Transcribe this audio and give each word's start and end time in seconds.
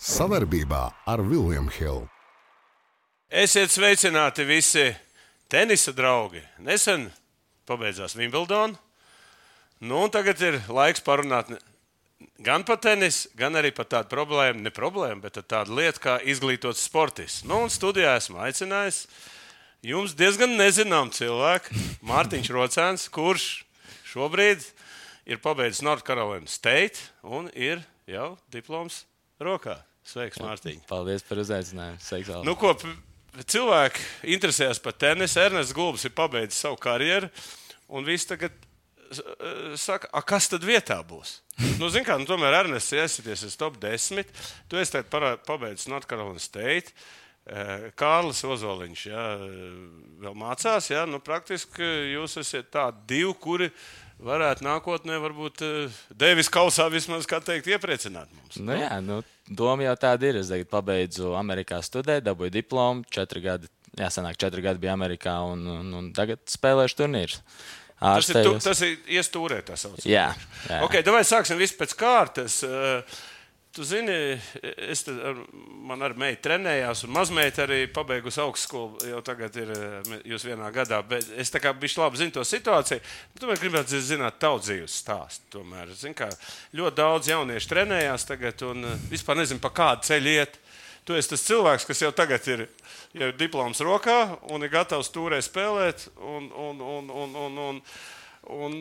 Savarbībā 0.00 0.86
ar 1.04 1.20
Vilniņu 1.20 1.72
Hildu. 1.76 2.06
Esiet 3.28 3.68
sveicināti 3.68 4.46
visi 4.48 4.86
tenisa 5.52 5.92
draugi. 5.92 6.40
Nesen 6.64 7.10
pabeidzās 7.68 8.16
Wimbledon. 8.16 8.78
Nu, 9.84 10.06
tagad 10.08 10.40
ir 10.40 10.56
laiks 10.72 11.04
parunāt 11.04 11.52
gan 12.40 12.64
par 12.64 12.80
tenisu, 12.80 13.28
gan 13.36 13.60
arī 13.60 13.74
par 13.76 13.90
tādu 13.92 14.08
problēmu, 14.14 14.64
ne 14.64 14.72
problēmu, 14.72 15.20
bet 15.20 15.36
tādu 15.44 15.76
lietu 15.76 16.00
kā 16.06 16.16
izglītots 16.24 16.86
sportists. 16.88 17.44
Nu, 17.44 17.60
un 17.66 17.68
studijā 17.68 18.16
esmu 18.16 18.40
aicinājis 18.40 19.02
jums 19.84 20.16
diezgan 20.16 20.56
nezināmu 20.56 21.12
cilvēku, 21.12 21.76
Mārtiņš 22.08 22.50
Rocēns, 22.56 23.06
kurš 23.12 23.66
šobrīd 24.14 24.64
ir 25.28 25.44
pabeidzis 25.44 25.84
Northcarolina 25.84 26.48
State 26.48 27.04
un 27.20 27.52
ir 27.52 27.84
jau 28.08 28.32
diploms 28.48 29.04
rokā. 29.36 29.76
Sveiks, 30.10 30.40
Mārtiņ! 30.42 30.80
Paldies 30.90 31.22
par 31.26 31.38
uzaicinājumu. 31.42 32.00
Sveiks, 32.02 32.30
Aldi. 32.34 32.48
Nu, 32.48 32.56
ko, 32.58 32.72
cilvēki 33.46 34.02
interesējas 34.36 34.80
par 34.82 34.96
tenisu. 34.98 35.38
Ernests 35.44 35.74
Gulbis 35.76 36.06
ir 36.08 36.14
pabeidzis 36.16 36.58
savu 36.64 36.78
karjeru, 36.82 37.30
un 37.94 38.06
viss 38.08 38.26
tagad 38.26 38.52
eh, 38.56 39.76
saka, 39.78 40.10
"A, 40.12 40.22
kas 40.26 40.48
tad 40.50 40.66
vietā 40.66 40.98
būs? 41.06 41.38
Nu, 41.80 41.88
zin 41.92 42.04
kā, 42.06 42.16
nu, 42.18 42.26
tomēr 42.28 42.62
Ernests 42.64 42.92
ir 42.96 43.04
iesties 43.04 43.42
uz 43.46 43.56
top 43.60 43.78
10. 43.82 44.24
Tu 44.68 44.76
esi 44.80 44.94
tagad 44.96 45.10
parā- 45.12 45.38
pabeidzis 45.46 45.88
Northcarolina 45.92 46.40
State. 46.40 46.92
Eh, 47.50 47.90
Kārlis 47.98 48.42
Ozoliņš 48.44 49.02
jā, 49.10 49.24
eh, 49.40 49.80
vēl 50.26 50.34
mācās. 50.38 50.90
Jā, 50.92 51.06
nu, 51.08 51.18
praktiski 51.24 51.86
jūs 52.14 52.36
esat 52.42 52.70
tādi 52.70 53.06
divi, 53.14 53.32
kuri 53.40 53.70
varētu 54.24 54.64
nākotnē, 54.66 55.18
varbūt 55.22 55.64
eh, 55.66 55.98
Devis 56.16 56.50
Kausā 56.52 56.86
vismaz, 56.92 57.28
kā 57.30 57.40
teikt, 57.44 57.70
iepriecināt 57.72 58.30
mums. 58.34 58.60
Nu, 58.60 58.76
jā, 58.76 58.92
nu, 59.04 59.20
doma 59.46 59.86
jau 59.88 59.96
tāda 60.04 60.30
ir. 60.30 60.40
Es 60.42 60.52
tagad 60.52 60.70
pabeidzu 60.72 61.34
Amerikā 61.38 61.80
studēt, 61.84 62.24
dabūju 62.28 62.54
diplomu. 62.60 63.06
Četri 63.12 63.44
gadi, 63.44 63.70
jā, 63.98 64.10
sanāk, 64.12 64.38
četri 64.40 64.64
gadi 64.64 64.82
bija 64.82 64.96
Amerikā, 64.96 65.40
un, 65.50 65.66
un, 65.78 65.92
un 66.00 66.10
tagad 66.16 66.42
spēlēšu 66.50 67.00
turnīrus. 67.02 67.40
Tas 68.00 68.30
ir, 68.32 68.38
tu, 68.38 68.54
Ārstējos. 68.54 68.64
tas 68.64 68.80
ir 68.86 69.16
iestūrē, 69.18 69.58
tā 69.66 69.74
saucamā. 69.76 70.06
Jā, 70.08 70.30
jā. 70.70 70.78
Okay, 70.86 71.04
Davai 71.04 71.20
sāksim 71.28 71.60
visu 71.60 71.76
pēc 71.76 71.92
kārtas. 72.00 72.62
Eh, 72.64 73.18
Tu 73.70 73.84
zini, 73.86 74.14
es 74.90 75.04
te 75.06 75.12
ar, 75.14 75.36
man 75.86 76.00
ar 76.02 76.16
meitu 76.18 76.42
trenējos, 76.48 77.04
un 77.06 77.12
mazmeita 77.14 77.62
arī 77.68 77.84
pabeigusi 77.94 78.40
augstskolu. 78.42 78.98
Jau 79.12 79.20
tagad 79.22 79.54
ir 79.62 79.68
eh, 79.70 80.08
jūs 80.26 80.42
vienā 80.48 80.72
gadā. 80.74 80.98
Bet 81.06 81.28
es 81.38 81.54
tā 81.54 81.60
kā 81.62 81.70
bišķi 81.78 82.00
labi 82.02 82.18
zinu 82.18 82.34
to 82.34 82.42
situāciju. 82.42 82.98
Tomēr 83.38 83.60
gribētu 83.62 84.00
zināt 84.02 84.40
tavu 84.42 84.58
dzīves 84.64 84.96
stāstu. 85.04 85.46
Tomēr, 85.54 85.92
zin, 85.94 86.16
kā, 86.18 86.26
ļoti 86.74 86.98
daudz 86.98 87.30
jauniešu 87.30 87.70
trenējās 87.70 88.26
tagad, 88.32 88.66
un 88.66 88.90
eh, 88.90 89.06
vispār 89.12 89.38
nezinu, 89.38 89.62
pa 89.62 89.70
kādu 89.76 90.08
ceļu 90.10 90.34
iet. 90.34 90.58
Tu 91.06 91.14
esi 91.14 91.30
tas 91.30 91.46
cilvēks, 91.46 91.86
kas 91.86 92.02
jau 92.02 92.10
tagad 92.10 92.50
ir, 92.50 92.66
jau 93.14 93.30
ir 93.30 93.38
diploms 93.38 93.86
rokā 93.86 94.18
un 94.50 94.66
ir 94.66 94.74
gatavs 94.74 95.14
turē 95.14 95.38
spēlēt. 95.46 96.08
Un, 96.18 96.50
un, 96.50 96.82
un, 96.98 97.14
un, 97.22 97.38
un, 97.46 97.62
un, 97.68 97.82
un, 98.66 98.76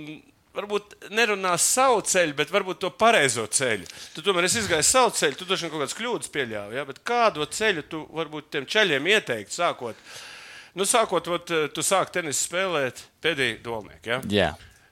Varbūt 0.58 0.96
nerunās 1.14 1.62
savu 1.76 2.00
ceļu, 2.10 2.34
bet 2.40 2.50
varbūt 2.50 2.80
to 2.82 2.90
pareizo 2.98 3.44
ceļu. 3.54 3.86
Tu 4.16 4.24
tomēr 4.26 4.48
esi 4.48 4.64
izgājis 4.64 4.90
savu 4.96 5.12
ceļu, 5.14 5.38
tu 5.38 5.46
droši 5.46 5.68
vien 5.68 5.72
kaut 5.76 5.84
kādas 5.84 5.98
kļūdas 6.00 6.32
pieļāvi. 6.34 6.80
Ja? 6.80 6.86
Bet 6.90 7.04
kādu 7.06 7.46
ceļu 7.46 7.84
tu 7.92 8.02
varbūt 8.18 8.50
tiem 8.56 8.66
ceļiem 8.66 9.12
ieteikt, 9.14 9.54
sākot? 9.54 10.00
Nu, 10.74 10.88
sākot, 10.90 11.30
ot, 11.38 11.54
tu 11.76 11.86
sāki 11.86 12.18
tenisu 12.18 12.48
spēlēt 12.48 13.04
pēdējā 13.22 13.62
dolniekā. 13.66 14.10
Ja? 14.10 14.20
jā. 14.34 14.50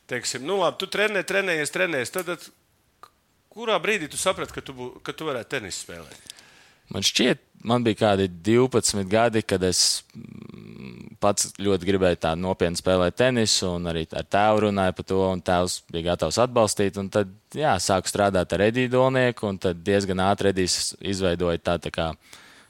Teiksim, 0.08 0.46
nu, 0.48 0.60
labi, 0.62 0.78
tu 0.80 0.88
trenē, 0.94 1.26
trenējies, 1.28 1.74
trenējies. 1.74 2.14
Tad, 2.16 2.30
tad 2.30 3.12
kurā 3.52 3.76
brīdī 3.82 4.08
tu 4.14 4.18
saprati, 4.22 4.54
ka 4.56 4.62
tu, 4.64 4.78
bū- 4.78 4.94
ka 5.04 5.12
tu 5.18 5.26
varētu 5.28 5.58
tenisu 5.58 5.84
spēlēt? 5.88 6.34
Man 6.94 7.04
šķiet, 7.04 7.42
man 7.68 7.84
bija 7.84 8.00
kādi 8.06 8.30
12 8.30 9.10
gadi, 9.12 9.42
kad 9.44 9.66
es 9.68 10.04
pats 11.22 11.52
ļoti 11.62 11.88
gribēju 11.90 12.20
tādu 12.24 12.42
nopietnu 12.44 12.80
spēlēt 12.80 13.18
tenisu, 13.20 13.74
un 13.78 13.90
arī 13.92 14.06
ar 14.16 14.26
tēvu 14.28 14.68
runāju 14.68 14.96
par 14.98 15.08
to, 15.12 15.22
un 15.34 15.44
tēvs 15.46 15.78
bija 15.94 16.12
gatavs 16.12 16.40
atbalstīt. 16.44 17.00
Un 17.02 17.10
tad, 17.14 17.32
jā, 17.58 17.76
sāku 17.84 18.12
strādāt 18.12 18.54
ar 18.54 18.66
Ediju 18.68 18.94
Dolnieku, 18.94 19.48
un 19.50 19.60
tad 19.62 19.82
diezgan 19.86 20.22
ātri 20.28 20.54
Edijs 20.54 20.94
izveidoja 21.02 21.62
tādu 21.72 21.88
tā 21.88 21.94
kā, 21.96 22.08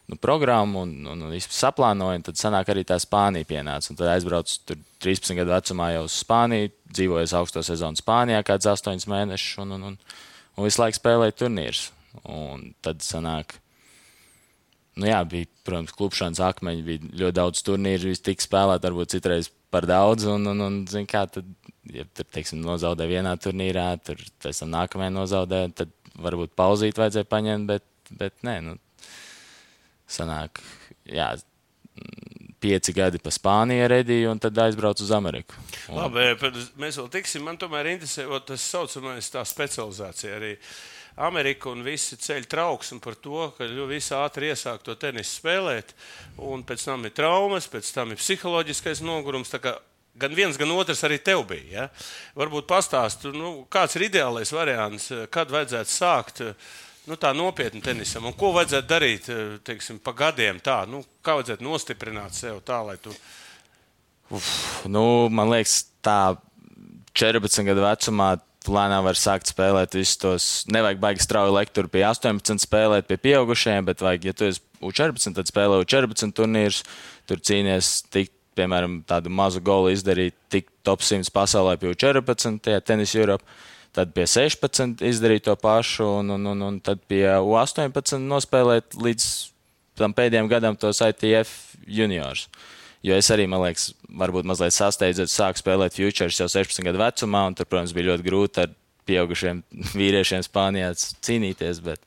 nu, 0.07 0.19
programmu 0.23 0.85
un, 0.85 0.95
un, 1.11 1.27
un 1.27 1.35
visu 1.35 1.51
saplānoja, 1.53 2.21
un 2.21 2.25
tad 2.29 2.39
sanāk 2.39 2.71
arī 2.73 2.85
tā 2.87 2.99
Spānija 3.03 3.47
pienāca. 3.49 3.91
Un 3.91 3.99
tad 3.99 4.13
aizbraucu 4.15 4.57
tur 4.69 4.81
13 5.03 5.37
gadu 5.41 5.55
vecumā 5.55 5.91
jau 5.97 6.07
uz 6.07 6.17
Spāniju, 6.23 6.73
dzīvoju 6.93 7.29
augsto 7.41 7.63
sezonu 7.65 7.99
Spānijā 7.99 8.41
kāds 8.47 8.69
8 8.71 9.07
mēnešus, 9.11 9.61
un, 9.65 9.77
un, 9.77 9.91
un, 9.91 10.01
un 10.57 10.67
visu 10.67 10.83
laiku 10.83 11.01
spēlēju 11.01 11.39
turnīrus. 11.43 11.87
Un 12.25 12.71
tad 12.81 13.03
sanāk, 13.05 13.59
Nu, 14.97 15.05
jā, 15.05 15.19
bija, 15.29 15.47
protams, 15.67 15.93
klupšanas 15.93 16.41
akmeņi, 16.41 16.85
bija 16.85 17.11
ļoti 17.21 17.37
daudz 17.37 17.61
turnīru, 17.65 18.09
viss 18.09 18.23
tika 18.25 18.43
spēlēt, 18.43 18.85
varbūt 18.87 19.13
citreiz 19.13 19.51
par 19.73 19.85
daudz. 19.89 20.25
Un, 20.31 20.49
un, 20.49 20.63
un 20.65 20.79
zin, 20.89 21.05
kā, 21.09 21.25
tad, 21.29 21.47
ja 21.93 22.07
tur, 22.17 22.25
teiksim, 22.33 22.63
nozaudē 22.65 23.05
vienā 23.09 23.35
turnīrā, 23.41 23.91
tur 24.01 24.21
pēc 24.43 24.63
tam 24.63 24.73
nākamajā 24.73 25.13
nozaudē, 25.13 25.61
tad 25.77 25.93
varbūt 26.17 26.55
pauzīt 26.57 26.97
vajadzēja 26.97 27.29
paņemt, 27.29 27.69
bet, 27.69 27.85
bet 28.17 28.33
nē, 28.47 28.57
nu, 28.65 28.77
sanāk, 30.09 30.63
jā, 31.05 31.35
pieci 32.59 32.93
gadi 32.93 33.21
pa 33.21 33.31
Spāniju 33.33 33.87
redīju 33.91 34.31
un 34.33 34.41
tad 34.41 34.57
aizbraucu 34.65 35.05
uz 35.05 35.13
Ameriku. 35.13 35.57
Un, 35.91 36.01
Labi, 36.01 36.27
mēs 36.81 36.97
vēl 36.99 37.09
tiksim. 37.13 37.45
Man 37.45 37.59
tomēr 37.61 37.91
interesē 37.93 38.25
tas 38.45 38.65
saucamais 38.65 39.29
tā 39.33 39.43
specializācija. 39.45 40.37
Arī 40.39 40.55
Amerika 41.17 41.71
un 41.71 41.83
visi 41.85 42.17
ceļu 42.21 42.49
trauksmi 42.49 42.99
par 43.01 43.17
to, 43.21 43.47
ka 43.57 43.67
visi 43.89 44.13
ātri 44.17 44.51
iesāk 44.51 44.83
to 44.85 44.95
tenisu 44.99 45.39
spēlēt, 45.39 45.93
un 46.45 46.65
pēc 46.67 46.87
tam 46.87 47.05
ir 47.09 47.15
traumas, 47.17 47.69
pēc 47.71 47.89
tam 47.95 48.13
ir 48.13 48.21
psiholoģiskais 48.21 49.01
nogurums. 49.05 49.53
Gan 50.17 50.33
viens, 50.33 50.57
gan 50.57 50.73
otrs 50.73 51.03
arī 51.05 51.19
tev 51.21 51.43
bija. 51.49 51.67
Ja? 51.69 51.87
Varbūt 52.37 52.69
pastāstīt, 52.69 53.33
nu, 53.37 53.67
kāds 53.69 53.97
ir 53.97 54.07
ideālais 54.07 54.53
variants, 54.53 55.11
kad 55.33 55.51
vajadzētu 55.53 55.93
sākt 55.93 56.41
nu, 57.07 57.17
tā 57.21 57.33
nopietni 57.37 57.81
tenisam, 57.85 58.25
un 58.25 58.37
ko 58.37 58.49
vajadzētu 58.55 58.89
darīt 58.89 59.29
teiksim, 59.65 60.01
pa 60.01 60.15
gadiem. 60.17 60.61
Tā, 60.61 60.83
nu, 60.89 61.03
kā 61.21 61.37
vajadzētu 61.37 61.65
nostiprināt 61.65 62.37
sev 62.37 62.63
tā, 62.65 62.81
lai 62.85 62.97
tu 63.01 63.13
Nu, 64.91 65.03
man 65.31 65.51
liekas, 65.53 65.85
tā 66.03 66.35
14 67.17 67.63
gadu 67.69 67.85
vecumā 67.85 68.33
lēnām 68.71 69.05
var 69.07 69.17
sākt 69.19 69.51
spēlēt 69.51 69.95
visus 69.97 70.19
tos. 70.21 70.47
Nevajag 70.73 70.99
baigi 71.03 71.25
strauji 71.25 71.55
lekt 71.55 71.75
tur 71.77 71.89
pie 71.91 72.03
18, 72.07 72.61
spēlēt 72.63 73.07
pie 73.09 73.17
pieaugušajiem, 73.23 73.87
bet 73.87 74.03
vajag, 74.05 74.27
ja 74.29 74.35
tu 74.37 74.47
esi 74.49 74.63
U14, 74.83 75.35
tad 75.37 75.49
spēlē 75.49 75.81
U14 75.83 76.35
turnīrus, 76.37 76.83
tur 77.29 77.41
cīnies 77.41 77.91
tik, 78.13 78.31
piemēram, 78.57 79.01
tādu 79.07 79.31
mazu 79.33 79.61
golu 79.63 79.91
izdarīt, 79.93 80.37
tik 80.53 80.69
top 80.87 81.05
100 81.05 81.33
pasaulē 81.33 81.77
pie 81.81 81.93
U14, 81.95 82.61
tajā 82.67 82.83
tenisa 82.85 83.21
Eiropā. 83.21 83.57
Tad 83.97 84.11
pie 84.13 84.27
16 84.29 85.01
izdarīt 85.07 85.47
to 85.47 85.55
pašu, 85.57 86.05
un, 86.19 86.35
un, 86.35 86.49
un, 86.51 86.65
un 86.67 86.75
tad 86.85 86.99
pie 87.09 87.23
U18 87.25 88.19
nospēlēt 88.21 88.97
līdz 89.01 89.29
tam 89.97 90.13
pēdējiem 90.13 90.49
gadam 90.51 90.77
tos 90.77 91.01
ITF 91.01 91.53
juniors. 91.87 92.45
Jo 93.05 93.15
es 93.19 93.29
arī, 93.31 93.45
man 93.49 93.61
liekas, 93.61 93.91
varbūt 94.09 94.47
mazliet 94.49 94.73
sasteidzot, 94.75 95.29
sāku 95.29 95.61
spēlēt 95.61 95.95
futures 95.95 96.39
jau 96.41 96.47
16 96.49 96.81
gadu 96.87 97.01
vecumā, 97.01 97.45
un 97.51 97.55
tur, 97.55 97.67
protams, 97.69 97.93
bija 97.95 98.09
ļoti 98.13 98.25
grūti 98.25 98.63
ar 98.65 98.73
pieaugušiem 99.07 99.61
vīriešiem 100.01 100.43
Spānijā 100.47 100.89
cīnīties. 100.97 101.83
Bet, 101.85 102.01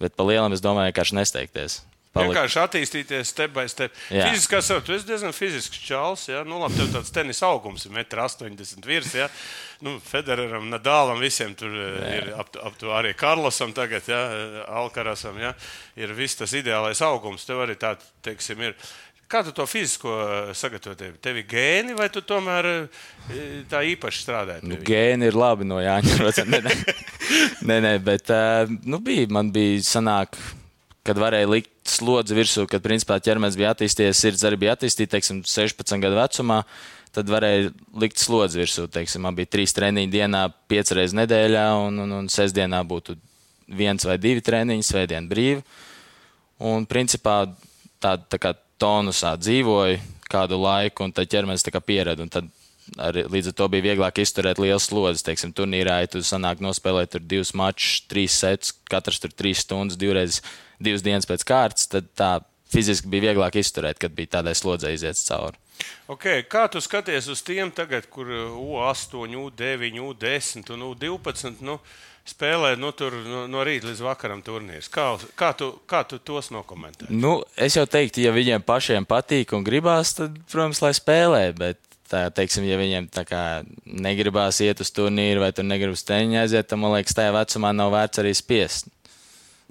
bet 0.00 0.14
pa 0.16 0.28
lielam 0.28 0.54
es 0.54 0.62
domāju, 0.64 0.92
vienkārši 0.92 1.18
nesteigties. 1.18 1.80
Palikt- 2.12 2.34
Vienkārši 2.34 2.58
attīstīties 2.60 3.30
step 3.32 3.54
by 3.56 3.62
step. 3.72 3.94
Jā. 4.12 4.26
Fiziskā 4.28 4.58
savā 4.60 4.82
tu 4.84 4.92
esi 4.92 5.06
diezgan 5.08 5.32
fizisks 5.32 5.78
čels. 5.80 6.26
Ja? 6.28 6.42
Nu, 6.44 6.58
labi, 6.60 6.76
tev 6.76 6.90
tāds 6.92 7.08
tenisa 7.14 7.46
augums 7.48 7.86
ir 7.88 7.94
1,80 7.96 8.52
m 8.52 8.82
virs. 8.84 9.14
Ja? 9.16 9.30
Nu, 9.80 9.94
Federeram, 10.04 10.66
Nadālam, 10.68 11.22
visiem 11.24 11.54
tur 11.56 11.72
eh, 11.72 12.18
ir 12.18 12.28
ap, 12.36 12.52
ap 12.68 12.76
to 12.76 12.92
arī 12.92 13.14
Karlosam, 13.16 13.72
tagad, 13.72 14.04
ja? 14.12 14.20
Alkarasam. 14.82 15.40
Ja? 15.40 15.54
Ir 15.96 16.12
viss 16.12 16.36
tas 16.36 16.52
ideālais 16.52 17.00
augums. 17.00 17.48
Tev 17.48 17.64
arī 17.64 17.78
tā, 17.80 17.94
teiksim, 18.28 18.60
ir. 18.68 18.76
Kā 19.32 19.40
tu 19.40 19.52
to 19.56 19.64
fizisko 19.64 20.12
eh, 20.12 20.50
sagatavoji? 20.56 21.14
Tev 21.24 21.38
ir 21.40 21.46
gēni 21.48 21.94
vai 21.96 22.10
tu 22.12 22.20
tomēr 22.20 22.66
eh, 22.68 23.04
tā 23.70 23.80
īpaši 23.94 24.24
strādāji? 24.26 24.66
Nu, 24.68 24.76
gēni 24.84 25.30
ir 25.30 25.38
labi 25.38 25.64
no 25.64 25.78
Jāņa. 25.80 26.18
Nē, 26.52 26.58
nē, 26.66 26.72
nē, 27.64 27.76
nē 27.86 27.92
bet 28.04 28.28
uh, 28.34 28.68
nu, 28.84 29.00
bija, 29.00 29.30
man 29.32 29.48
bija 29.54 29.80
sanāk, 29.86 30.36
kad 31.06 31.16
varēja 31.16 31.48
likt 31.48 31.70
slodzi 31.88 32.36
virsū, 32.36 32.66
kad 32.68 32.84
principā 32.84 33.16
ķermenis 33.24 33.56
bija 33.56 33.72
attīstījies, 33.72 34.20
sirds 34.20 34.44
arī 34.44 34.58
bija 34.66 34.74
attīstīta, 34.76 35.14
teiksim, 35.16 35.40
16 35.48 36.02
gadu 36.02 36.18
vecumā. 36.18 36.60
Tad 37.12 37.28
varēja 37.28 37.70
likt 38.00 38.20
slodzi 38.20 38.60
virsū. 38.60 38.84
Teiksim, 38.92 39.24
man 39.24 39.36
bija 39.36 39.50
trīs 39.52 39.72
treniņi 39.76 40.12
dienā, 40.12 40.46
piecas 40.68 40.96
reizes 40.96 41.16
nedēļā, 41.16 41.64
un, 41.86 42.04
un, 42.04 42.12
un 42.20 42.28
sestdienā 42.32 42.82
būtu 42.88 43.16
viens 43.80 44.04
vai 44.08 44.18
divi 44.20 44.44
treniņi, 44.44 44.86
svētdien 44.86 45.28
brīvi. 45.28 45.64
Un 46.68 46.84
principā 46.88 47.42
tā, 48.00 48.16
tā 48.16 48.40
kā 48.40 48.54
tonusā 48.82 49.36
dzīvoju 49.38 50.00
kādu 50.32 50.58
laiku, 50.60 51.06
un 51.06 51.14
tad 51.14 51.30
ķermenis 51.30 51.64
tā 51.64 51.72
kā 51.74 51.82
pierada. 51.84 52.24
Un 52.24 52.32
tad 52.32 52.48
ar, 52.98 53.16
līdz 53.16 53.52
ar 53.52 53.56
to 53.58 53.68
bija 53.72 53.86
vieglāk 53.90 54.22
izturēt 54.22 54.60
liels 54.62 54.88
slodzes. 54.90 55.24
Teiksim, 55.26 55.54
turnīrā, 55.56 56.02
ja 56.02 56.10
tu 56.10 56.22
sanāk 56.26 56.62
nospēlēt 56.64 57.14
tur 57.14 57.24
divus 57.24 57.52
mačus, 57.58 58.02
trīs 58.10 58.36
sets, 58.42 58.74
katrs 58.90 59.22
tur 59.22 59.34
trīs 59.36 59.64
stundas, 59.64 60.00
divreiz, 60.00 60.40
divas 60.82 61.04
dienas 61.04 61.28
pēc 61.28 61.46
kārtas, 61.48 61.88
tad 61.92 62.10
tā 62.18 62.32
fiziski 62.72 63.10
bija 63.12 63.30
vieglāk 63.30 63.58
izturēt, 63.60 64.00
kad 64.02 64.14
bija 64.16 64.38
tādai 64.38 64.54
slodzei 64.58 64.94
iziet 64.96 65.20
cauri. 65.20 65.60
Okay, 66.12 66.44
kā 66.46 66.66
tu 66.70 66.80
skaties 66.82 67.28
uz 67.32 67.42
tiem 67.44 67.72
tagad, 67.74 68.06
kur 68.12 68.28
U8, 68.28 69.36
U9, 69.42 70.00
U10 70.02 70.72
un 70.74 70.88
U12 70.92 71.62
nu, 71.64 71.78
spēlē 72.28 72.74
nu, 72.78 72.92
tur, 72.96 73.14
no, 73.26 73.44
no 73.50 73.62
rīta 73.66 73.88
līdz 73.90 74.02
vakaram 74.04 74.42
turnīrs? 74.46 74.90
Kā, 74.92 75.08
kā, 75.38 75.52
tu, 75.58 75.72
kā 75.90 76.04
tu 76.08 76.20
tos 76.22 76.52
nokomentē? 76.54 77.08
Nu, 77.10 77.40
es 77.56 77.76
jau 77.78 77.86
teiktu, 77.88 78.22
ja 78.26 78.34
viņiem 78.34 78.64
pašiem 78.66 79.08
patīk 79.08 79.56
un 79.56 79.66
gribās, 79.66 80.14
tad, 80.18 80.36
protams, 80.52 80.82
lai 80.84 80.92
spēlē. 80.96 81.44
Bet 81.58 81.80
tā, 82.12 82.26
teiksim, 82.34 82.66
ja 82.68 82.78
viņiem 82.80 83.08
kā, 83.28 83.44
negribās 83.84 84.60
iet 84.64 84.82
uz 84.84 84.92
turnīru 84.94 85.42
vai 85.42 85.52
tur 85.56 85.66
negribas 85.66 86.06
teņķi 86.08 86.42
aiziet, 86.44 86.70
tad 86.70 86.82
man 86.82 86.96
liekas, 86.96 87.16
tajā 87.18 87.34
vecumā 87.34 87.72
nav 87.76 87.94
vērts 87.96 88.22
arī 88.22 88.34
spiest. 88.38 88.90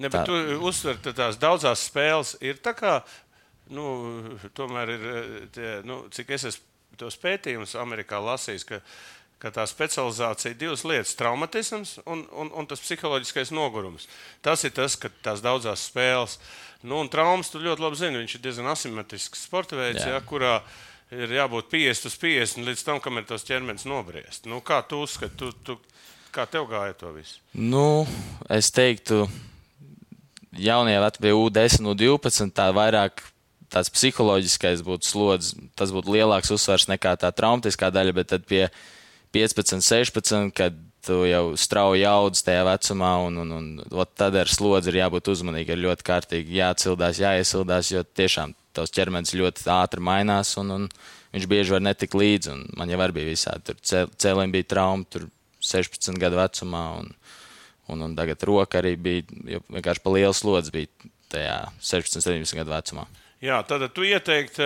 Ne, 0.02 0.10
bet 0.10 0.24
tā. 0.24 0.26
tu 0.30 0.60
uzsver, 0.66 0.98
ka 1.04 1.14
tās 1.16 1.38
daudzās 1.42 1.86
spēles 1.90 2.36
ir 2.42 2.60
tā 2.64 2.74
kā, 2.78 2.98
nu, 3.76 3.86
tomēr 4.58 4.94
ir, 4.96 5.08
tie, 5.54 5.72
nu, 5.88 6.04
cik 6.14 6.34
es 6.38 6.50
esmu 6.52 6.70
tos 7.00 7.18
pētījumus 7.22 7.78
Amerikā 7.80 8.20
lasījis, 8.22 8.66
ka, 8.68 8.82
ka 9.42 9.52
tā 9.56 9.66
specializācija 9.70 10.54
ir 10.54 10.60
divas 10.60 10.84
lietas- 10.86 11.16
traumatisms 11.20 11.98
un, 12.06 12.26
un, 12.32 12.52
un 12.54 12.70
tas 12.70 12.82
psiholoģiskais 12.84 13.54
nogurums. 13.56 14.08
Tas 14.46 14.66
ir 14.68 14.76
tas, 14.76 14.98
ka 15.00 15.10
tās 15.24 15.42
daudzās 15.42 15.88
spēles, 15.90 16.38
nu, 16.84 17.00
un 17.02 17.10
traumas 17.10 17.52
tu 17.54 17.62
ļoti 17.62 17.86
labi 17.86 18.02
zini, 18.02 18.24
viņš 18.24 18.38
ir 18.38 18.46
diezgan 18.46 18.72
asimetrisks 18.74 19.46
sporta 19.48 19.80
veids, 19.80 20.04
Jā. 20.04 20.18
Ja, 20.18 20.22
kurā 20.22 20.60
ir 21.12 21.32
jābūt 21.36 21.72
50 21.72 22.10
uz 22.10 22.18
50 22.18 22.68
līdz 22.70 22.84
tam, 22.88 23.00
kamēr 23.04 23.28
tos 23.30 23.48
ķermenis 23.48 23.88
nobriest. 23.90 24.46
Nu, 24.50 24.62
kā 24.64 24.82
tu 24.88 25.02
uzskati, 25.04 25.36
tu, 25.38 25.52
tu, 25.66 25.78
kā 26.32 26.46
tev 26.48 26.70
gāja 26.72 26.96
to 26.98 27.12
visu? 27.16 27.42
Nu, 27.54 28.06
es 28.50 28.72
teiktu, 28.72 29.26
jaunie 30.58 30.98
vecumā, 31.00 31.34
U10, 31.38 31.88
U12, 31.94 32.52
tā 32.56 32.70
vairāk 32.76 33.24
tāds 33.72 33.92
psiholoģiskais 33.94 34.84
būtu 34.84 35.08
slodzes, 35.08 35.56
tas 35.80 35.94
būtu 35.96 36.12
lielāks 36.18 36.52
uzsvars 36.52 36.90
nekā 36.92 37.16
tā 37.20 37.32
traumatiskā 37.36 37.92
daļa, 37.94 38.16
bet 38.18 38.32
tad 38.34 38.48
pie 38.50 38.66
15, 39.32 39.80
16, 39.80 40.52
kad 40.56 40.76
tu 41.06 41.24
jau 41.26 41.56
strauji 41.58 42.04
audz 42.06 42.44
tajā 42.46 42.66
vecumā, 42.68 43.14
un, 43.26 43.40
un, 43.42 43.54
un, 43.58 43.70
un 43.82 44.10
tad 44.18 44.36
ar 44.38 44.52
slodzi 44.52 44.92
ir 44.92 45.00
jābūt 45.02 45.32
uzmanīgam, 45.34 45.80
ir 45.80 45.86
ļoti 45.88 46.06
kārtīgi 46.06 46.60
jācildās, 46.60 47.22
jāiesildās, 47.24 47.94
jo 47.96 48.04
tiešām 48.04 48.54
tavs 48.76 48.94
ķermenis 48.96 49.34
ļoti 49.40 49.66
ātri 49.74 50.04
mainās, 50.04 50.54
un, 50.62 50.76
un 50.76 50.88
viņš 51.34 51.48
bieži 51.50 51.76
var 51.76 51.84
netikt 51.88 52.18
līdzi. 52.18 52.58
Man 52.78 52.92
jau 52.92 53.00
bija 53.16 53.32
visādi, 53.32 53.72
tur 53.72 54.06
cēlēm 54.22 54.54
bija 54.54 54.70
trauma, 54.76 55.08
tur 55.10 55.28
16 55.64 56.20
gadu 56.22 56.40
vecumā. 56.40 56.84
Un, 57.02 57.12
un, 57.94 58.06
un 58.08 58.16
tagad 58.18 58.44
roka 58.48 58.82
arī 58.82 58.96
bija 59.00 59.62
vienkārši 59.72 60.04
pa 60.04 60.16
lielu 60.16 60.36
slodzi 60.36 60.74
bija 60.76 61.12
tajā 61.32 61.58
16, 61.80 62.24
17 62.24 62.60
gadu 62.62 62.74
vecumā. 62.74 63.08
Jā, 63.42 63.58
tad 63.66 63.88
tu 63.96 64.04
ieteiktu, 64.06 64.66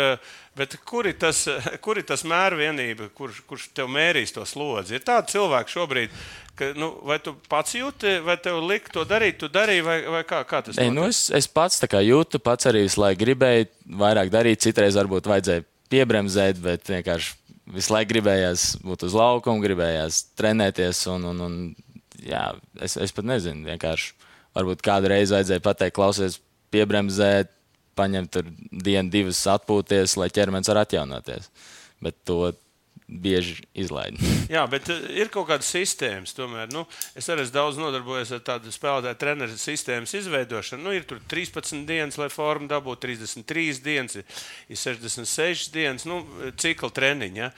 bet 0.60 0.74
kur 0.84 1.08
ir 1.08 1.16
tas, 1.20 1.46
kur 1.84 2.00
ir 2.00 2.04
tas 2.08 2.26
mērvienība, 2.28 3.08
kurš, 3.16 3.40
kurš 3.48 3.70
tev 3.78 3.88
mērīs 3.92 4.36
to 4.36 4.44
slodzi? 4.48 4.98
Ir 4.98 5.06
tādi 5.06 5.32
cilvēki 5.32 5.72
šobrīd, 5.72 6.18
ka, 6.60 6.74
nu, 6.76 6.90
vai 7.08 7.22
tu 7.24 7.38
pats 7.52 7.78
jūti, 7.78 8.18
vai 8.26 8.36
tev 8.44 8.60
lika 8.68 8.92
to 8.98 9.06
darīt, 9.08 9.40
tu 9.40 9.48
darīji, 9.52 9.86
vai, 9.86 9.96
vai 10.18 10.26
kā, 10.28 10.42
kā 10.50 10.60
tas 10.66 10.76
ir? 10.76 10.92
Nu, 10.92 11.08
es, 11.08 11.30
es 11.32 11.48
pats 11.48 11.80
tā 11.80 11.88
kā 11.92 12.04
jūtu, 12.04 12.44
pats 12.44 12.68
arī 12.68 12.84
visu 12.84 13.00
laiku 13.00 13.24
gribēju 13.24 13.72
vairāk 14.04 14.34
darīt, 14.34 14.66
citreiz 14.68 15.00
varbūt 15.00 15.32
vajadzēja 15.32 15.64
piebremzēt, 15.94 16.60
bet 16.60 16.92
vienkārši 16.92 17.32
visu 17.78 17.96
laiku 17.96 18.12
gribējās 18.12 18.68
būt 18.84 19.08
uz 19.08 19.16
laukuma, 19.16 19.64
gribējās 19.64 20.20
trenēties 20.36 21.06
un, 21.16 21.32
un, 21.32 21.44
un 21.48 21.58
jā, 22.26 22.46
es, 22.84 22.98
es 23.02 23.14
pat 23.16 23.28
nezinu. 23.30 23.66
Vienkārši 23.70 24.14
varbūt 24.56 24.84
kādu 24.86 25.12
reizi 25.12 25.36
vajadzēja 25.36 25.64
pateikt, 25.64 25.96
klausies, 25.98 26.40
piebremzēt, 26.74 27.52
paņemt 27.96 28.34
tur 28.36 28.52
dienu, 28.72 29.12
divas 29.12 29.42
atpūties, 29.56 30.18
lai 30.20 30.32
ķermenis 30.34 30.72
var 30.72 30.84
atjaunoties. 30.84 31.50
Bet 32.04 32.18
to 32.28 32.52
bieži 33.06 33.62
izlaiž. 33.78 34.18
Jā, 34.56 34.64
bet 34.70 34.90
eh, 34.90 35.04
ir 35.22 35.30
kaut 35.34 35.48
kādas 35.50 35.70
sistēmas. 35.72 36.34
Tomēr, 36.36 36.72
nu, 36.74 36.86
es 37.18 37.30
arī 37.30 37.46
daudz 37.54 37.78
nodarbojies 37.80 38.34
ar 38.36 38.42
tādu 38.46 38.74
spēlētāju 38.74 39.20
treneru 39.22 39.58
sistēmas 39.62 40.16
izveidošanu. 40.18 40.88
Nu, 40.88 40.94
ir 40.96 41.06
13 41.06 41.86
dienas, 41.88 42.18
lai 42.22 42.32
formu 42.34 42.70
dabūtu, 42.72 43.06
33 43.06 43.82
dienas, 43.86 44.18
ir 44.18 44.82
66 44.82 45.70
dienas, 45.76 46.08
nu, 46.10 46.24
cikla 46.62 46.92
treniņa. 46.98 47.46
Ja. 47.46 47.52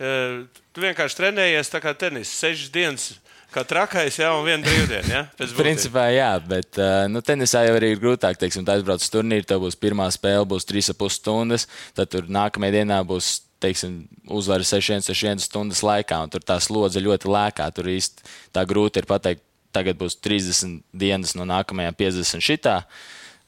Eh, 0.00 0.62
tu 0.72 0.84
vienkārši 0.84 1.18
trenējies 1.22 1.72
tā 1.72 1.82
kā 1.84 1.96
tenis, 1.96 2.32
6 2.40 2.70
dienas 2.74 3.10
Kā 3.50 3.64
trakais, 3.66 4.14
jā, 4.20 4.28
un 4.38 4.44
viena 4.46 4.62
brīvdiena. 4.62 5.10
Ja? 5.10 5.50
Principā, 5.58 6.04
jā, 6.14 6.30
bet 6.46 6.78
uh, 6.78 7.08
nu, 7.10 7.18
tenisā 7.26 7.64
jau 7.66 7.74
ir 7.80 7.98
grūtāk. 7.98 8.38
Teiksim, 8.38 8.62
tā 8.66 8.76
aizbrauc 8.78 9.02
uz 9.02 9.10
turnīru, 9.10 9.46
tev 9.48 9.64
būs 9.64 9.78
pirmā 9.80 10.06
spēle, 10.14 10.46
būs 10.46 10.68
3,5 10.70 11.16
stundas. 11.16 11.66
Tad 11.98 12.12
tur 12.12 12.30
nākamajā 12.30 12.76
dienā 12.78 13.00
būs 13.06 13.40
teiksim, 13.60 14.04
uzvara 14.30 14.64
6-1 14.64 15.42
stundas 15.42 15.82
laikā, 15.84 16.20
un 16.24 16.32
tur 16.32 16.44
tā 16.46 16.56
slodze 16.62 17.02
ļoti 17.02 17.30
lēkā. 17.30 17.66
Tur 17.74 17.90
īsti 17.90 18.28
tā 18.54 18.64
grūti 18.68 19.02
ir 19.02 19.08
pateikt, 19.10 19.42
tagad 19.74 19.98
būs 20.00 20.18
30 20.22 20.80
dienas 20.96 21.34
no 21.38 21.46
nākamajām 21.48 21.96
50 21.98 22.46
šitā. 22.46 22.76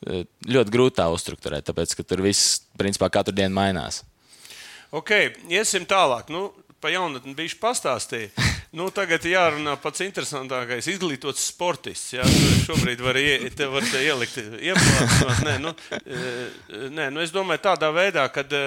Ļoti 0.02 0.74
grūti 0.74 0.98
tā 0.98 1.06
uzstrukturēt, 1.14 1.68
tāpēc 1.68 1.94
ka 1.94 2.04
tur 2.06 2.24
viss 2.26 2.58
principā 2.78 3.06
katru 3.12 3.34
dienu 3.38 3.54
mainās. 3.54 4.02
Ok, 4.92 5.14
iesim 5.48 5.86
tālāk. 5.88 6.28
Nu, 6.32 6.50
pa 6.82 6.90
jaunatni 6.92 7.36
bijuši 7.38 7.60
pastāstīja. 7.62 8.34
Nu, 8.72 8.86
tagad 8.88 9.20
jārunā 9.28 9.74
pats 9.76 10.00
interesantākais- 10.00 10.86
izglītots 10.94 11.42
sportists. 11.50 12.14
Jā, 12.14 12.24
šobrīd 12.64 13.02
var, 13.04 13.18
ie, 13.20 13.50
te 13.52 13.66
var 13.68 13.84
te 13.84 14.00
ielikt 14.00 14.38
ieplāsnot. 14.40 15.42
Nē, 15.44 15.56
nu, 15.60 15.74
e, 16.00 16.30
nē, 16.88 17.10
nu, 17.12 17.20
es 17.20 17.34
domāju 17.34 17.60
tādā 17.66 17.90
veidā, 17.92 18.24
ka 18.32 18.40
e, 18.40 18.62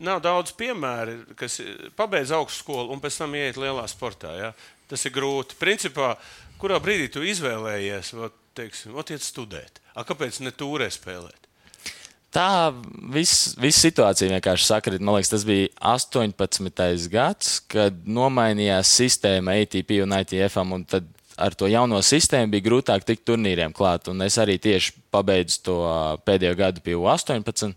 nav 0.00 0.22
daudz 0.24 0.54
piemēru, 0.56 1.36
kas 1.36 1.58
pabeidz 1.98 2.32
augstskolu 2.32 2.96
un 2.96 3.04
pēc 3.04 3.20
tam 3.20 3.36
ieiet 3.36 3.60
lielā 3.60 3.84
sportā. 3.92 4.32
Jā. 4.40 4.50
Tas 4.88 5.04
ir 5.04 5.12
grūti. 5.12 5.60
Principā, 5.60 6.14
kurā 6.56 6.80
brīdī 6.80 7.12
tu 7.12 7.20
izvēlējies, 7.20 8.14
ot, 8.24 8.40
teiksim, 8.56 8.96
ot, 8.96 9.12
iet 9.12 9.20
studēt? 9.20 9.84
A, 9.92 10.08
kāpēc 10.08 10.40
ne 10.40 10.56
tūrē 10.56 10.88
spēlēt? 10.88 11.41
Tā 12.32 12.72
viss 13.12 13.52
vis 13.60 13.76
situācija 13.84 14.30
vienkārši 14.32 14.64
sakrit. 14.64 15.02
Man 15.04 15.18
liekas, 15.18 15.34
tas 15.34 15.42
bija 15.44 15.68
18. 15.84 17.10
gads, 17.12 17.58
kad 17.68 17.98
nomainījās 18.08 18.88
sistēma 18.88 19.58
ATP 19.60 19.98
un 20.06 20.16
ITF. 20.16 20.56
Un 20.62 20.86
tad 20.88 21.10
ar 21.36 21.56
to 21.58 21.68
jauno 21.68 22.00
sistēmu 22.00 22.54
bija 22.54 22.66
grūtāk 22.70 23.04
tikt 23.04 23.26
turnīriem 23.28 23.74
klāt. 23.76 24.08
Un 24.08 24.24
es 24.24 24.40
arī 24.40 24.56
tieši 24.62 24.96
pabeidzu 25.12 25.60
to 25.68 25.76
pēdējo 26.24 26.56
gadu 26.62 26.84
pie 26.84 26.96
18. 26.96 27.76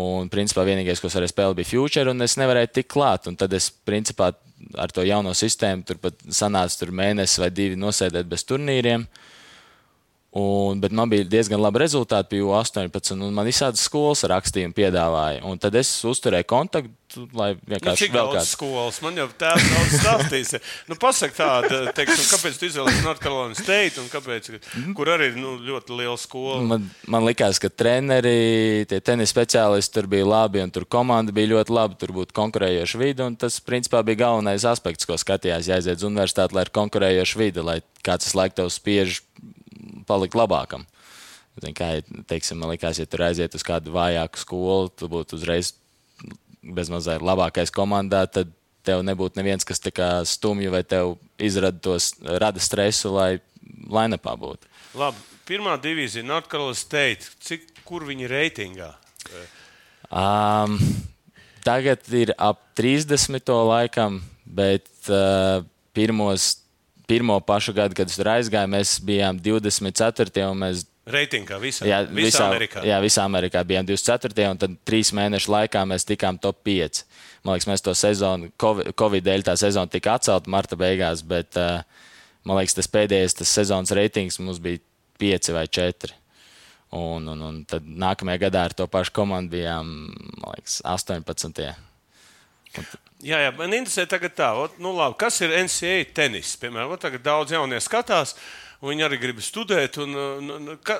Un, 0.00 0.28
principā, 0.30 0.62
vienīgais, 0.68 1.00
ko 1.00 1.08
es 1.08 1.16
varēju 1.16 1.32
spēlēt, 1.32 1.56
bija 1.58 1.72
Future, 1.72 2.12
un 2.12 2.22
es 2.22 2.36
nevarēju 2.38 2.74
tikt 2.76 2.92
klāt. 2.92 3.32
Un 3.32 3.40
tad 3.40 3.56
es, 3.56 3.72
principā, 3.72 4.34
ar 4.76 4.92
to 4.92 5.08
jauno 5.08 5.32
sistēmu 5.34 5.88
turpat 5.88 6.20
sanāca 6.28 6.84
tur 6.84 6.92
mēnesi 6.94 7.40
vai 7.40 7.48
divi 7.50 7.80
nosēdēt 7.80 8.28
bez 8.28 8.44
turnīriem. 8.44 9.08
Uh, 9.08 9.26
Un, 10.30 10.78
bet 10.78 10.92
man 10.94 11.10
bija 11.10 11.24
diezgan 11.26 11.58
labi 11.58 11.80
rezultāti, 11.82 12.36
bija 12.36 12.60
18, 12.60 13.16
un 13.16 13.34
man 13.34 13.48
visādas 13.48 13.82
skolas 13.82 14.22
rakstījumu 14.30 14.76
piedāvāja. 14.76 15.40
Un 15.42 15.58
tad 15.58 15.74
es 15.74 15.90
uzturēju 16.06 16.46
kontaktu, 16.46 17.24
lai 17.34 17.48
vienkārši 17.56 18.06
nu, 18.12 18.14
vēl 18.14 18.30
kādas 18.36 18.52
skolas. 18.54 19.00
Man 19.02 19.18
jau 19.18 19.26
tāds 19.34 19.66
daudz 19.66 19.96
stāstīs. 19.98 20.54
nu, 20.86 20.94
pasak 21.02 21.34
tādu, 21.34 21.80
teiksim, 21.98 22.22
kāpēc 22.30 22.60
tu 22.60 22.70
izvēlējies 22.70 23.02
North 23.08 23.24
Carolina 23.24 23.58
State, 23.58 23.98
un 23.98 24.06
kāpēc, 24.12 24.52
kur 24.94 25.10
arī 25.16 25.32
ir 25.32 25.42
nu, 25.42 25.56
ļoti 25.66 25.98
liela 25.98 26.14
skola. 26.22 26.62
Man, 26.76 26.86
man 27.10 27.26
likās, 27.26 27.58
ka 27.58 27.74
treneri, 27.74 28.86
tie 28.86 29.02
tenis 29.02 29.34
speciālisti 29.34 29.98
tur 29.98 30.06
bija 30.14 30.30
labi, 30.30 30.62
un 30.62 30.70
tur 30.70 30.86
komanda 30.86 31.34
bija 31.34 31.56
ļoti 31.56 31.74
laba, 31.74 31.98
tur 31.98 32.14
būtu 32.20 32.38
konkurējoša 32.38 33.02
vide, 33.02 33.26
un 33.26 33.34
tas, 33.34 33.58
principā, 33.66 34.06
bija 34.06 34.28
galvenais 34.28 34.62
aspekts, 34.62 35.10
ko 35.10 35.18
skatījās, 35.18 35.72
jāiziet 35.74 35.98
uz 35.98 36.06
universitāti, 36.06 36.54
lai 36.54 36.68
ir 36.68 36.76
konkurējoša 36.78 37.42
vide, 37.42 37.66
lai 37.66 37.80
kāds 38.06 38.30
laik 38.38 38.54
tev 38.54 38.70
spiež 38.70 39.24
palikt 40.10 40.38
labākam. 40.38 40.86
Zin, 41.60 41.74
kā, 41.76 41.92
teiksim, 42.30 42.60
man 42.60 42.72
liekas, 42.72 43.00
ja 43.00 43.08
tur 43.10 43.26
aiziet 43.26 43.54
uz 43.54 43.64
kādu 43.66 43.92
vājāku 43.94 44.40
skolu, 44.40 44.90
tu 44.94 45.10
būtu 45.10 45.38
uzreiz 45.38 45.74
bezmazliet 46.60 47.24
labākais 47.24 47.72
komandā, 47.74 48.24
tad 48.30 48.52
tev 48.86 49.02
nebūtu 49.04 49.40
neviens, 49.40 49.66
kas 49.66 49.82
stumj 50.30 50.70
vai 50.72 50.82
tev 50.86 51.16
izrada 51.40 51.78
tos, 51.82 52.12
rada 52.20 52.62
stresu, 52.62 53.12
lai 53.16 53.40
lainapā 53.90 54.34
būtu. 54.40 54.70
Labi, 54.98 55.20
pirmā 55.48 55.76
divīzija, 55.82 56.26
Northcarolina 56.26 56.78
State, 56.78 57.28
cik, 57.44 57.68
kur 57.86 58.06
viņi 58.08 58.26
ir 58.26 58.34
reitingā? 58.34 58.90
Um, 60.10 60.78
tagad 61.66 62.06
ir 62.16 62.32
ap 62.38 62.62
30. 62.78 63.52
laikam, 63.68 64.20
bet 64.46 64.88
uh, 65.12 65.62
pirmos 65.94 66.56
pirmo 67.10 67.40
pašu 67.42 67.74
gadu, 67.74 67.96
kad 67.98 68.10
es 68.10 68.18
tur 68.18 68.30
aizgāju, 68.36 68.70
mēs 68.70 68.94
bijām 69.02 69.40
24. 69.42 70.46
un 70.46 70.64
mēs 70.64 70.86
Reitingā 71.10 71.56
visā, 71.58 71.86
Jā, 71.88 72.02
visā, 72.04 72.20
visā 72.28 72.44
Amerikā. 72.46 72.82
Jā, 72.86 72.98
visā 73.02 73.24
Amerikā 73.26 73.62
bijām 73.66 73.86
24. 73.88 74.44
un 74.52 74.60
tad 74.60 74.76
trīs 74.86 75.10
mēnešu 75.16 75.50
laikā 75.50 75.82
mēs 75.88 76.06
tikām 76.06 76.38
top 76.38 76.60
5. 76.66 77.02
Man 77.42 77.56
liekas, 77.56 77.68
mēs 77.70 77.82
to 77.82 77.94
sezonu, 77.96 78.50
Covid, 78.60 79.24
dēļ 79.26 79.46
tā 79.48 79.56
sezona 79.58 79.90
tika 79.90 80.18
atcelta 80.18 80.52
marta 80.52 80.78
beigās, 80.78 81.24
bet 81.26 81.58
uh, 81.58 81.80
man 82.46 82.60
liekas, 82.60 82.76
tas 82.78 82.90
pēdējais 82.92 83.38
tas 83.40 83.56
sezonas 83.58 83.94
reitings 83.96 84.38
mums 84.44 84.60
bija 84.62 84.82
5 85.22 85.54
vai 85.56 85.66
4. 85.66 86.14
Un, 87.00 87.26
un, 87.32 87.46
un 87.48 87.60
tad 87.70 87.86
nākamajā 87.86 88.44
gadā 88.46 88.66
ar 88.68 88.76
to 88.76 88.86
pašu 88.90 89.14
komandu 89.16 89.56
bijām 89.56 89.94
liekas, 90.44 90.82
18. 90.84 91.72
Jā, 93.20 93.40
jā, 93.44 93.52
man 93.56 93.74
interesē 93.76 94.06
tagad 94.08 94.32
tā, 94.38 94.50
ot, 94.56 94.78
nu, 94.80 94.94
labi, 94.96 95.18
kas 95.20 95.40
ir 95.44 95.52
NCAA 95.52 96.04
tenis. 96.16 96.54
Piemēram, 96.60 96.94
ot, 96.94 97.02
tagad 97.02 97.24
daudz 97.26 97.52
jaunie 97.52 97.80
skatās, 97.84 98.34
un 98.80 98.94
viņi 98.94 99.06
arī 99.06 99.18
grib 99.20 99.42
studēt. 99.44 99.98
Un, 100.00 100.16
un, 100.16 100.70
ka, 100.86 100.96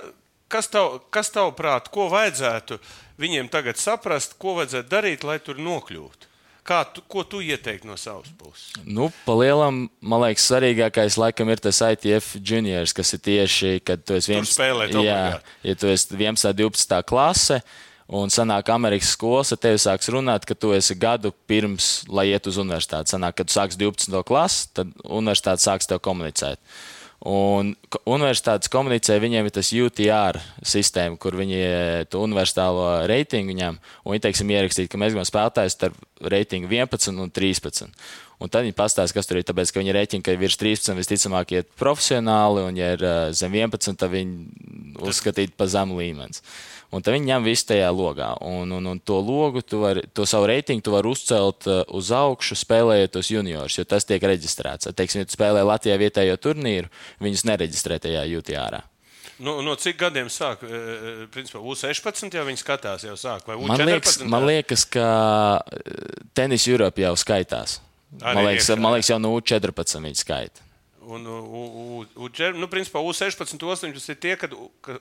kas, 0.53 0.69
tav, 0.73 0.99
kas 1.15 1.33
tavuprāt, 1.33 1.89
ko 1.95 2.11
vajadzētu 2.13 2.81
viņiem 3.21 3.49
tagad 3.53 3.81
saprast, 3.81 4.37
ko 4.41 4.59
vajadzētu 4.59 4.93
darīt, 4.93 5.25
lai 5.25 5.39
tur 5.45 5.61
nokļūtu? 5.63 6.29
Kā 6.71 6.83
tu, 6.85 7.01
ko 7.09 7.25
tu 7.25 7.41
ieteiktu 7.41 7.89
no 7.89 7.97
savas 7.99 8.29
puses? 8.37 8.75
Nu, 8.85 9.09
Palielam, 9.25 9.87
man 10.05 10.21
liekas, 10.27 10.45
svarīgākais 10.51 11.17
laikam 11.19 11.49
ir 11.51 11.63
tas 11.65 11.81
ITF 11.83 12.35
juniors, 12.37 12.93
kas 12.95 13.15
ir 13.17 13.23
tieši, 13.25 13.71
kad 13.81 14.05
tu 14.05 14.19
esi 14.19 14.37
11. 14.37 14.53
spēlēt 14.53 14.93
jā, 14.93 15.01
obligāti. 15.01 15.55
ja 15.71 15.79
tu 15.81 15.89
esi 15.91 16.13
11. 16.13 16.53
12. 16.61 17.01
klase. 17.09 17.63
Un 18.11 18.33
sanāk, 18.33 18.73
Amerikas 18.75 19.13
skolas 19.15 19.53
ar 19.55 19.61
tevi 19.63 19.79
sāks 19.79 20.09
runāt, 20.11 20.43
ka 20.43 20.57
tu 20.59 20.73
esi 20.75 20.97
gadu 20.99 21.31
pirms, 21.47 22.01
lai 22.11 22.33
iet 22.33 22.49
uz 22.51 22.57
universitāti. 22.59 23.15
Sanāk, 23.15 23.37
kad 23.39 23.47
tu 23.47 23.55
sāksi 23.55 23.79
12. 23.79 24.25
klasi, 24.27 24.65
tad 24.75 24.91
universitāte 25.05 25.63
sāks 25.63 25.87
tev 25.87 26.01
komunicēt. 26.03 26.59
Un 27.31 27.75
universitātes 28.09 28.73
komunicē, 28.73 29.19
viņiem 29.21 29.47
ir 29.47 29.55
tas 29.55 29.71
UTR 29.77 30.41
sistēma, 30.65 31.21
kur 31.21 31.37
viņi 31.39 31.61
to 32.11 32.25
universālo 32.25 32.89
reitingu 33.11 33.55
ņem. 33.59 33.79
Un 34.03 34.17
viņi, 34.17 34.25
teiksim, 34.25 34.51
ierakstīt, 34.57 34.89
ka 34.91 34.99
mēs 34.99 35.13
gribam 35.13 35.29
spēlētājus 35.29 35.77
starp 35.77 36.01
reitingu 36.33 36.73
11 36.73 37.21
un 37.21 37.31
13. 37.31 37.95
Un 38.41 38.49
tad 38.49 38.65
viņi 38.65 38.75
pastāsta, 38.75 39.13
kas 39.15 39.29
tur 39.29 39.39
ir. 39.39 39.45
Tāpēc, 39.45 39.71
ka 39.71 39.83
viņi 39.83 39.95
rēķina, 39.95 40.25
ka 40.25 40.35
virs 40.41 40.57
13 40.59 40.97
visticamāk 40.97 41.53
iet 41.59 41.71
profesionāli, 41.79 42.65
un, 42.65 42.79
ja 42.81 42.95
ir 42.97 43.05
eh, 43.05 43.23
zem 43.37 43.55
11, 43.59 44.01
tad 44.01 44.11
viņi 44.15 45.03
uzskatītu 45.05 45.59
par 45.61 45.69
zemu 45.71 46.01
līmeni. 46.01 46.41
Un 46.91 47.05
tad 47.07 47.15
viņi 47.15 47.31
ņem 47.31 47.45
visu 47.47 47.69
tajā 47.69 47.89
logā. 47.95 48.33
Un, 48.43 48.73
un, 48.75 48.87
un 48.91 48.99
to 48.99 49.21
logu, 49.23 49.63
tu 49.63 49.79
vari, 49.85 50.03
to 50.11 50.27
savu 50.27 50.49
reitingu, 50.51 50.83
tu 50.83 50.95
vari 50.95 51.07
uzcelt 51.07 51.69
uh, 51.71 51.83
uz 51.95 52.11
augšu, 52.15 52.59
spēlējot 52.59 53.15
tos 53.15 53.31
juniorus, 53.31 53.77
jo 53.79 53.87
tas 53.87 54.09
tiek 54.09 54.25
reģistrēts. 54.27 54.91
Teiksim, 54.99 55.23
ja 55.23 55.29
tu 55.29 55.37
spēlē 55.37 55.63
Latvijā 55.67 56.01
vietējo 56.03 56.35
turnīru, 56.43 56.91
viņus 57.23 57.47
nereģistrē 57.47 58.01
tajā 58.03 58.25
UTR. 58.41 58.81
Nu, 59.41 59.55
no 59.65 59.77
cik 59.79 59.97
gadiem 60.03 60.29
sāk? 60.29 60.67
e, 60.67 60.81
e, 60.81 61.13
Principā 61.33 61.63
U16 61.63 62.35
jau 62.37 62.43
viņi 62.45 62.61
skatās, 62.61 63.07
jau 63.07 63.15
sāk. 63.17 63.47
Vai 63.49 63.57
U14? 63.57 63.71
Man 63.71 63.87
liekas, 63.89 64.19
man 64.35 64.49
liekas, 64.51 64.85
ka 64.91 65.07
uh, 65.63 66.19
tenis 66.37 66.67
Eiropā 66.69 67.07
jau 67.07 67.15
skaitās. 67.17 67.79
Arī 68.19 68.35
Man 68.35 68.51
liekas, 68.51 68.67
iekšā, 68.67 68.83
man 68.83 68.99
liekas, 68.99 69.15
jau 69.15 69.23
no 69.23 69.33
U14 69.39 70.05
viņi 70.11 70.21
skaita. 70.21 70.67
Un, 71.11 71.25
u, 71.25 71.39
u, 71.41 72.05
u, 72.27 72.29
nu, 72.59 72.69
principā 72.71 73.01
U16, 73.01 73.47
18 73.57 74.13
ir 74.13 74.19
tie, 74.21 74.37
kad, 74.39 74.53
kad 74.85 75.01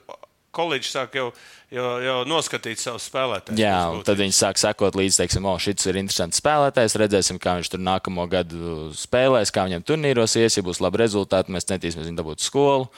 koledži 0.54 0.90
sāk 0.90 1.14
jau, 1.18 1.28
jau, 1.70 1.86
jau 2.04 2.16
noskatīt 2.28 2.80
savus 2.82 3.06
spēlētājus. 3.10 3.60
Jā, 3.60 3.76
un 3.94 4.02
tad 4.06 4.18
viņi 4.20 4.34
sāk 4.36 4.58
sekot 4.60 4.98
līdzi, 4.98 5.22
teiksim, 5.22 5.46
o, 5.46 5.54
šis 5.62 5.86
ir 5.90 5.98
interesants 6.02 6.40
spēlētājs. 6.42 6.98
Redzēsim, 7.00 7.38
kā 7.42 7.56
viņš 7.60 7.72
tur 7.76 7.82
nākamo 7.86 8.26
gadu 8.32 8.90
spēlēs, 8.98 9.52
kā 9.54 9.64
viņam 9.68 9.86
turnīros 9.86 10.36
ies. 10.40 10.58
Ja 10.58 10.66
būs 10.66 10.82
labi 10.84 11.02
rezultāti, 11.04 11.54
mēs 11.54 11.68
centīsimies 11.70 12.10
viņu 12.10 12.20
dabūt 12.22 12.44
skolu. 12.44 12.90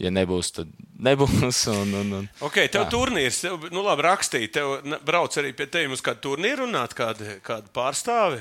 Ja 0.00 0.08
nebūs, 0.10 0.48
tad 0.56 0.70
nebūs. 1.04 1.58
Un, 1.82 1.92
un, 1.94 2.12
un. 2.22 2.24
Ok, 2.42 2.62
tev 2.72 2.88
turnīrs, 2.90 3.42
tev, 3.44 3.68
nu 3.70 3.84
labi, 3.84 4.02
rakstīja, 4.08 4.48
tev 4.56 4.98
brauc 5.06 5.36
arī 5.38 5.52
pie 5.54 5.66
tevis 5.70 6.00
uz 6.00 6.02
kādu 6.02 6.24
turnīru 6.30 6.64
runāt, 6.66 6.96
kādu, 6.98 7.28
kādu 7.44 7.70
pārstāvi. 7.76 8.40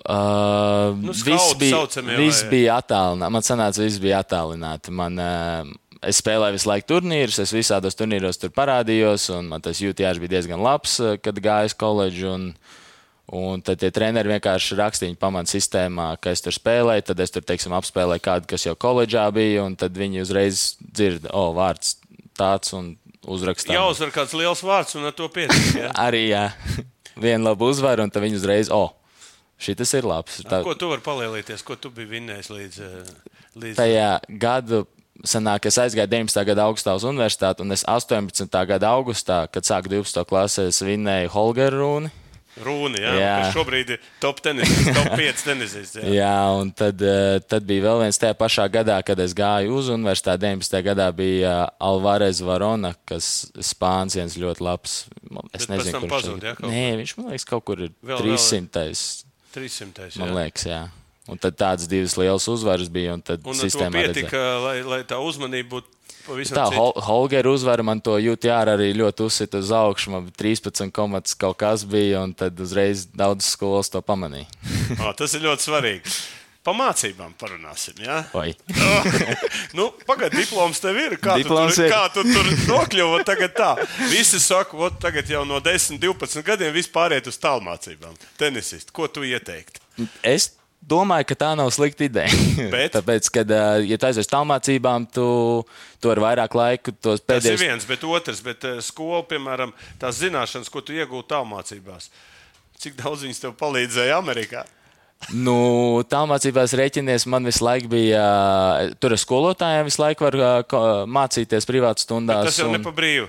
Uh, 0.00 0.96
Nu, 0.96 1.12
viss 1.12 1.52
bija, 1.60 1.76
saucamie, 1.76 2.16
viss 2.16 2.40
vai- 2.42 2.50
bija 2.54 2.78
attālināts. 2.80 3.32
Man 3.36 3.44
sanāca, 3.44 3.82
viss 3.84 3.98
bija 4.00 4.22
attālināti. 4.24 4.90
Man, 4.96 5.18
uh, 5.20 5.68
es 6.06 6.20
spēlēju 6.22 6.56
visu 6.56 6.68
laiku 6.70 6.88
turnīrus, 6.94 7.40
es 7.42 7.54
visādos 7.54 7.96
turnīros 7.98 8.40
tur 8.40 8.52
parādījos, 8.56 9.28
un 9.36 9.50
man 9.52 9.64
tas 9.64 9.80
jūtījās 9.82 10.20
bija 10.22 10.36
diezgan 10.38 10.62
labs, 10.64 10.98
uh, 11.02 11.16
kad 11.22 11.40
gāju 11.42 11.72
uz 11.72 11.76
koledžu. 11.80 12.30
Un, 12.34 12.46
un 13.30 13.62
tad 13.62 13.78
tie 13.82 13.92
treneri 13.94 14.32
vienkārši 14.32 14.78
rakstīja 14.80 15.18
pamatu 15.20 15.52
sistēmā, 15.54 16.12
ka 16.22 16.32
es 16.34 16.42
tur 16.42 16.56
spēlēju, 16.56 17.06
tad 17.10 17.20
es 17.22 17.30
tur, 17.34 17.44
teiksim, 17.46 17.74
apspēlēju 17.78 18.24
kādu, 18.24 18.48
kas 18.50 18.66
jau 18.66 18.74
koledžā 18.74 19.28
bija, 19.34 19.62
un 19.68 19.76
tad 19.78 19.94
viņi 19.94 20.24
uzreiz 20.24 20.64
dzird, 20.82 21.28
o, 21.30 21.50
vārds 21.54 21.98
tāds 22.40 22.74
un 22.74 22.96
uzrakstā. 23.30 23.76
Jāuzvar 23.76 24.10
kāds 24.14 24.34
liels 24.34 24.64
vārds 24.66 24.96
un 24.98 25.06
ar 25.10 25.14
to 25.14 25.28
pietiek. 25.30 25.68
Ja? 25.78 25.92
Arī, 26.06 26.24
jā, 26.32 26.46
viena 27.20 27.50
laba 27.50 27.68
uzvara, 27.70 28.06
un 28.06 28.10
tad 28.10 28.24
viņi 28.24 28.40
uzreiz, 28.40 28.72
o, 28.74 28.88
šis 29.60 29.94
ir 29.98 30.08
labs. 30.08 30.40
Tā- 30.48 30.62
Ko 30.64 30.74
tu 30.78 30.88
vari 30.90 31.04
palielīties, 31.04 31.62
ko 31.66 31.76
tu 31.76 31.92
biji 31.94 32.10
vinnējis 32.16 32.50
līdz, 32.50 32.80
eh, 32.86 33.36
līdz 33.60 33.78
tajā 33.78 34.10
gadu. 34.40 34.86
Sanāk, 35.26 35.66
es 35.66 35.76
aizgāju 35.76 36.08
19. 36.08 36.44
gada 36.48 36.64
augustā 36.64 36.94
uz 36.96 37.04
universitāti, 37.04 37.60
un 37.60 37.72
es 37.72 37.84
18. 37.84 38.48
gada 38.66 38.88
augustā, 38.96 39.46
kad 39.52 39.62
sāku 39.68 39.88
12. 39.92 40.24
klasē, 40.24 40.68
es 40.68 40.80
vinnēju 40.80 41.28
Holgeru 41.34 41.80
Rūni. 41.82 42.10
Rūni. 42.60 42.98
Jā, 43.00 43.12
Jā. 43.14 43.34
šobrīd 43.54 43.92
ir 43.94 44.00
top 44.20 44.40
tenisists, 44.42 44.90
top 44.96 45.12
5 45.16 45.44
tenisists. 45.46 45.96
Jā. 45.96 46.08
Jā, 46.12 46.32
un 46.60 46.72
tad, 46.76 47.00
eh, 47.00 47.38
tad 47.48 47.64
bija 47.64 47.84
vēl 47.86 48.00
viens 48.02 48.18
tajā 48.20 48.34
pašā 48.36 48.66
gadā, 48.68 48.98
kad 49.06 49.20
es 49.22 49.32
gāju 49.38 49.76
uz 49.78 49.88
universitāti. 49.88 50.42
19. 50.44 50.82
gadā 50.84 51.06
bija 51.14 51.52
eh, 51.68 51.70
Alvarez 51.80 52.40
Varona, 52.44 52.92
kas 53.08 53.46
Spāns 53.64 54.16
viens 54.18 54.36
ļoti 54.36 54.60
labs. 54.66 55.04
Es 55.54 55.66
Bet 55.66 55.78
nezinu, 55.78 56.02
kurš 56.08 56.26
tagad- 56.26 56.48
jā, 56.50 56.56
Nē, 56.66 56.84
viņš 57.00 57.16
man 57.18 57.30
liekas, 57.30 57.46
kaut 57.48 57.64
kur 57.64 57.80
ir 57.80 57.90
Vēl- 58.04 58.18
vēl- 58.18 58.36
300. 58.36 59.24
300. 59.54 60.16
Man 60.18 60.28
jā. 60.34 60.34
liekas, 60.42 60.64
jā. 60.66 60.82
Un 61.28 61.38
tad 61.38 61.58
tādas 61.60 61.88
divas 61.90 62.16
lielas 62.18 62.46
uzvaras 62.50 62.88
bija, 62.90 63.14
un 63.14 63.22
tad 63.22 63.44
Un 63.46 63.58
sistēmā 63.58 64.06
pietika, 64.08 64.40
lai, 64.64 64.76
lai 64.82 65.02
tā 65.06 65.20
uzmanība 65.22 65.76
būtu 65.76 65.98
Tā. 66.30 66.66
Hol 66.74 66.92
Holgera 67.00 67.50
uzvara 67.50 67.82
man 67.82 67.98
to 68.04 68.14
jūtījā 68.20 68.58
arī 68.74 68.90
ļoti 68.94 69.24
uzsita 69.24 69.58
uz 69.62 69.70
augšu. 69.74 70.12
Man 70.14 70.28
bija 70.28 70.36
13 70.44 70.92
komats 70.94 71.34
kaut 71.34 71.58
kas 71.58 71.82
bija, 71.88 72.20
un 72.22 72.34
tad 72.36 72.60
uzreiz 72.60 73.06
daudz 73.08 73.48
skolas 73.48 73.90
to 73.90 74.02
pamanīja. 74.04 74.46
Ā, 75.00 75.10
Tas 75.18 75.34
ir 75.34 75.46
ļoti 75.48 75.66
svarīgi. 75.66 76.12
Pa 76.60 76.74
mācībām 76.76 77.32
parunāsim. 77.40 78.02
Ja? 78.04 78.20
Nu, 79.78 79.88
Pagaidiet, 80.04 80.44
diploms 80.44 80.82
tev 80.82 80.98
ir. 81.00 81.16
Kā, 81.22 81.38
Diploms 81.40 81.72
tu, 81.72 81.80
tur, 81.80 81.86
ir. 81.86 81.94
kā 81.94 82.02
tu 82.12 82.24
tur 82.28 82.52
nokļuvi? 82.68 83.24
Tagad 83.24 83.56
tā. 83.56 83.70
Visi 84.12 84.42
saka, 84.44 84.76
ot, 84.76 85.00
tagad 85.02 85.30
jau 85.30 85.46
no 85.48 85.62
10, 85.64 85.96
12 86.02 86.44
gadiem 86.46 86.74
viss 86.76 86.92
pāriet 86.92 87.32
uz 87.32 87.40
tālmācībām. 87.40 88.12
Tenisisti, 88.38 88.92
ko 88.92 89.08
tu 89.08 89.24
ieteiktu? 89.24 89.80
Es 90.26 90.50
domāju, 90.80 91.28
ka 91.30 91.36
tā 91.44 91.50
nav 91.58 91.70
slikta 91.74 92.06
ideja. 92.08 92.32
Bet? 92.74 92.94
Tāpēc, 92.96 93.30
kad 93.34 93.52
ja 93.52 94.00
tu 94.00 94.08
aizies 94.08 94.26
uz 94.26 94.32
tālmācībām, 94.32 95.06
tu, 95.14 95.28
tu 96.00 96.12
ar 96.12 96.22
vairāk 96.24 96.56
laika 96.56 96.94
tos 96.96 97.20
Tas 97.20 97.22
ir 97.22 97.30
pēdējos. 97.30 97.62
viens, 97.62 97.86
bet 97.88 98.04
otrs, 98.08 98.42
bet 98.44 98.66
skola, 98.86 99.22
piemēram, 99.30 99.74
tās 100.00 100.20
zināšanas, 100.22 100.72
ko 100.72 100.82
tu 100.84 100.96
iegūti 100.96 101.32
tālmācībās. 101.34 102.10
Cik 102.80 102.96
daudz 103.00 103.26
viņas 103.26 103.42
tev 103.42 103.56
palīdzēja 103.60 104.20
Amerikā? 104.20 104.64
Nu, 105.36 106.00
tālmācībās 106.08 106.72
rēķinies 106.80 107.26
man 107.28 107.44
visu 107.44 107.60
laiku 107.66 107.90
bija. 107.92 108.22
Tur 109.02 109.12
ar 109.12 109.20
skolotājiem 109.20 109.84
visu 109.90 110.00
laiku 110.00 110.24
var 110.24 110.38
mācīties 111.04 111.68
privātu 111.68 112.06
stundās. 112.06 112.48
Tas 112.48 112.62
jau 112.62 112.70
un, 112.70 112.78
ne 112.78 112.82
pa 112.82 112.92
brīvu. 112.96 113.28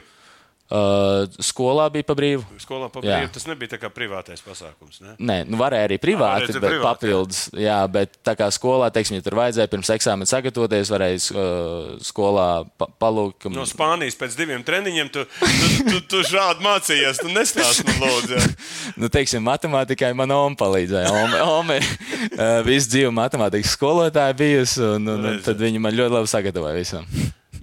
Ā, 0.72 1.42
skolā 1.44 1.88
bija 1.94 2.08
pa 2.08 2.16
brīvu. 2.18 2.46
Skolā 2.62 2.88
pa 2.92 3.02
Jā. 3.04 3.18
brīvu. 3.20 3.32
Tas 3.36 3.48
nebija 3.50 3.74
tā 3.74 3.80
kā 3.82 3.92
privātais 3.94 4.44
pasākums. 4.46 5.02
Ne? 5.04 5.16
Nē, 5.20 5.38
nu 5.52 5.60
varēja 5.60 5.90
arī 5.90 5.98
privāti, 6.02 6.48
varēja 6.48 6.62
bet 6.62 6.68
privāti, 6.70 6.86
papildus. 6.88 7.42
Jā, 7.58 7.80
bet 7.92 8.16
tā 8.26 8.36
kā 8.40 8.48
skolā, 8.54 8.92
teiksim, 8.94 9.18
ja 9.20 9.26
tur 9.26 9.38
vajadzēja 9.40 9.72
pirms 9.72 9.92
eksāmena 9.96 10.30
sagatavoties, 10.32 10.94
varēja 10.94 11.20
uh, 11.36 11.92
skolā 12.06 12.48
pa 12.80 12.88
palūgt. 13.04 13.50
No 13.52 13.68
Spānijas 13.70 14.18
pēc 14.20 14.38
diviem 14.40 14.64
treniņiem 14.68 15.12
tu, 15.14 15.26
tu, 15.28 15.72
tu, 15.90 16.02
tu 16.16 16.24
šādi 16.32 16.66
mācījies. 16.66 17.22
Tu 17.22 17.34
nestāsti 17.36 17.88
man, 17.90 18.02
lūdzu. 18.08 18.42
Nu, 19.02 19.08
teiksim, 19.12 19.44
matemātikai 19.46 20.12
man 20.18 20.32
oma 20.36 20.58
palīdzēja. 20.60 21.12
Ome, 21.16 21.42
ome 21.42 21.78
uh, 21.82 22.62
visu 22.66 22.92
dzīvi 22.92 23.12
matemātikas 23.16 23.76
skolotāja 23.78 24.36
bijusi, 24.38 24.82
un, 24.98 25.08
un, 25.16 25.30
un 25.32 25.40
tad 25.46 25.62
viņi 25.62 25.82
man 25.82 25.96
ļoti 25.98 26.18
labi 26.20 26.32
sagatavoja 26.32 26.78
visam. 26.78 27.08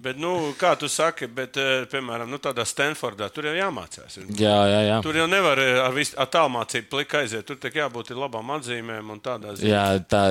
Bet, 0.08 0.16
nu, 0.16 0.32
kā 0.56 0.70
tu 0.80 0.88
saki, 0.88 1.26
bet, 1.28 1.58
eh, 1.60 1.82
piemēram, 1.92 2.30
nu, 2.32 2.38
tādā 2.40 2.64
Stanfordā 2.64 3.26
tur 3.28 3.44
jau 3.44 3.52
jāmācās. 3.52 4.16
Jā, 4.40 4.54
jā, 4.72 4.80
jā. 4.86 4.98
Tur 5.04 5.18
jau 5.20 5.26
nevar 5.28 5.60
eh, 5.60 5.76
ar, 5.84 5.92
vis- 5.92 6.14
ar 6.16 6.30
tālmācību 6.32 6.88
plika 6.94 7.20
aiziet. 7.20 7.44
Tur 7.44 7.58
tiek 7.60 7.76
jābūt 7.82 8.14
labām 8.16 8.54
atzīmēm 8.56 9.12
un 9.12 9.20
tādā 9.20 9.52
ziņā. 9.58 9.68
Jā, 9.68 9.82
tā 10.08 10.22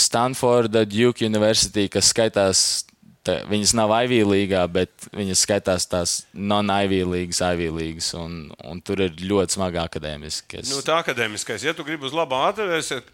Stanforda, 0.00 0.86
Duke 0.88 1.26
University, 1.26 1.84
kas 1.92 2.08
skaitās, 2.14 2.62
tā, 3.26 3.42
viņas 3.50 3.74
nav 3.76 3.92
Ivy 4.06 4.22
līgā, 4.24 4.62
bet 4.72 5.10
viņas 5.12 5.44
skaitās 5.44 5.84
tās 5.92 6.16
non-Ivy 6.32 7.02
līgas, 7.12 7.42
Ivy 7.52 7.68
līgas, 7.76 8.14
un, 8.16 8.46
un 8.64 8.80
tur 8.80 9.04
ir 9.04 9.20
ļoti 9.20 9.58
smagi 9.58 9.82
akadēmiski. 9.84 10.62
Es... 10.62 10.72
Nu, 10.72 10.80
tā 10.86 11.02
akadēmiskais. 11.04 11.66
Ja 11.68 11.76
tu 11.76 11.84
gribi 11.84 12.08
uz 12.08 12.16
labām 12.16 12.48
atvērsties, 12.48 13.04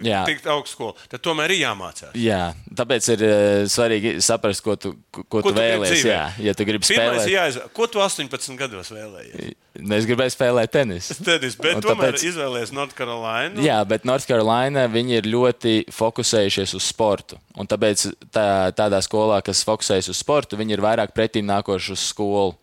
Jā. 0.00 0.20
tikt 0.24 0.46
augstskola, 0.48 0.94
tad 1.10 1.20
tomēr 1.20 1.50
ir 1.52 1.64
jāmācās. 1.64 2.12
Jā, 2.16 2.52
tāpēc 2.78 3.08
ir 3.12 3.22
uh, 3.26 3.64
svarīgi 3.68 4.12
saprast, 4.24 4.62
ko 4.64 4.76
tu, 4.78 4.92
ko, 5.10 5.24
ko 5.28 5.40
tu 5.42 5.50
tu 5.50 5.56
dzīvē? 5.58 5.90
Jā, 6.06 6.20
ja 6.46 6.54
tu 6.56 6.64
gribi 6.64 6.86
Pirmais, 6.86 7.18
spēlēt, 7.18 7.32
jāizvēl, 7.34 7.66
ko 7.76 7.88
tu 7.90 8.00
18 8.00 8.56
gados 8.60 8.92
vēlējies? 8.94 9.50
Nu, 9.82 9.94
es 9.98 10.06
gribēju 10.08 10.32
spēlēt 10.36 10.72
tenisu. 10.78 11.18
Tenis, 11.26 11.58
bet 11.60 11.80
Un 11.80 11.84
tomēr 11.84 12.14
tāpēc- 12.14 12.24
izvēlējies 12.30 12.72
North 12.78 12.94
Carolina. 12.96 13.60
Jā, 13.66 13.80
bet 13.90 14.06
North 14.08 14.30
Carolina 14.30 14.86
viņi 14.88 15.18
ir 15.20 15.28
ļoti 15.34 15.74
fokusējušies 15.92 16.74
uz 16.78 16.86
sportu. 16.86 17.36
Un 17.60 17.68
tāpēc 17.68 18.06
tā, 18.32 18.46
tādā 18.78 19.02
skolā, 19.04 19.42
kas 19.44 19.64
fokusējas 19.68 20.08
uz 20.14 20.22
sportu, 20.22 20.56
viņi 20.60 20.78
ir 20.78 20.86
vairāk 20.86 21.12
pretīm 21.18 21.50
nākoši 21.50 21.92
uz 21.98 22.06
skolu. 22.14 22.54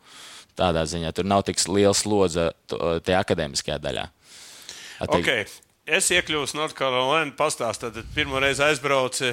Tādā 0.57 0.87
ziņā 0.89 1.11
tur 1.13 1.27
nav 1.29 1.43
tik 1.45 1.59
liela 1.69 1.93
slodze 1.93 2.49
tajā 2.71 3.19
akadēmiskajā 3.21 3.77
daļā. 3.83 4.07
Attiek- 5.05 5.21
Okay. 5.21 5.45
Es 5.87 6.09
iekļuvu 6.11 6.49
North 6.57 6.75
Carolina, 6.75 7.31
pastāstīju, 7.39 7.93
tad 7.95 8.07
pirmo 8.11 8.41
reizi 8.43 8.59
aizbraucu 8.65 9.29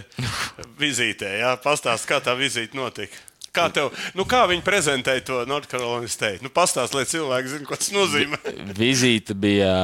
vizītē. 0.79 1.33
Jā, 1.41 1.57
pastāstīju, 1.59 2.13
kā 2.13 2.21
tā 2.23 2.37
vizīte 2.39 2.79
notika. 2.79 3.19
Kā, 3.55 3.69
tev, 3.71 3.93
nu, 4.19 4.25
kā 4.27 4.41
viņi 4.51 4.65
prezentēja 4.67 5.23
to 5.27 5.41
North 5.47 5.71
Carolina 5.71 6.11
State? 6.11 6.43
Nu, 6.43 6.51
pastāst, 6.55 6.95
lai 6.95 7.05
cilvēki 7.07 7.53
zinātu, 7.53 7.69
ko 7.69 7.79
tas 7.79 7.91
nozīmē. 7.95 8.39
Vizīte 8.75 9.35
bija, 9.39 9.75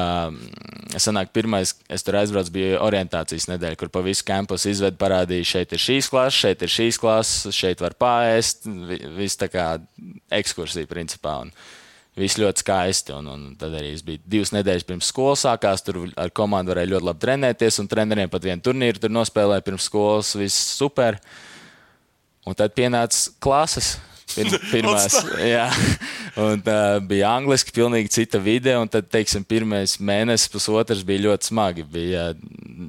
sanāk, 0.98 1.30
pirmais, 1.34 1.76
es 1.90 2.06
tur 2.06 2.18
aizbraucu, 2.18 2.54
bija 2.54 2.80
orientācijas 2.82 3.46
nedēļa, 3.50 3.78
kur 3.78 3.90
pa 3.94 4.02
visu 4.06 4.26
kampusu 4.26 4.72
izvedu, 4.72 4.98
parādīja, 4.98 5.50
šeit 5.52 5.74
ir 5.74 5.82
šīs 5.82 6.10
klases, 6.10 6.40
šeit 6.42 6.64
ir 6.66 6.74
šīs 6.74 6.98
klases, 7.02 7.54
šeit 7.54 7.82
var 7.82 7.98
pāriest. 7.98 8.66
Viss 9.18 9.38
tā 9.38 9.50
kā 9.50 9.68
ekskursija 10.38 10.90
principā. 10.90 11.40
Un 11.46 11.54
Viss 12.20 12.36
ļoti 12.40 12.64
skaisti. 12.64 13.14
Un, 13.16 13.30
un 13.32 13.46
tad 13.60 13.74
arī 13.78 13.94
es 13.94 14.04
biju 14.04 14.20
divas 14.28 14.52
nedēļas 14.52 14.86
pirms 14.88 15.08
skolas 15.08 15.46
sākās. 15.46 15.84
Tur 15.86 16.02
ar 16.20 16.32
komandu 16.36 16.74
varēja 16.74 16.92
ļoti 16.92 17.08
labi 17.08 17.24
trenēties. 17.24 17.80
Un 17.80 17.88
treneriem 17.88 18.32
pat 18.32 18.44
vienu 18.44 18.64
turnīru 18.66 19.00
tur 19.00 19.14
nospēlēja 19.14 19.64
pirms 19.64 19.88
skolas. 19.88 20.34
Viss 20.36 20.76
super. 20.76 21.20
Un 22.48 22.56
tad 22.58 22.76
pienāca 22.76 23.32
klases. 23.40 23.94
Pir, 24.34 24.50
pirmās, 24.72 25.16
jā, 25.42 25.64
un 26.40 26.62
tā 26.64 26.76
bija 27.06 27.32
angliski, 27.38 27.75
pilnīgi 27.76 28.12
cita 28.14 28.40
vide. 28.42 28.75
Un 28.78 28.90
tad, 28.90 29.08
teiksim, 29.10 29.44
pirmais 29.49 29.96
mēnesis, 29.99 30.50
pusotrs 30.52 31.02
bija 31.06 31.25
ļoti 31.28 31.50
smagi. 31.50 31.87
Bija 31.90 32.28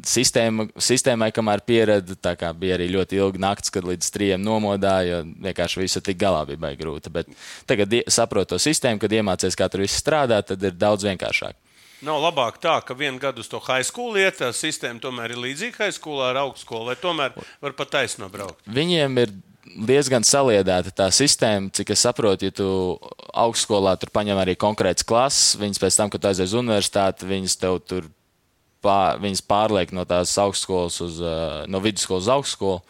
sistēma, 0.08 0.68
sistēmai, 0.82 1.32
kamēr 1.36 1.64
pieredzi, 1.66 2.18
tā 2.22 2.36
kā 2.40 2.52
bija 2.58 2.78
arī 2.78 2.92
ļoti 2.96 3.20
ilga 3.22 3.42
naktis, 3.48 3.74
kad 3.74 3.88
līdz 3.88 4.14
trijiem 4.14 4.46
nomodāja, 4.46 5.22
jo 5.22 5.48
vienkārši 5.48 5.82
visu 5.82 6.04
tik 6.06 6.22
galā 6.22 6.46
bija 6.50 6.62
baigi 6.68 6.82
grūti. 6.84 7.14
Bet 7.14 7.34
tagad 7.70 7.98
saprotu 8.12 8.56
to 8.56 8.62
sistēmu, 8.62 9.02
kad 9.02 9.14
iemācies, 9.18 9.58
kā 9.58 9.70
tur 9.72 9.86
viss 9.86 10.02
strādā, 10.02 10.42
tad 10.46 10.64
ir 10.64 10.78
daudz 10.78 11.08
vienkāršāk. 11.08 11.58
Nav 12.02 12.18
labāk 12.18 12.56
tā, 12.58 12.80
ka 12.82 12.96
vienu 12.98 13.22
gadu 13.22 13.44
uz 13.44 13.50
to 13.50 13.60
high 13.62 13.86
school 13.86 14.16
iet, 14.18 14.40
tā 14.40 14.50
sistēma 14.58 14.98
tomēr 15.04 15.36
ir 15.36 15.42
līdzīga 15.44 15.84
high 15.84 15.94
schoolā 15.94 16.32
ar 16.32 16.40
augstskolu, 16.48 16.88
vai 16.90 16.96
tomēr 16.98 17.36
var 17.62 17.76
pat 17.78 17.92
taisno 17.94 18.30
braukt. 18.34 18.58
Viņiem 18.66 19.20
ir 19.22 19.36
diezgan 19.66 20.26
saliedēta 20.26 20.94
tā 20.96 21.08
sistēma, 21.14 21.72
cik 21.76 21.94
es 21.94 22.04
saprotu, 22.06 22.48
ja 22.48 22.56
tu 22.56 22.68
augstskolā 23.34 23.96
tur 24.00 24.12
paņem 24.14 24.40
arī 24.42 24.56
konkrētas 24.60 25.06
klases, 25.08 25.60
viņas 25.62 25.82
pēc 25.82 26.00
tam, 26.00 26.12
kad 26.14 26.32
aizies 26.32 26.52
uz 26.52 26.58
universitāti, 26.60 27.30
viņas 27.30 27.58
tev 27.62 27.80
tur 27.86 28.10
pār, 28.84 29.22
viņas 29.22 29.44
pārliek 29.48 29.94
no 29.96 30.06
tās 30.10 30.34
augstskolas 30.42 30.98
uz, 31.06 31.22
uh, 31.24 31.62
no 31.70 31.82
vidusskolas 31.84 32.28
uz 32.28 32.34
augstskolu. 32.36 32.82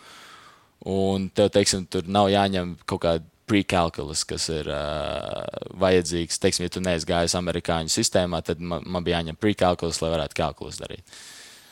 Un 0.91 1.27
tev, 1.29 1.51
teiksim, 1.53 1.85
tur 1.85 2.07
nav 2.09 2.31
jāņem 2.33 2.73
kaut 2.89 3.03
kāda 3.03 3.27
pre-calculus, 3.51 4.23
kas 4.25 4.47
ir 4.49 4.69
uh, 4.71 5.43
vajadzīgs. 5.77 6.39
Teiksim, 6.41 6.65
ja 6.65 6.73
tu 6.73 6.81
neesi 6.81 7.05
gājis 7.05 7.35
amerikāņu 7.37 7.91
sistēmā, 7.93 8.41
tad 8.47 8.63
man, 8.63 8.87
man 8.87 9.05
bija 9.05 9.19
jāņem 9.19 9.37
pre-calculus, 9.37 10.01
lai 10.01 10.13
varētu 10.15 10.39
kalkulus 10.39 10.81
darīt. 10.81 11.21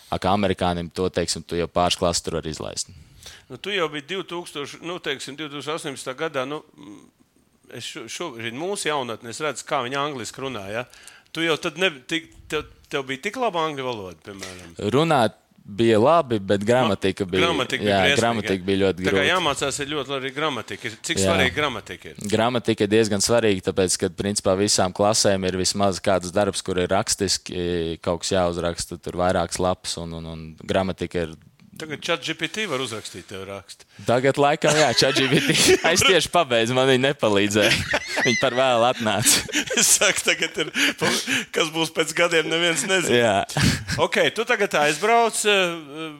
Kā 0.09 0.33
amerikānim 0.33 0.89
to, 0.93 1.07
teiksim, 1.13 1.45
tu 1.45 1.57
jau 1.57 1.69
pāris 1.71 1.97
klases 1.97 2.25
tur 2.25 2.39
var 2.39 2.49
izlaist. 2.49 2.89
Nu, 3.49 3.57
tu 3.57 3.69
jau 3.73 3.87
biji 3.89 4.07
2000, 4.15 4.81
nu, 4.81 4.99
teiksim, 4.99 5.37
2018. 5.37 6.13
gadā. 6.13 6.45
Nu, 6.47 6.63
mm, 6.77 6.99
es 7.77 7.83
šo- 7.85 8.07
šobrīd 8.09 8.53
mūsu 8.57 8.89
jaunatnē 8.89 9.33
redzu, 9.33 9.65
kā 9.65 9.83
viņi 9.85 9.97
angliski 9.97 10.41
runā. 10.41 10.65
Ja? 10.71 10.85
Tu 11.31 11.41
jau 11.45 11.57
tad 11.61 11.77
ne, 11.77 11.91
tik, 12.07 12.31
tev, 12.49 12.63
tev 12.89 13.03
bija 13.05 13.21
tik 13.27 13.35
laba 13.37 13.59
angļu 13.67 13.83
valoda, 13.85 14.17
piemēram. 14.25 14.75
Runāt 14.95 15.33
bija 15.69 15.99
labi, 16.01 16.39
bet 16.39 16.63
gramatika 16.65 17.25
bija, 17.29 17.43
gramatika 17.45 17.83
jā, 17.85 17.97
briesmīga. 18.01 18.17
gramatika 18.17 18.63
bija 18.65 18.79
ļoti 18.81 19.03
Tā 19.03 19.11
kā 19.11 19.11
grūta. 19.11 19.25
jāmācās 19.29 19.77
ir 19.83 19.87
ļoti 19.91 20.13
arī 20.15 20.31
gramatika. 20.33 20.89
Cik 21.05 21.17
Jā. 21.19 21.25
svarīga 21.27 21.53
gramatika 21.53 22.09
ir? 22.09 22.15
Gramatika 22.31 22.87
ir 22.87 22.89
diezgan 22.89 23.21
svarīga, 23.21 23.61
tāpēc, 23.67 23.97
ka 24.01 24.09
principā 24.09 24.55
visām 24.57 24.91
klasēm 24.97 25.45
ir 25.45 25.57
vismaz 25.61 25.99
kāds 26.01 26.31
darbs, 26.33 26.63
kur 26.65 26.79
ir 26.81 26.87
rakstiski 26.89 27.99
kaut 28.01 28.21
kas 28.23 28.31
jāuzraksta, 28.33 28.97
tur 28.97 29.13
vairākas 29.21 29.59
lapas, 29.61 29.93
un, 30.01 30.13
un, 30.17 30.25
un 30.25 30.55
gramatika 30.65 31.27
ir. 31.27 31.35
Tagad 31.79 32.01
chat 32.03 32.23
GPT 32.27 32.65
var 32.67 32.81
uzrakstīt 32.83 33.29
tev 33.29 33.45
rakstu. 33.47 33.85
Tagad, 34.03 34.35
laikam, 34.41 34.75
jā, 34.75 34.89
ChatGPT. 34.99 35.77
Es 35.87 36.03
tieši 36.09 36.31
pabeidzu, 36.33 36.75
man 36.75 36.89
viņa 36.89 37.03
nepalīdzēja. 37.05 37.99
Viņa 38.25 38.39
par 38.41 38.55
vēlu 38.57 38.83
atnāca. 38.83 39.61
Es 39.79 39.93
saku, 39.95 40.25
tagad 40.25 40.57
ir, 40.59 40.73
kas 41.55 41.69
būs 41.71 41.93
pēc 41.95 42.11
gadiem, 42.17 42.49
neviens 42.51 42.83
nezina. 42.83 43.15
Jā. 43.15 43.63
Ok, 44.03 44.19
tu 44.35 44.43
tagad 44.49 44.75
aizbrauc, 44.81 45.39
eh, 45.47 45.77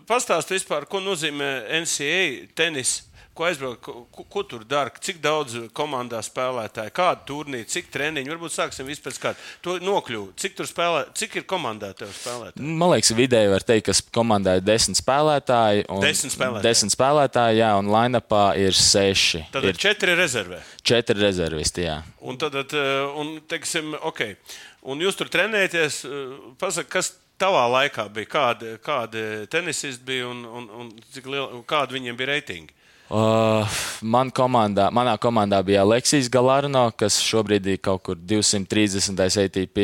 pastāsti 0.07 0.55
vispār, 0.55 0.87
ko 0.87 1.03
nozīmē 1.03 1.51
NCAA 1.81 2.23
tenis. 2.55 3.01
Ko 3.39 3.45
aizbrauc, 3.47 3.77
ko, 3.79 3.93
ko, 4.11 4.23
ko 4.27 4.41
tur 4.43 4.63
dara, 4.67 4.91
cik 4.99 5.21
daudz 5.23 5.53
komandā 5.71 6.19
spēlētāji, 6.25 6.91
kādu 6.91 7.21
turnīru, 7.29 7.67
cik 7.71 7.85
treniņu. 7.93 8.33
Varbūt 8.33 8.51
sāksim 8.51 8.87
vispār 8.89 9.13
kādu. 9.23 9.45
To 9.63 9.77
nokļuvu. 9.79 10.33
Cik 10.43 10.57
tur 10.57 10.67
spēlē, 10.67 11.05
cik 11.15 11.37
ir 11.39 11.45
komandā 11.47 11.93
tev 11.95 12.11
spēlētāji? 12.11 12.59
Man 12.81 12.91
liekas, 12.91 13.13
vidēji 13.15 13.51
var 13.53 13.63
teikt, 13.63 13.85
ka 13.87 13.95
komandā 14.19 14.57
ir 14.59 14.65
desmit 14.67 14.99
spēlētāji. 14.99 15.85
un- 15.87 16.03
Desmit 16.03 16.33
spēlētāji. 16.35 16.65
Desmit 16.67 16.95
spēlētāji, 16.97 17.61
jā, 17.61 17.69
un 17.79 17.87
line-upā 17.93 18.43
ir 18.59 18.75
seši. 18.75 19.45
Tad 19.53 19.63
ir 19.63 19.69
ir 19.69 19.79
četri 19.85 20.15
rezervē. 20.19 20.59
četri 20.83 21.15
rezervisti, 21.21 21.85
jā. 21.87 22.03
Un 22.19 22.35
tad, 22.37 22.55
eh, 22.55 23.07
un, 23.15 23.39
teiksim, 23.47 23.95
ok. 24.03 24.35
Un 24.83 24.99
jūs 24.99 25.15
tur 25.15 25.29
trenējaties, 25.31 26.03
eh, 26.03 26.35
pasaka, 26.59 26.89
kas 26.89 27.13
tavā 27.39 27.63
laikā 27.71 28.09
bija, 28.11 28.27
kādi, 28.27 28.77
kādi 28.83 29.47
tenisisti 29.47 30.03
bija 30.03 30.27
un, 30.27 30.43
un, 30.43 30.69
un 30.69 30.91
liela, 31.23 31.63
kādi 31.63 31.95
viņiem 31.95 32.17
bija 32.17 32.35
reitingi? 32.35 32.75
Uh, 33.09 33.65
man 34.05 34.29
komandā, 34.29 34.91
manā 34.93 35.15
komandā 35.17 35.63
bija 35.65 35.81
Aleksijas 35.81 36.27
Galarno, 36.29 36.91
kas 36.93 37.17
šobrīd 37.25 37.65
ir 37.65 37.79
kaut 37.81 38.03
kur 38.05 38.19
230. 38.21 39.17
ATP. 39.17 39.79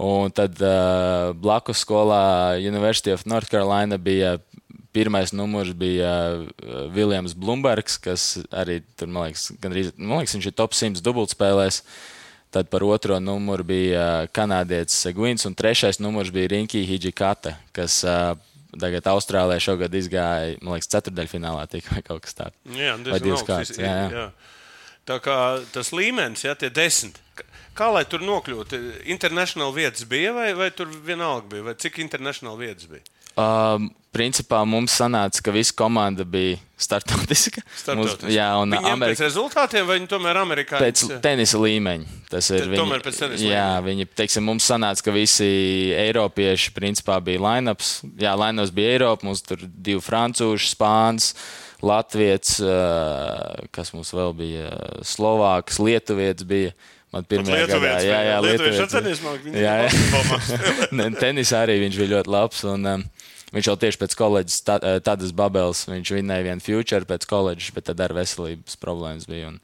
Un 0.00 0.32
tad 0.32 0.56
uh, 0.64 1.30
blakus 1.36 1.84
skolā 1.84 2.56
University 2.58 3.12
of 3.12 3.26
North 3.28 3.52
Carolina 3.52 3.98
bija 4.00 4.38
pirmais 4.96 5.30
numurs 5.30 5.74
bija 5.76 6.12
uh, 6.40 6.88
Viljams 6.90 7.36
Blumbergs, 7.38 8.00
kas 8.02 8.24
arī 8.50 8.80
tur, 8.96 9.12
man 9.12 9.28
liekas, 9.28 9.50
gandrīz, 9.60 9.92
man 10.00 10.22
liekas 10.22 10.34
viņš 10.34 10.48
ir 10.50 10.56
top 10.56 10.74
100 10.74 11.04
dubultspēlēs. 11.06 11.84
Tad 12.50 12.66
par 12.66 12.82
otro 12.82 13.20
numuru 13.22 13.62
bija 13.62 14.06
uh, 14.24 14.30
kanādietis 14.34 14.98
Seguins, 15.04 15.46
un 15.46 15.54
trešais 15.54 16.00
numurs 16.02 16.32
bija 16.34 16.50
Rinki 16.56 16.82
Hidžikata, 16.88 17.54
kas 17.76 18.00
uh, 18.02 18.32
tagad 18.78 19.06
Austrālijā 19.10 19.60
šogad 19.64 19.94
izgāja, 19.94 20.56
man 20.62 20.76
liekas, 20.76 20.90
ceturdaļfinālā 20.94 21.66
tika 21.72 21.94
vai 21.96 22.02
kaut 22.06 22.22
kas 22.26 22.36
tāds. 22.38 22.56
Jā, 22.76 22.96
Vai 23.10 23.20
divas 23.20 23.42
kārtas. 23.46 23.78
jā, 23.78 23.90
jā. 23.90 24.10
jā. 24.14 24.26
Tā 25.10 25.16
kā 25.24 25.36
tas 25.72 25.90
līmenis, 25.96 26.44
ja 26.44 26.54
tie 26.54 26.68
desmit. 26.70 27.18
Kā- 27.74 27.88
lai 27.94 28.04
tur 28.04 28.20
nokļūtu? 28.20 28.78
International 29.10 29.72
vietas 29.72 30.04
bija 30.04 30.32
vai, 30.36 30.52
vai 30.54 30.70
tur 30.70 30.86
vienalga 30.86 31.48
bija? 31.48 31.62
Vai 31.70 31.74
cik 31.74 31.98
international 31.98 32.58
vietas 32.60 32.86
bija? 32.90 33.02
Um, 33.40 33.88
principā 34.14 34.60
mums 34.66 34.94
sanāca, 34.98 35.42
ka 35.44 35.52
visa 35.54 35.74
komanda 35.76 36.24
bija 36.26 36.58
startautiska. 36.80 37.62
Startautiski. 37.82 38.26
Mums, 38.26 38.34
jā, 38.34 38.48
un 38.58 38.74
Amerika, 38.74 39.06
pēc 39.06 39.22
rezultātiem 39.28 39.86
vai 39.86 39.98
viņi 40.00 40.10
tomēr 40.10 40.40
amerikāņi? 40.42 40.82
pēc 40.86 41.22
tenisa 41.24 41.60
līmeņa. 41.62 42.18
Tas 42.32 42.50
ir 42.54 42.66
Te- 42.66 42.78
tomēr 42.80 43.04
pēc 43.04 43.22
tenisa 43.22 43.46
Jā, 43.46 43.66
viņi, 43.86 44.08
teiksim, 44.18 44.46
mums 44.46 44.66
sanāca, 44.70 45.04
ka 45.06 45.14
visi 45.14 45.48
eiropieši 45.94 46.74
principā 46.76 47.20
bija 47.24 47.42
line-ups. 47.46 47.98
Jā, 48.20 48.34
line-ups 48.40 48.74
bija 48.74 48.94
Eiropa, 48.98 49.28
mums 49.28 49.44
tur 49.46 49.62
divi 49.66 50.02
francūši, 50.04 50.72
spāns. 50.74 51.34
Latvijas, 51.80 52.58
kas 53.72 53.92
mums 53.94 54.10
vēl 54.12 54.34
bija, 54.36 54.72
Slovāks, 55.06 55.78
Lietuvietis 55.80 56.44
bija. 56.44 56.74
Man 57.10 57.24
pirmajā 57.26 57.64
gadā, 57.64 57.78
Lietuvietis 57.80 58.04
jā, 58.06 58.18
jā, 58.22 58.34
bija. 58.34 58.50
Lietuvieši 58.52 58.82
Lietuvietis 58.84 59.22
viņi 59.46 59.62
Jā, 59.64 59.72
jā. 59.82 61.08
Tenisā 61.24 61.64
arī 61.64 61.80
viņš 61.82 61.96
bija 61.98 62.12
ļoti 62.12 62.30
labs. 62.30 62.60
Un, 62.70 62.86
um, 62.86 63.02
viņš 63.54 63.70
jau 63.70 63.76
tieši 63.82 64.00
pēc 64.04 64.16
koledžas, 64.18 64.62
tā, 64.66 64.78
eh, 64.82 64.98
tādas 65.04 65.32
babeles, 65.36 65.84
viņš 65.90 66.14
vinnēja 66.18 66.48
vienu 66.50 66.64
future 66.64 67.06
pēc 67.08 67.26
koledžas, 67.30 67.70
bet 67.76 67.90
tad 67.90 68.00
ar 68.00 68.16
veselības 68.16 68.76
problēmas 68.80 69.26
bija. 69.30 69.52
Un, 69.52 69.60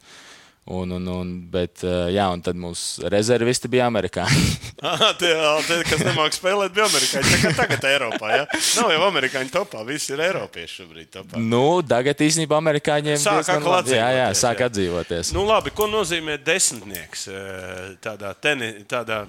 un, 0.67 0.91
un, 0.91 1.05
un, 1.07 1.29
bet, 1.47 1.79
uh, 1.87 2.09
jā, 2.11 2.25
un 2.35 2.41
tad 2.43 2.57
mūsu 2.59 3.07
rezervisti 3.07 3.69
bija 3.71 3.85
amerikāņi. 3.87 4.41
Tie, 5.21 5.29
tie, 5.65 5.77
kas 5.87 6.01
nemāķi 6.03 6.37
spēlēt, 6.37 6.73
bija 6.75 6.85
amerikāņi. 6.89 7.37
Kā 7.41 7.51
tagad 7.55 7.87
Eiropā. 7.87 8.31
Ja? 8.35 8.43
Nav 8.81 8.91
jau 8.93 8.99
amerikāņu 9.07 9.53
topā, 9.53 9.81
visi 9.87 10.11
ir 10.13 10.21
eiropieši 10.27 10.81
šobrīd. 10.81 11.07
Topā. 11.15 11.39
nu, 11.39 11.79
tagad 11.87 12.19
īstenībā 12.27 12.59
amerikāņiem 12.59 13.17
Sāk 13.23 13.47
labi- 13.63 13.95
Jā, 13.95 14.09
jā, 14.11 14.27
atdzīvoties, 14.27 14.43
sāk 14.43 14.61
jā. 14.61 14.67
atdzīvoties. 14.69 15.31
Nu, 15.33 15.47
labi, 15.47 15.71
ko 15.73 15.87
nozīmē 15.89 16.35
desmitnieks 16.45 17.27
eh, 17.31 17.95
tādā, 18.03 18.35
teni, 18.35 18.73
tādā, 18.91 19.23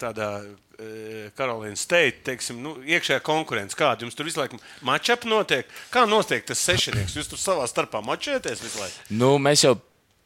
tādā 0.00 0.30
eh, 0.46 0.54
Karolīna 1.36 1.76
Steita, 1.78 2.22
teiksim, 2.30 2.58
nu, 2.62 2.76
iekšējā 2.84 3.20
konkurence, 3.24 3.76
kāda 3.78 4.06
jums 4.06 4.16
tur 4.18 4.26
visu 4.28 4.40
laiku 4.42 4.58
mačap 4.86 5.24
notiek? 5.28 5.68
Kā 5.94 6.06
notiek 6.08 6.44
tas 6.46 6.62
sešnieks? 6.64 7.16
Jūs 7.18 7.30
tur 7.30 7.40
savā 7.40 7.68
starpā 7.70 8.02
mačēties 8.04 8.62
visu 8.64 8.82
laiku? 8.82 9.06
Nu, 9.14 9.36
mēs 9.42 9.64
jau 9.66 9.76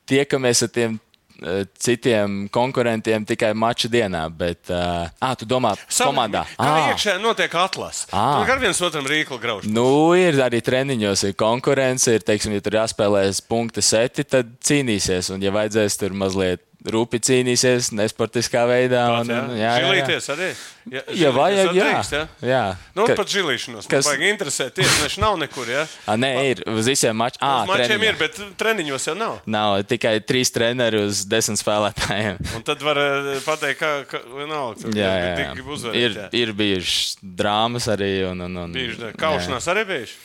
tiekamies 0.08 0.64
ar 0.64 0.72
tiem 0.72 0.96
eh, 1.38 1.64
citiem 1.78 2.48
konkurentiem 2.50 3.22
tikai 3.28 3.52
mača 3.54 3.86
dienā, 3.92 4.24
bet, 4.34 4.58
uh, 4.72 5.06
ah, 5.22 5.34
tu 5.38 5.46
domā, 5.46 5.74
komandā. 5.86 6.42
Kā 6.56 6.66
Ah. 6.66 6.88
iekšā 6.90 7.18
notiek 7.22 7.52
atlases? 7.54 8.08
Ā. 8.10 8.44
Tur 8.48 8.58
viens 8.64 8.80
otram 8.82 9.06
rīklu 9.06 9.38
grauž. 9.38 9.68
Nu, 9.70 10.14
ir 10.18 10.34
arī 10.42 10.58
treniņos, 10.64 11.28
ir 11.28 11.36
konkurence, 11.38 12.10
ir, 12.10 12.24
teiksim, 12.26 12.56
ja 12.56 12.64
tur 12.64 12.80
jāspēlēs 12.80 13.38
punkta 13.46 13.84
seti, 13.84 14.24
tad 14.26 14.56
cīnīsies. 14.66 15.30
Un, 15.34 15.44
ja 15.46 15.54
vajadzēs 15.54 16.00
tur 16.00 16.16
mazliet 16.18 16.64
rūpi 16.86 17.18
cīnīsies, 17.18 17.88
nesportiskā 17.98 18.62
veidā, 18.70 19.00
Tāds, 19.10 19.30
jā? 19.32 19.38
un, 19.42 19.50
jā, 19.50 19.58
jā, 19.58 19.70
jā. 19.70 19.78
Žilīties 19.82 20.28
arī? 20.34 20.50
Ja, 20.88 21.00
Ja 21.20 21.30
vajag, 21.36 21.72
jā. 21.76 21.84
Drīkst, 21.88 22.12
jā. 22.14 22.20
jā. 22.48 22.60
Nu, 22.96 23.04
Ka- 23.10 23.16
pat 23.18 23.28
žilīšanos. 23.28 23.88
kas-. 23.90 24.06
Man 24.06 24.14
vajag 24.14 24.22
interesēties. 24.30 24.92
Viņš 25.02 25.16
nav 25.20 25.34
nekur, 25.42 25.68
jā. 25.68 25.82
A, 26.08 26.14
nē, 26.16 26.30
ir 26.52 26.62
uz 26.70 26.86
visiem 26.88 27.18
mačiem. 27.18 27.42
Ah, 27.44 27.66
Uz 27.66 27.68
mačiem 27.74 27.98
treniņā. 27.98 28.08
ir, 28.08 28.16
bet 28.22 28.40
treniņos 28.62 29.08
jau 29.10 29.16
nav. 29.18 29.36
Nav 29.44 29.82
tikai 29.90 30.14
trīs 30.24 30.54
treneri 30.54 31.02
uz 31.04 31.24
desmit 31.28 31.60
spēlētājiem. 31.60 32.38
Un 32.56 32.64
tad 32.64 32.80
var 32.86 33.02
eh, 33.02 33.28
pateikt, 33.44 33.82
kā, 33.82 33.92
kā 34.08 34.22
vienalga. 34.38 34.80
tur, 34.86 34.94
Jā, 34.96 35.12
jā, 35.12 35.34
jā. 35.44 35.52
uzvarēt, 35.66 36.00
Ir, 36.06 36.16
jā. 36.22 36.28
ir 36.40 36.54
bijušas 36.56 37.18
drāmas 37.22 37.90
arī. 37.92 38.12
Un, 38.30 38.46
un, 38.48 38.56
un, 38.64 38.72
Bijuši? 38.72 39.12
Kaušanās 39.18 39.68
arī 39.74 39.84
bijuši. 39.92 40.16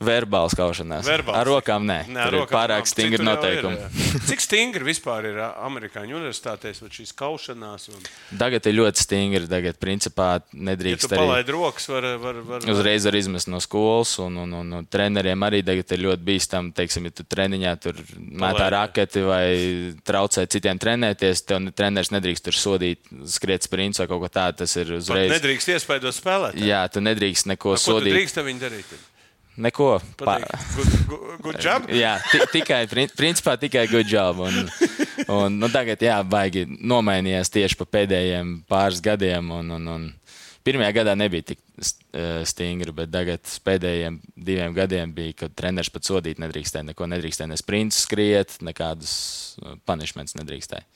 Verbāls 0.00 0.54
kaušanās. 0.56 1.04
Verbāls. 1.04 1.36
Ar 1.36 1.44
rokām 1.44 1.84
nē. 1.84 1.96
Nē, 2.08 2.22
ir 2.30 2.34
rokām 2.38 2.54
pārāk 2.56 2.86
stingri 2.88 3.18
ir, 3.20 3.24
noteikumi. 3.26 3.76
jā. 3.76 3.88
Cik 4.30 4.40
stingri 4.40 4.86
vispār 4.86 5.26
ir 5.28 5.40
amerikāņu 5.44 6.16
universitātēs 6.16 6.80
šīs 6.88 7.12
kaušanās? 7.18 7.84
Un, 7.92 8.06
Tagad 8.40 8.64
ir 8.70 8.78
ļoti 8.78 9.04
stingri. 9.04 9.42
Tagad, 9.50 9.76
principā, 9.82 10.28
ja 10.40 10.62
nedrīkst 10.70 11.04
arī. 11.10 11.18
palaidi 11.20 11.52
rokas, 11.52 11.88
var, 11.92 12.06
var, 12.22 12.38
var, 12.48 12.64
Uzreiz 12.72 13.04
var 13.10 13.18
izmest 13.20 13.50
no 13.52 13.60
skolas, 13.60 14.14
un, 14.24 14.40
un, 14.46 14.56
un, 14.62 14.72
un 14.80 14.88
treneriem 14.88 15.44
arī 15.50 15.60
tagad 15.68 15.92
ir 15.92 16.02
ļoti 16.06 16.26
bīstami. 16.30 16.72
Teiksim, 16.80 17.10
ja 17.10 17.16
tu 17.20 17.28
treniņā 17.36 17.76
tur 17.84 18.00
Palaidi. 18.00 18.70
raketi 18.78 19.26
vai 19.28 19.44
traucē 20.00 20.46
citiem 20.48 20.80
trenēties, 20.80 21.44
tev 21.44 21.60
ne- 21.66 21.76
treneris 21.76 22.08
nedrīkst 22.16 22.48
tur 22.48 22.56
sodīt, 22.56 23.04
skriet 23.36 23.68
sprints 23.68 24.00
vai 24.00 24.08
kaut 24.08 24.24
ko 24.24 24.32
tādu. 24.32 24.62
Tas 24.64 24.76
ir 24.80 24.94
Pat 24.96 25.02
uzreiz. 25.04 25.28
nedrīkst 25.36 25.74
iespaidot 25.76 26.16
spēlēt. 26.16 26.56
Jā, 26.56 26.86
tu 26.88 27.04
nedrīkst 27.04 27.52
neko 27.52 27.74
Ko 27.76 27.78
tu 27.78 27.84
sodīt. 28.00 28.16
drīkst 28.16 28.40
ar 28.40 28.48
viņu 28.48 28.64
darīt? 28.64 28.98
Neko. 29.56 30.00
Pateikt, 30.16 30.50
Good, 30.76 30.92
good, 31.08 31.42
good 31.42 31.58
job. 31.60 31.88
Jā, 32.02 32.14
ti, 32.30 32.38
tikai, 32.52 32.84
prin- 32.88 33.10
principā 33.16 33.56
tikai 33.60 33.86
good 33.90 34.08
job. 34.08 34.38
Un, 34.46 34.62
un, 35.26 35.58
nu, 35.60 35.68
tagad, 35.72 36.00
jā, 36.00 36.20
baigi 36.24 36.64
nomainījās 36.68 37.50
tieši 37.52 37.76
pa 37.80 37.88
pēdējiem 37.98 38.54
pāris 38.70 39.02
gadiem. 39.04 39.50
Un, 39.58 39.74
un, 39.76 39.90
un 39.90 40.06
pirmajā 40.64 40.94
gadā 41.00 41.16
nebija 41.18 41.50
tik 41.52 41.60
eh, 41.82 42.40
stingri, 42.48 42.94
bet 42.96 43.12
tagad 43.12 43.52
pēdējiem 43.66 44.20
diviem 44.36 44.76
gadiem 44.76 45.12
bija, 45.16 45.42
kad 45.44 45.56
treneris 45.58 45.92
pat 45.92 46.08
sodīt 46.08 46.40
nedrīkstēja. 46.40 46.86
Neko 46.92 47.10
nedrīkstēja, 47.12 47.50
ne 47.52 47.60
sprints 47.60 48.00
skriet, 48.06 48.56
nekādas 48.64 49.14
eh, 49.60 49.76
punishments 49.88 50.38
nedrīkstēja. 50.40 50.86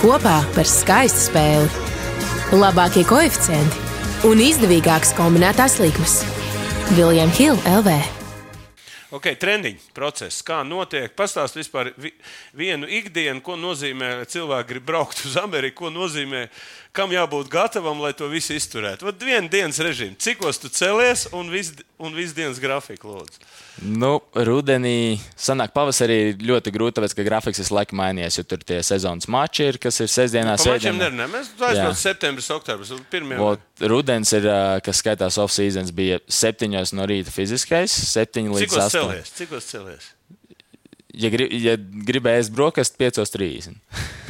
Kopā 0.00 0.38
par 0.56 0.68
skaistu 0.68 1.28
spēli. 1.30 1.90
Labākie 2.54 3.02
koeficienti 3.08 3.92
un 4.28 4.40
izdevīgākas 4.40 5.14
kombinētās 5.18 5.78
likmes. 5.82 6.20
Viljams 6.90 7.38
Hilde 7.38 7.62
LV. 7.64 7.88
Ok, 9.14 9.28
treniņš 9.40 9.86
process, 9.94 10.42
kā 10.44 10.58
notiek. 10.66 11.12
Pastāstiet 11.16 11.62
vispār 11.62 11.92
vi, 11.96 12.10
vienu 12.52 12.88
ikdienu, 12.90 13.40
ko 13.46 13.54
nozīmē, 13.56 14.24
cilvēki 14.28 14.68
grib 14.72 14.86
braukt 14.88 15.22
uz 15.24 15.36
Ameriku, 15.40 15.84
ko 15.84 15.92
nozīmē, 15.94 16.48
kam 16.92 17.14
jābūt 17.14 17.48
gatavam, 17.52 18.02
lai 18.04 18.10
to 18.18 18.28
visu 18.32 18.56
izturētu. 18.58 19.06
Vat 19.08 19.22
viena 19.22 19.48
dienas 19.48 19.78
režīms, 19.80 20.18
cikos 20.20 20.60
tu 20.60 20.68
celies 20.68 21.28
un 21.32 21.48
viss 21.52 21.72
vis 22.14 22.34
dienas 22.36 22.60
grafika, 22.62 23.08
lūdzu. 23.08 23.40
Nu, 23.82 24.20
rudenī, 24.46 25.18
sanāk, 25.34 25.72
pavasarī 25.74 26.16
ir 26.28 26.42
ļoti 26.46 26.70
grūti, 26.74 26.94
tāpēc, 27.00 27.14
ka 27.18 27.24
grafiks 27.26 27.58
visu 27.58 27.74
laiku 27.74 27.98
mainījies. 27.98 28.38
Tur 28.46 28.62
tie 28.62 28.78
sezonas 28.86 29.26
mači 29.30 29.66
ir, 29.72 29.78
kas 29.82 29.98
ir 30.04 30.10
sestdienā, 30.12 30.54
Par 30.60 30.76
mačiem 30.76 31.00
nerunājam. 31.00 31.32
Mēs 31.34 31.50
aizbraucam 31.50 31.96
septembris, 31.98 32.50
oktobris. 32.54 32.92
Pirmie 33.10 33.38
rudens 33.90 34.30
ir, 34.38 34.46
kas 34.86 35.02
skaitās 35.02 35.40
off-seasons, 35.42 35.90
bija 35.96 36.20
7 36.30 36.70
no 36.94 37.08
rīta 37.10 37.34
fiziskais, 37.34 37.96
7 38.14 38.54
līdz 38.54 38.78
8. 38.78 38.94
celies? 38.94 39.34
Cikos 39.40 39.70
celies? 39.72 40.12
Ja, 41.14 41.30
grib, 41.30 41.50
ja 41.62 41.74
gribēs 41.78 42.50
brokastu, 42.54 42.98
5.30. 43.02 43.78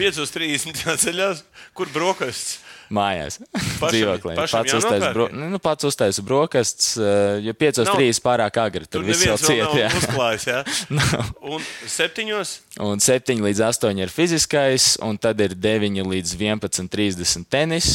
5.30 0.00 0.84
jāceļās. 0.84 1.44
Kur 1.76 1.92
brokastis? 1.92 2.60
Mājās, 2.94 3.38
dzīvoklī. 3.82 4.36
Pats 4.38 4.54
jānopērk? 4.70 5.08
bro, 5.16 5.26
nu, 5.34 5.60
pats 5.62 5.88
uztaisa 5.88 6.22
brokastis, 6.26 6.94
ā, 6.98 7.40
jo 7.44 7.54
5.30 7.58 8.22
pārāk 8.24 8.60
agri. 8.62 8.86
Tur 8.86 9.02
Tur 9.02 9.08
viss 9.10 9.26
jau 9.26 9.36
ciet. 9.40 9.76
jā. 9.80 9.90
uzklājis. 10.00 10.46
Ja? 10.50 10.62
Un 11.54 11.64
septiņos 11.90 12.54
Un 12.84 13.02
7 13.02 13.38
līdz 13.44 13.60
8 13.68 14.00
ir 14.02 14.10
fiziskais, 14.10 14.94
un 15.04 15.18
tad 15.20 15.38
ir 15.44 15.54
9 15.54 16.02
līdz 16.10 16.34
11.30 16.40 17.46
tenis, 17.50 17.90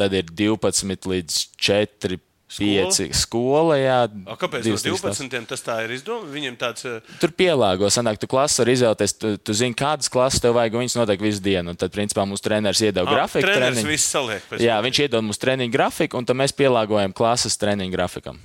tad 0.00 0.14
ir 0.16 0.30
12 0.30 1.08
līdz 1.10 1.40
4. 1.60 2.20
5 2.58 3.08
skola, 3.18 3.76
jā. 3.80 3.98
A, 4.26 4.36
kāpēc 4.38 4.66
no 4.68 4.76
trīs 4.78 5.02
klases. 5.02 5.22
12. 5.24 5.48
tas 5.50 5.64
tā 5.66 5.78
ir 5.86 5.94
izdomāts? 5.96 6.30
Viņiem 6.34 6.58
tāds 6.60 6.86
uh, 6.88 7.16
Tur 7.22 7.34
pielāgo, 7.36 7.90
sanāk, 7.92 8.20
tu 8.22 8.28
klases 8.30 8.62
var 8.62 8.70
izvēlēties, 8.74 9.16
tu, 9.18 9.34
tu 9.42 9.56
zini, 9.56 9.76
kādas 9.78 10.10
klases 10.12 10.42
tev 10.44 10.56
vajag, 10.58 10.76
un 10.76 10.84
viņas 10.84 10.98
noteikti 11.00 11.28
visu 11.28 11.42
dienu. 11.44 11.74
Un 11.74 11.80
tad, 11.80 11.92
principā, 11.94 12.26
mūsu 12.28 12.46
treneris 12.46 12.84
iedod 12.84 13.08
grafiku. 13.10 13.44
Ah, 13.44 13.56
treneris 13.58 13.80
treniņu. 13.80 13.92
viss 13.92 14.14
saliek. 14.14 14.54
Jā, 14.62 14.78
viņš 14.84 15.02
iedod 15.06 15.26
mums 15.26 15.42
treniņu 15.42 15.74
grafiku, 15.74 16.20
un 16.20 16.28
tad 16.28 16.38
mēs 16.38 16.56
pielāgojam 16.56 17.16
klases 17.16 17.58
treniņu 17.60 17.94
grafikam. 17.94 18.40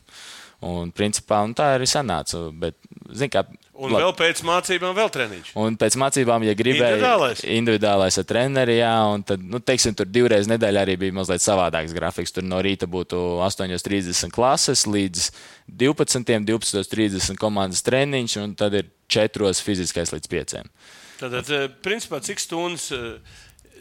Un, 0.66 0.90
principā, 0.92 1.40
un 1.48 1.54
tā 1.56 1.74
arī 1.78 1.88
sanāca. 1.88 2.50
Bet, 2.52 2.76
zin, 3.16 3.32
kā, 3.32 3.46
Un 3.80 3.94
labi. 3.94 4.04
vēl 4.04 4.14
pēc 4.20 4.42
mācībām, 4.44 4.92
vēl 4.98 5.10
treniņš. 5.16 5.52
Un 5.62 5.78
pēc 5.80 5.96
mācībām, 6.02 6.44
ja 6.44 6.54
gribēja 6.60 6.98
Individuālais? 6.98 7.44
individuālais 7.48 8.18
ar 8.20 8.26
treneri, 8.28 8.74
jā, 8.82 8.92
un 9.14 9.24
tad, 9.24 9.40
nu, 9.40 9.62
teiksim, 9.64 9.96
tur 9.96 10.10
divreiz 10.12 10.50
nedēļā 10.52 10.82
arī 10.84 10.98
bija 11.00 11.16
mazliet 11.16 11.40
savādāks 11.46 11.94
grafiks. 11.96 12.34
Tur 12.36 12.44
no 12.44 12.60
rīta 12.66 12.90
būtu 12.92 13.16
8.30 13.46 14.34
klases 14.36 14.84
līdz 14.84 15.30
12. 15.80 16.28
12.30 16.50 17.40
komandas 17.40 17.86
treniņš, 17.88 18.36
un 18.44 18.56
tad 18.60 18.76
ir 18.76 18.90
4. 19.16 19.54
fiziskais 19.64 20.12
līdz 20.12 20.32
5. 20.36 20.58
Tad, 21.20 21.40
eh, 21.40 21.70
principā, 21.84 22.20
cik 22.24 22.40
stundas 22.44 22.90
eh, 22.92 23.16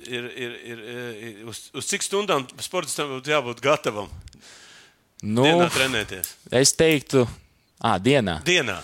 ir, 0.06 0.30
ir, 0.30 0.54
ir, 0.62 0.84
ir 1.26 1.50
uz, 1.50 1.64
uz 1.74 1.90
cik 1.90 2.06
stundām 2.06 2.46
sportistam 2.62 3.10
būtu 3.16 3.34
jābūt 3.34 3.62
gatavam 3.66 4.06
Nu, 5.22 5.42
dienā 5.42 5.66
trenēties? 5.74 6.30
es 6.54 6.70
teiktu, 6.78 7.24
ah, 7.82 7.98
dienā. 7.98 8.38
Dienā. 8.46 8.78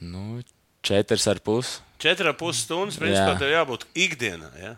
Nu, 0.00 0.42
četras 0.84 1.26
ar 1.30 1.40
pusi. 1.44 1.80
Četrā 2.02 2.34
puses 2.36 2.66
stundas, 2.66 2.98
principā, 3.00 3.32
Jā. 3.32 3.38
tev 3.40 3.52
jābūt 3.54 3.86
ikdienā. 3.96 4.50
Ja? 4.60 4.74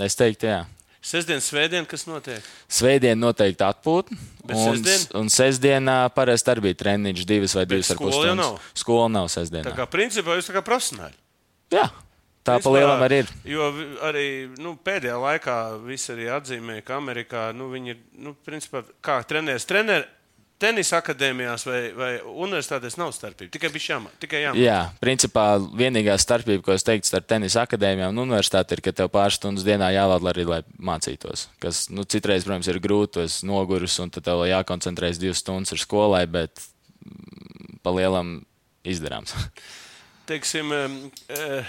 Es 0.00 0.16
teiktu, 0.16 0.48
jā. 0.48 0.62
Sestdien, 1.06 1.38
svētdien, 1.44 1.84
kas 1.86 2.02
notiek? 2.08 2.42
Svētdien 2.66 3.20
noteikti 3.20 3.62
atpūta. 3.62 4.16
Un, 4.48 4.56
sestdien? 4.56 5.04
un 5.20 5.28
sestdienā 5.30 5.98
parasti 6.16 6.50
arī 6.50 6.64
bija 6.64 6.78
treniņš, 6.80 7.22
divas 7.28 7.54
vai 7.54 7.62
divas 7.68 7.92
ar 7.94 8.00
pusi 8.00 8.16
stundas. 8.16 8.40
nav? 8.40 8.56
Skola 8.74 9.12
nav 9.12 9.28
sestdienā. 9.30 9.68
Tā 9.68 9.76
kā 9.76 9.86
principā 9.90 10.34
jūs 10.34 10.48
tā 10.50 10.56
kā 10.56 10.64
profesionāļi. 10.66 11.14
Jā, 11.76 11.84
tā 12.46 12.56
pa 12.64 12.72
lielam 12.74 13.04
arī 13.06 13.20
ir. 13.22 13.30
Jo 13.52 13.68
arī 14.08 14.26
nu, 14.58 14.74
pēdējā 14.82 15.20
laikā 15.22 15.56
visi 15.84 16.10
arī 16.16 16.26
atzīmē, 16.40 16.80
ka 16.86 16.98
Amerikā 16.98 17.46
nu, 17.54 17.68
viņi 17.70 17.94
ir, 17.94 18.02
nu, 18.26 18.34
principā, 18.48 18.82
kā 19.04 19.20
trenēs 19.28 19.68
treneri. 19.68 20.08
Tenisa 20.56 21.02
akadēmijās 21.02 21.66
vai, 21.68 21.80
vai 21.92 22.10
universitātēs 22.24 22.96
nav 22.96 23.10
starpība. 23.12 23.52
Tikai 24.22 24.40
jāmā. 24.40 24.56
Jā, 24.60 24.78
principā 25.02 25.44
vienīgā 25.60 26.14
starpība, 26.20 26.62
ko 26.64 26.72
es 26.72 26.86
teiktu 26.86 27.10
starp 27.10 27.28
tenisa 27.28 27.66
akadēmijām 27.66 28.14
un 28.14 28.22
universitāti, 28.24 28.72
ir, 28.76 28.82
ka 28.86 28.94
tev 28.96 29.10
pāris 29.12 29.36
stundas 29.36 29.66
dienā 29.68 29.90
jāvada 29.92 30.32
arī, 30.32 30.46
lai 30.48 30.62
mācītos. 30.80 31.50
Kas 31.60 31.86
nu, 31.92 32.06
citreiz, 32.08 32.48
protams, 32.48 32.70
ir 32.72 32.80
grūti, 32.80 33.18
tu 33.18 33.24
esi 33.26 33.48
noguris 33.48 33.98
un 34.00 34.14
tev 34.14 34.46
jākoncentrējas 34.48 35.20
divas 35.20 35.44
stundas 35.44 35.76
ar 35.76 35.82
skolai, 35.82 36.24
bet 36.24 36.64
mm, 37.04 37.82
pa 37.84 37.92
lielam 37.98 38.38
izdarāms. 38.88 39.36
Teiksim, 40.26 40.72
eh, 40.72 41.66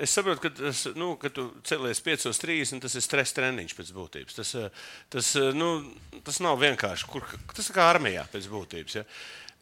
es 0.00 0.14
saprotu, 0.14 0.40
ka, 0.46 0.50
tas, 0.56 0.86
nu, 0.96 1.12
ka 1.20 1.28
tu 1.28 1.50
celies 1.68 2.00
5.30 2.00 2.72
un 2.78 2.80
tas 2.80 2.96
ir 2.96 3.04
stresa 3.04 3.36
treniņš 3.36 3.74
pēc 3.76 3.90
būtības. 3.92 4.38
Tas, 4.38 4.54
eh, 4.56 4.70
tas, 5.12 5.34
eh, 5.36 5.50
nu, 5.52 5.68
tas 6.24 6.40
nav 6.40 6.56
vienkārši. 6.62 7.08
Kur, 7.12 7.26
tas 7.52 7.68
ir 7.68 7.76
kā 7.76 7.90
armijā 7.92 8.24
pēc 8.32 8.48
būtības. 8.48 8.96
Ja? 9.00 9.04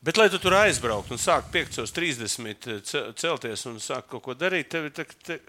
Bet, 0.06 0.20
lai 0.20 0.28
tu 0.30 0.38
tur 0.38 0.54
aizbrauktu 0.54 1.16
un 1.16 1.18
sāktu 1.18 1.50
5.30 1.56 2.82
ce- 2.86 3.12
celties 3.18 3.66
un 3.66 3.82
sākt 3.82 4.12
kaut 4.12 4.22
ko 4.22 4.34
darīt, 4.38 4.70
tev 4.70 4.86
ir 4.86 4.94
te, 4.94 5.08
te, 5.26 5.40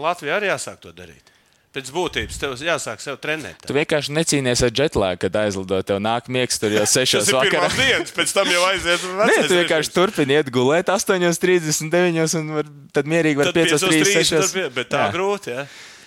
Latvijā 0.00 0.40
arī 0.40 0.48
jāsāk 0.48 0.80
to 0.80 0.92
darīt. 0.96 1.33
Pēc 1.74 1.88
būtības 1.90 2.36
tev 2.38 2.52
jāsāk 2.62 3.00
sev 3.02 3.16
trenēt. 3.18 3.64
Tu 3.66 3.74
vienkārši 3.74 4.12
necīnies 4.14 4.60
ar 4.62 4.70
jetlāgu, 4.78 5.18
kad 5.24 5.34
aizlido 5.40 5.80
tev 5.82 5.98
nāk 6.04 6.28
miegs 6.30 6.60
tur 6.62 6.70
jau 6.70 6.84
6 6.92 7.16
Tas 7.18 7.28
ir 7.32 7.34
vakarā. 7.34 7.70
dienas, 7.74 8.12
pēc 8.14 8.34
tam 8.36 8.46
jau 8.52 8.60
aiziet. 8.68 9.02
Nē, 9.30 9.38
tu 9.48 9.56
vienkārši 9.58 9.90
turpini 9.96 10.36
iet 10.38 10.52
gulēt 10.54 10.92
8,39 10.94 12.38
un 12.40 12.52
var, 12.60 12.68
tad 12.94 13.10
mierīgi 13.10 13.40
var 13.42 13.50
Tad 13.50 13.58
5.30 13.58 13.90
5,36. 13.90 14.30
tur 14.38 14.52
pie- 14.54 14.70
Bet 14.76 14.90
tā 14.92 15.08
grūti, 15.14 15.50
ja? 15.56 15.66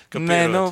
Ka 0.10 0.22
Nē, 0.24 0.40
nu, 0.52 0.64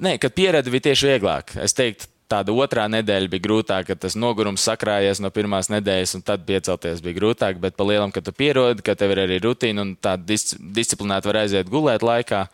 nē, 0.00 0.16
kad 0.22 0.32
pieredzi 0.36 0.72
bija 0.72 0.86
tieši 0.88 1.10
vieglāk. 1.12 1.52
Es 1.60 1.76
teiktu, 1.76 2.08
tāda 2.32 2.54
otrā 2.56 2.86
nedēļa 2.90 3.28
bija 3.34 3.44
grūtāka, 3.44 3.90
kad 3.92 4.00
tas 4.06 4.16
nogurums 4.16 4.64
sakrājies 4.64 5.20
no 5.20 5.28
pirmās 5.34 5.68
nedēļas, 5.68 6.16
un 6.16 6.24
tad 6.24 6.46
piecelties 6.48 7.02
bija 7.04 7.18
grūtāk. 7.20 7.60
Bet 7.60 7.76
pa 7.76 7.84
lielam, 7.84 8.08
kad 8.14 8.24
tu 8.24 8.32
pierodi, 8.32 8.80
ka 8.88 8.96
tev 8.96 9.12
ir 9.12 9.20
arī 9.26 9.36
rutīna 9.44 9.84
un 9.84 9.92
tā 10.00 10.16
dis 10.16 10.54
disciplinēti 10.56 11.28
var 11.28 11.42
aiziet 11.44 11.68
gulēt 11.68 12.00
laikā, 12.06 12.46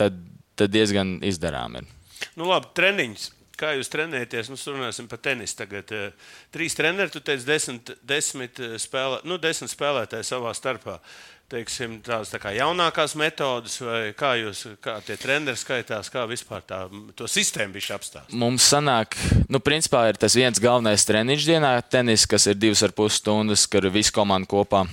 tad, 0.00 0.16
tad 0.58 0.74
diezgan 0.74 1.18
izdarām 1.26 1.80
ir. 1.80 1.90
Nu, 2.38 2.48
labi, 2.50 2.72
treniņš. 2.78 3.32
Kā 3.58 3.72
jūs 3.74 3.90
trenējaties? 3.90 4.52
Nu, 4.52 4.58
runāsim 4.76 5.08
par 5.10 5.18
tenisu. 5.22 5.56
Tagad 5.58 5.90
uh, 5.94 6.28
trīs 6.54 6.78
treneri, 6.78 7.10
tu 7.10 7.22
teici, 7.24 7.46
desmit, 7.48 7.90
desmit, 8.06 8.60
spēlē, 8.78 9.24
nu, 9.26 9.38
desmit 9.42 9.72
spēlētāji 9.72 10.28
savā 10.28 10.52
starpā. 10.54 11.00
Teiksim, 11.48 11.96
tās 12.04 12.28
tā 12.28 12.36
kā 12.42 12.52
jaunākās 12.52 13.14
metodes, 13.16 13.78
vai 13.80 14.12
kā 14.12 14.34
jūs, 14.36 14.66
kā 14.84 14.98
tie 15.06 15.16
treneri 15.16 15.56
skaitās, 15.56 16.10
kā 16.12 16.26
vispār 16.28 16.60
tā 16.68 16.82
to 17.16 17.24
sistēmu 17.24 17.72
bija 17.78 17.96
apstāstīta? 17.96 18.36
Mums 18.36 18.66
sanāk, 18.68 19.16
nu, 19.48 19.56
principā 19.64 20.04
ir 20.10 20.20
tas 20.20 20.36
viens 20.36 20.60
galvenais 20.60 21.08
treniņš 21.08 21.48
dienā, 21.48 21.72
tenis, 21.88 22.28
kas 22.28 22.50
ir 22.52 22.60
divas 22.60 22.84
ar 22.84 22.92
pus 22.92 23.16
stundas, 23.22 23.64
kur 23.64 23.88
ir 23.88 23.96
visa 23.96 24.12
komanda 24.12 24.50
kopā. 24.50 24.84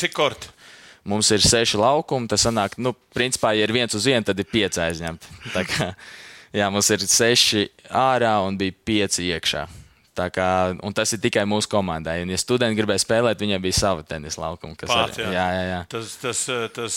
Cik 0.00 0.16
korti? 0.16 0.48
Mums 1.08 1.30
ir 1.32 1.42
seši 1.44 1.80
laukumi. 1.80 2.28
Tas 2.30 2.44
sanāk, 2.46 2.76
nu, 2.80 2.92
principā, 3.16 3.54
ja 3.56 3.64
ir 3.66 3.72
viens 3.74 3.94
uz 3.96 4.04
vienu, 4.08 4.24
tad 4.28 4.38
ir 4.42 4.48
pieci 4.50 4.82
aizņemti. 4.84 5.34
Tā 5.56 5.64
kā, 5.68 5.90
jā, 6.60 6.70
mums 6.74 6.90
ir 6.94 7.04
seši 7.08 7.66
ārā 7.88 8.36
un 8.46 8.58
bija 8.60 8.76
pieci 8.88 9.30
iekšā. 9.32 9.66
Tā 10.18 10.26
kā, 10.34 10.46
un 10.82 10.94
tas 10.96 11.12
ir 11.14 11.20
tikai 11.22 11.44
mūsu 11.46 11.70
komandai. 11.70 12.16
Un, 12.24 12.32
ja 12.34 12.38
studenti 12.42 12.74
gribēja 12.80 13.04
spēlēt, 13.04 13.38
viņiem 13.38 13.62
bija 13.62 13.76
sava 13.76 14.02
tenisa 14.02 14.40
laukuma. 14.42 14.74
Arī, 14.82 15.14
jā. 15.22 15.28
jā, 15.30 15.44
jā, 15.54 15.60
jā. 15.68 15.76
Tas, 15.94 16.16
tas, 16.18 16.40
tas 16.74 16.96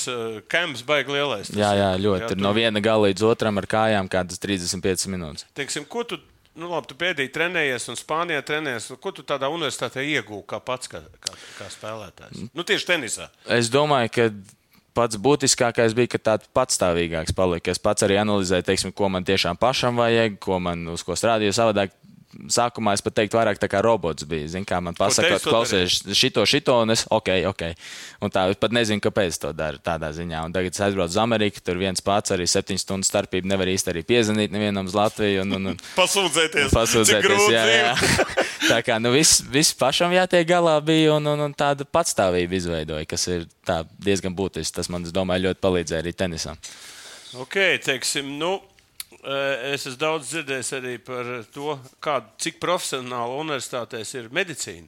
kamps 0.49 0.81
baigs 0.87 1.13
lielais. 1.13 1.51
Tas, 1.51 1.59
Jā, 1.59 1.69
jā, 1.77 1.91
ļoti. 2.01 2.25
jā, 2.25 2.33
Jā, 2.33 2.41
no 2.41 2.53
viena 2.57 2.81
gala 2.81 3.11
līdz 3.11 3.27
otram 3.29 3.61
ar 3.61 3.67
kājām 3.69 4.09
kādas 4.09 4.41
35 4.41 5.05
minūtes. 5.13 5.45
Teiksim, 5.53 5.85
ko 5.85 6.01
tu, 6.09 6.17
nu, 6.55 6.69
labi, 6.71 6.89
tu 6.91 6.97
pēdīgi 6.99 7.33
trenējies 7.35 7.89
un 7.91 7.99
Spānijā 7.99 8.41
trenējies. 8.45 8.91
Ko 9.01 9.13
tu 9.15 9.25
tādā 9.27 9.49
universitātē 9.51 10.03
iegūti 10.03 10.47
kā 10.51 10.59
pats, 10.63 10.91
kā, 10.91 11.03
kā, 11.23 11.35
kā 11.59 11.69
spēlētājs? 11.73 12.49
Nu, 12.55 12.65
tieši 12.67 12.89
tenisā. 12.93 13.29
Es 13.51 13.71
domāju, 13.71 14.11
ka 14.15 14.27
pats 14.97 15.19
būtiskākais 15.21 15.95
bija, 15.95 16.11
ka 16.15 16.21
tāds 16.31 16.49
patstāvīgāks 16.55 17.35
palika. 17.35 17.71
Es 17.71 17.81
pats 17.81 18.03
arī 18.07 18.19
analizēju, 18.21 18.67
teiksim, 18.67 18.93
ko 18.95 19.09
man 19.13 19.27
tiešām 19.27 19.59
pašam 19.59 19.99
vajag, 20.01 20.37
ko 20.43 20.59
man 20.63 20.83
uz 20.91 21.05
ko 21.07 21.15
strādāju. 21.15 21.55
Savādāk 21.55 21.95
sākumā 22.51 22.93
es 22.95 23.03
pat 23.03 23.15
teiktu, 23.19 23.37
vairāk 23.39 23.59
tā 23.61 23.67
kā 23.71 23.81
robots 23.83 24.25
bija. 24.27 24.49
Zini, 24.53 24.67
kā 24.67 24.79
man 24.83 24.95
pasaka, 24.97 25.37
to 25.41 25.51
klausies 25.51 26.01
šito, 26.17 26.43
šito, 26.49 26.75
un 26.83 26.93
es, 26.95 27.03
ok, 27.11 27.31
ok. 27.51 27.63
Un 28.23 28.33
tā, 28.33 28.45
es 28.53 28.59
pat 28.61 28.75
nezinu, 28.75 29.03
kāpēc 29.03 29.39
to 29.41 29.51
dara 29.57 29.81
tādā 29.81 30.11
ziņā. 30.15 30.43
Un 30.47 30.55
tagad 30.55 30.75
es 30.75 30.83
aizbraucu 30.83 31.13
uz 31.13 31.19
Ameriku, 31.21 31.63
tur 31.65 31.79
viens 31.81 32.03
pats 32.05 32.35
arī 32.35 32.47
septiņu 32.49 32.83
stundu 32.83 33.07
starpību 33.07 33.51
nevar 33.51 33.71
īsti 33.71 33.93
arī 33.93 34.05
piezvanīt 34.07 34.53
nevienam 34.53 34.89
uz 34.89 34.97
Latviju. 34.97 35.45
Un, 35.45 35.57
un, 35.57 35.73
un, 35.73 35.81
Pasūdzēties. 35.99 36.71
Pasūdzēties, 36.75 37.47
jā, 37.53 37.65
jā. 37.71 37.93
Tā 38.71 38.79
kā 38.85 38.99
nu, 39.01 39.11
viss, 39.15 39.41
viss 39.51 39.75
pašam 39.77 40.13
jātiek 40.15 40.47
galā 40.47 40.77
bija 40.85 41.17
un, 41.17 41.27
un, 41.33 41.47
un 41.47 41.57
tāda 41.57 41.87
patstāvība 41.87 42.59
izveidoja, 42.59 43.07
kas 43.09 43.27
ir 43.31 43.47
tā, 43.67 43.81
diezgan 43.99 44.35
būtisks. 44.37 44.75
Tas 44.77 44.91
man, 44.93 45.07
es 45.07 45.15
domāju, 45.15 45.49
ļoti 45.49 45.63
palīdzēja 45.65 46.05
arī 46.05 46.13
tenisam. 46.15 46.59
Ok, 47.41 47.57
teiksim, 47.83 48.27
nu, 48.39 48.57
es 49.23 49.85
esmu 49.85 49.99
daudz 50.01 50.31
dzirdējis 50.31 50.71
arī 50.79 50.95
par 51.05 51.27
to, 51.53 51.75
kāda, 52.03 52.31
cik 52.41 52.59
profesionāla 52.63 53.37
universitātēs 53.43 54.15
ir 54.17 54.29
medicīna. 54.33 54.87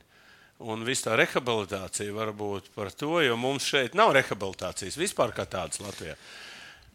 Un 0.64 0.86
viss 0.88 1.04
tā 1.04 1.18
rehabilitācija 1.20 2.14
var 2.16 2.32
būt 2.38 2.70
par 2.76 2.92
to, 2.96 3.18
jo 3.26 3.36
mums 3.38 3.66
šeit 3.68 3.98
nav 4.00 4.14
rehabilitācijas 4.16 4.96
vispār 4.98 5.34
kā 5.36 5.44
tādas 5.50 5.82
Latvijā. 5.84 6.14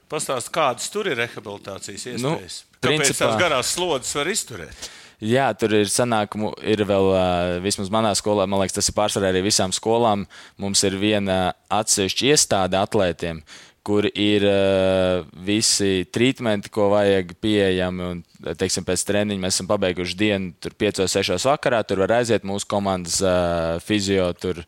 Pastāst, 0.08 0.48
kādas 0.54 0.86
tur 0.88 1.10
ir 1.10 1.18
rehabilitācijas 1.20 2.06
Nu, 2.22 2.32
iespējas? 2.38 2.62
Nu, 2.64 2.78
Kāpēc 2.80 3.02
principā- 3.02 3.26
tās 3.26 3.40
garās 3.42 3.74
slodzes 3.74 4.14
var 4.16 4.30
izturēt? 4.32 4.88
Jā, 5.20 5.48
tur 5.58 5.74
ir 5.74 5.90
sanākumu, 5.90 6.52
ir 6.62 6.78
vēl, 6.86 7.08
ā, 7.18 7.60
vismaz 7.60 7.90
manā 7.90 8.14
skolā, 8.16 8.46
man 8.48 8.60
liekas, 8.62 8.76
tas 8.78 8.88
ir 8.88 8.94
pārsvarā 8.94 9.32
arī 9.34 9.42
visām 9.42 9.74
skolām. 9.74 10.26
Mums 10.56 10.84
ir 10.86 10.92
viena 10.96 11.52
atsevišķa 11.68 12.28
iestāde 12.32 12.78
atlētiem, 12.78 13.42
kur 13.88 14.04
ir 14.12 14.44
uh, 14.44 15.24
visi 15.44 16.04
trīsmenti, 16.12 16.68
ko 16.72 16.90
vajag 16.92 17.32
pieejami. 17.40 18.10
Un, 18.12 18.20
teiksim, 18.60 18.84
pēc 18.86 19.06
treniņa 19.08 19.42
mēs 19.42 19.56
esam 19.56 19.70
pabeiguši 19.70 20.18
dienu, 20.20 20.52
tur 20.60 20.76
5-6 20.76 21.48
vakarā. 21.48 21.80
Tur 21.88 22.04
var 22.04 22.18
aiziet 22.20 22.44
mūsu 22.48 22.68
komandas 22.68 23.22
uh, 23.24 23.80
fizio. 23.84 24.30
Tur, 24.36 24.64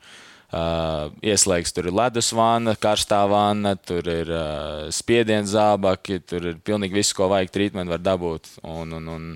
Uh, 0.51 1.13
ieslēgts 1.23 1.71
tur 1.71 1.87
ir 1.87 1.95
ledus 1.95 2.33
vana, 2.35 2.73
karstā 2.75 3.21
vana, 3.31 3.77
tur 3.79 4.03
ir 4.11 4.33
uh, 4.35 4.89
spiediens 4.91 5.53
zābaki, 5.53 6.17
tur 6.27 6.49
ir 6.51 6.57
pilnīgi 6.67 6.97
viss, 6.97 7.15
ko 7.15 7.29
vajag 7.31 7.53
trīsmenti, 7.55 7.93
var 7.93 8.03
dabūt. 8.03 8.51
Un, 8.67 8.97
un, 8.99 9.07
un, 9.15 9.29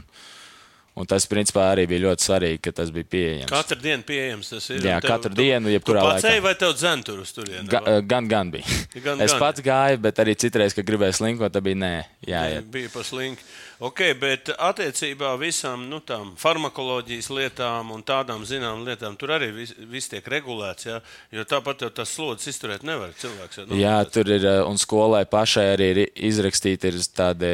un 0.97 1.07
tas, 1.11 1.27
principā, 1.27 1.65
arī 1.75 1.87
bija 1.91 2.05
ļoti 2.07 2.23
svarīgi, 2.29 2.61
ka 2.63 2.73
tas 2.73 2.91
bija 2.95 3.09
pieejams. 3.11 3.51
Katru 3.51 3.81
dienu 3.83 4.03
pieejams 4.07 4.49
tas 4.55 4.69
ir. 4.71 4.79
Jā, 4.87 5.01
tev- 5.03 5.11
katru 5.11 5.33
tu- 5.35 5.41
dienu, 5.43 5.73
jebkurā 5.75 6.05
pats 6.07 6.23
laikā. 6.25 6.35
ej 6.37 6.41
vai 6.45 6.55
tev 6.55 6.75
dzēn 6.79 7.05
tur 7.05 7.19
uz 7.25 7.33
turieni? 7.35 7.67
Ga, 7.69 7.81
gan, 8.03 8.29
gan 8.29 8.51
bija. 8.55 8.65
Gan, 9.03 9.21
es 9.21 9.33
gan. 9.35 9.41
pats 9.41 9.61
gāju, 9.61 9.99
bet 10.07 10.17
arī 10.23 10.37
citreiz, 10.39 10.75
kad 10.77 10.87
gribēju 10.87 11.19
slinkot, 11.19 11.53
tad 11.53 11.63
bija 11.67 11.77
nē, 11.83 11.95
jāiet. 12.27 12.71
bija 12.71 12.89
pa 12.95 13.03
slinku. 13.03 13.43
Ok, 13.83 14.01
bet 14.21 14.51
attiecībā 14.55 15.33
visām 15.41 15.89
nu, 15.91 15.99
tām 16.05 16.35
farmakoloģijas 16.39 17.29
lietām 17.35 17.91
un 17.95 18.05
tādām 18.07 18.45
zināmām 18.47 18.85
lietām 18.87 19.17
tur 19.19 19.33
arī 19.35 19.49
viss 19.57 19.75
vis 19.91 20.07
tiek 20.13 20.27
regulēts. 20.31 20.87
Ja? 20.87 21.01
Jo 21.35 21.43
tāpat 21.49 21.83
jau 21.83 21.91
tas 21.91 22.13
slodzes 22.15 22.53
izturēt 22.55 22.85
nevar 22.87 23.11
cilvēks. 23.19 23.59
Ja? 23.59 23.65
Nu, 23.67 23.79
Jā, 23.81 23.97
tur 24.07 24.31
ir, 24.31 24.47
un 24.69 24.79
skolai 24.79 25.25
pašai 25.27 25.67
arī 25.73 25.89
ir 25.95 26.01
izrakstīti 26.15 26.93
ir 26.93 27.01
tādi 27.17 27.51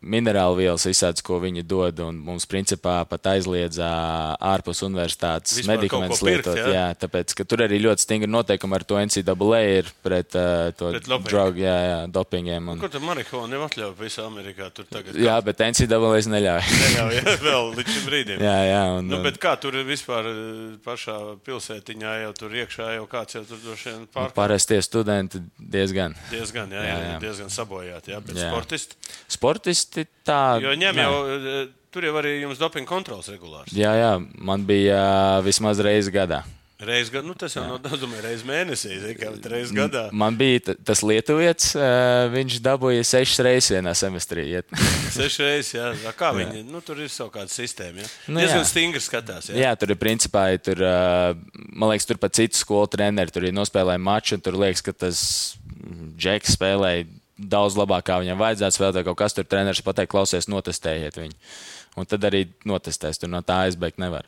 minerālu 0.00 0.58
vielas, 0.62 0.86
visādas, 0.88 1.22
ko 1.24 1.38
viņi 1.42 1.64
dod. 1.68 2.00
Mums, 2.14 2.46
principā, 2.50 3.00
pat 3.08 3.28
aizliedza 3.34 3.88
ārpus 4.40 4.82
universitātes 4.86 5.58
Vispār 5.60 5.76
medikamentus 5.76 6.22
pirkt, 6.24 6.48
lietot. 6.48 6.60
jā? 6.60 6.72
Jā, 6.74 6.86
tāpēc, 7.04 7.34
tur 7.48 7.64
arī 7.66 7.80
ļoti 7.84 8.06
stingri 8.06 8.30
noteikumi 8.30 8.78
ar 8.78 8.86
to 8.88 9.00
NCAA 9.00 9.60
ir 9.78 9.92
pret 10.04 10.36
uh, 10.38 10.70
Pret 10.74 11.06
dopingu. 11.08 11.28
drogu, 11.28 11.62
jā, 11.64 11.76
jā, 11.88 11.98
dopingiem. 12.12 12.72
Un, 12.74 12.80
Ko 12.82 12.90
tur 12.92 13.04
marihuāna 13.04 13.58
jau 13.58 13.68
atļauj 13.68 13.94
visā 14.00 14.24
Amerikā? 14.28 14.70
Tur 14.74 14.88
tagad 14.90 15.16
jā, 15.18 15.33
bet 15.42 15.58
NCAA 15.58 16.20
neļauj. 16.30 16.68
neļauj 16.80 17.14
ja? 17.18 17.34
vēl 17.42 17.70
līdz 17.78 17.90
šim 17.96 18.04
brīdim. 18.08 18.42
jā, 18.44 18.56
jā, 18.68 18.80
un, 18.98 19.08
Nu, 19.10 19.18
bet 19.24 19.38
kā 19.42 19.56
tur 19.60 19.76
vispār 19.88 20.28
eh, 20.30 20.40
pašā 20.84 21.16
pilsētiņā, 21.46 22.14
jau 22.24 22.32
tur 22.38 22.54
iekšā 22.62 22.90
jau 22.98 23.06
kāds 23.10 23.34
jau 23.38 23.44
tur 23.48 23.58
droši 23.64 23.90
vien 23.92 24.02
pārāk 24.14 24.34
Parasti 24.38 24.74
tie 24.74 24.82
studenti 24.86 25.42
diezgan. 25.58 26.14
diezgan, 26.30 26.70
jā, 26.70 26.82
jā, 26.82 26.90
Jā, 26.94 26.98
jā. 27.02 27.12
jā. 27.14 27.20
diezgan 27.26 27.50
sabojāti. 27.50 28.12
Jā, 28.14 28.20
bet 28.24 28.36
Jā. 28.38 28.50
sportisti. 28.50 28.96
Sportisti 29.28 30.06
tā. 30.26 30.42
Jo 30.62 30.74
ņem 30.78 30.94
nē. 31.00 31.06
jau, 31.08 31.14
eh, 31.38 31.64
tur 31.94 32.04
jau 32.08 32.14
arī 32.20 32.36
jums 32.42 32.58
dopinga 32.58 32.88
kontrols 32.90 33.28
regulārs. 33.32 33.72
Jā, 33.74 33.92
jā, 33.98 34.12
man 34.42 34.64
bija 34.66 34.98
uh, 35.38 35.44
vismaz 35.46 35.78
reizi 35.84 36.10
gadā. 36.14 36.42
Reizes 36.82 37.12
gadā, 37.14 37.22
nu 37.28 37.36
tas 37.38 37.54
jau 37.54 37.62
nav 37.62 37.76
daudz, 37.84 38.00
domāju, 38.02 38.24
reizes 38.24 38.42
mēnesī, 38.48 38.96
kā 39.14 39.28
reizes 39.46 39.70
gadā. 39.76 40.08
Man 40.10 40.34
bija 40.34 40.74
tas 40.74 41.04
lietuvietis, 41.06 41.68
viņš 42.34 42.56
dabūja 42.64 43.04
sešas 43.06 43.42
reizes 43.46 43.70
vienā 43.76 43.92
semestrī. 43.94 44.48
Sešas 45.14 45.38
reizes, 45.44 45.70
jā. 45.76 45.92
jā. 46.02 46.12
Kā 46.18 46.32
viņi, 46.34 46.64
nu 46.66 46.82
tur 46.82 46.98
ir 47.04 47.12
savu 47.14 47.30
kādu 47.36 47.54
sistēmu, 47.54 48.02
jā. 48.02 48.08
Nu, 48.26 48.42
Diezgan 48.42 48.64
jā. 48.64 48.70
stingri 48.72 49.02
skatās, 49.04 49.52
jā. 49.52 49.60
jā, 49.62 49.70
tur 49.78 49.94
ir 49.94 50.00
principā, 50.02 50.48
ja 50.50 50.62
tur, 50.66 50.82
man 51.70 51.92
liekas, 51.92 52.08
tur 52.10 52.18
pat 52.22 52.34
citu 52.40 52.58
skolu 52.58 52.90
treneri 52.90 53.30
tur 53.34 53.46
ir 53.46 53.54
nospēlēja 53.54 54.02
maču, 54.02 54.34
un 54.34 54.42
tur 54.42 54.58
liekas, 54.58 54.82
ka 54.82 54.96
tas 55.04 55.20
mm, 55.62 56.16
Džeks 56.18 56.56
spēlēja 56.58 57.06
daudz 57.38 57.78
labāk, 57.78 58.08
kā 58.10 58.18
viņam 58.22 58.42
vajadzētu 58.42 58.78
spēlēt, 58.80 59.06
kaut 59.06 59.20
kas 59.22 59.38
tur 59.38 59.46
treneris 59.46 59.82
pateikt, 59.86 60.10
klausies, 60.10 60.50
notestējiet 60.50 61.22
viņu. 61.22 61.38
Un 62.02 62.10
tad 62.10 62.26
arī 62.26 62.48
notestēs, 62.66 63.22
tur 63.22 63.30
no 63.30 63.42
tā 63.46 63.64
aizbēgt 63.68 64.02
nevar. 64.02 64.26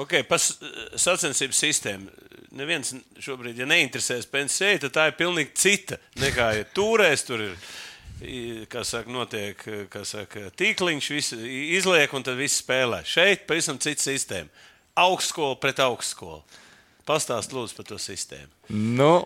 Ok, 0.00 0.22
par 0.28 0.38
s- 0.40 0.56
sacensību 0.96 1.52
sistēmu. 1.56 2.08
Neviens 2.56 2.94
šobrīd, 3.20 3.56
ja 3.60 3.66
neinteresēs 3.68 4.26
pensijai, 4.28 4.78
tad 4.80 4.92
tā 4.92 5.06
ir 5.10 5.16
pilnīgi 5.18 5.54
cita 5.56 5.96
nekā 6.20 6.48
ja 6.58 6.64
turēs. 6.76 7.24
Tur 7.28 7.40
ir, 7.46 7.54
kā 8.72 8.84
saka, 8.84 9.10
notiek 9.12 9.62
kā 9.92 10.02
saka, 10.08 10.50
tīkliņš, 10.56 11.08
viss 11.16 11.32
izliek 11.78 12.12
un 12.16 12.22
tad 12.26 12.36
viss 12.40 12.60
spēlē. 12.62 13.02
Šeit 13.08 13.46
pavisam 13.48 13.78
cita 13.80 14.04
sistēma. 14.04 14.48
Augstskola 15.00 15.56
pret 15.60 15.80
augstskolu. 15.80 16.42
Pastāst 17.08 17.52
lūdzu 17.56 17.76
par 17.78 17.88
to 17.88 17.96
sistēmu. 17.98 18.52
Nu, 18.70 19.24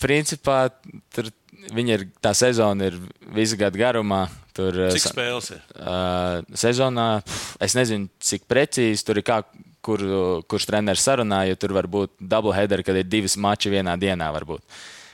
principā 0.00 0.70
tur 1.14 1.28
viņa 1.76 1.98
ir, 1.98 2.06
tā 2.24 2.32
sezona 2.34 2.88
ir 2.88 2.96
visu 3.36 3.58
gadu 3.60 3.78
garumā. 3.78 4.24
Tur, 4.56 4.74
uh, 4.88 4.92
Cik 4.92 5.12
spēles 5.12 5.52
ir? 5.54 5.60
Uh, 5.76 6.40
sezonā, 6.58 7.22
pf, 7.24 7.44
es 7.64 7.76
nezinu, 7.78 8.08
cik 8.20 8.48
precīzi 8.50 9.04
tur 9.06 9.20
ir, 9.20 9.24
kā, 9.28 9.38
kur, 9.84 10.02
kurš 10.50 10.66
treneris 10.70 11.04
sarunā, 11.04 11.44
jo 11.50 11.58
tur 11.58 11.74
var 11.76 11.88
būt 11.90 12.14
double 12.18 12.54
header, 12.56 12.84
kad 12.86 12.98
ir 12.98 13.08
divas 13.08 13.36
mači 13.36 13.72
vienā 13.72 13.96
dienā. 14.00 14.30
Varbūt. 14.34 14.62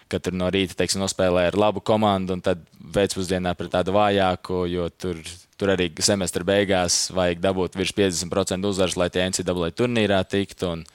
Kad 0.09 0.25
tur 0.25 0.37
no 0.37 0.49
rīta 0.53 0.77
teiksim, 0.77 1.03
nospēlē 1.03 1.49
ar 1.51 1.59
labu 1.59 1.83
komandu, 1.85 2.37
un 2.37 2.45
tad 2.45 2.63
pēcpusdienā 2.95 3.53
pret 3.57 3.73
tādu 3.75 3.93
vājāku, 3.97 4.63
jo 4.73 4.89
tur, 4.97 5.21
tur 5.61 5.75
arī 5.75 5.91
semestra 6.05 6.47
beigās 6.49 7.09
vajag 7.17 7.43
dabūt 7.45 7.77
virs 7.77 7.93
50% 7.97 8.71
uzvaras, 8.71 8.97
lai 8.97 9.11
tie 9.13 9.27
NCAA 9.29 9.73
turnīrā 9.77 10.23
tiktu. 10.25 10.73
Un, 10.79 10.87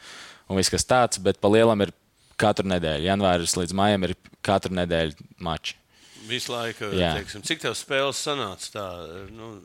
un 0.49 0.59
viss 0.59 0.73
kas 0.73 0.87
tāds, 0.89 1.21
bet 1.21 1.41
pa 1.41 1.51
lielam 1.53 1.85
ir 1.85 1.93
katru 2.41 2.67
nedēļu. 2.71 3.07
Janvāris 3.11 3.55
līdz 3.59 3.77
maijam 3.77 4.09
ir 4.09 4.17
katru 4.45 4.73
nedēļu 4.79 5.29
mači. 5.45 5.77
Visu 6.23 6.53
laiku, 6.53 6.89
teiksim, 6.95 7.43
cik 7.43 7.65
tev 7.65 7.75
spēles 7.75 8.19
sanāca? 8.23 8.69
Tā, 8.71 8.85
nu, 9.35 9.57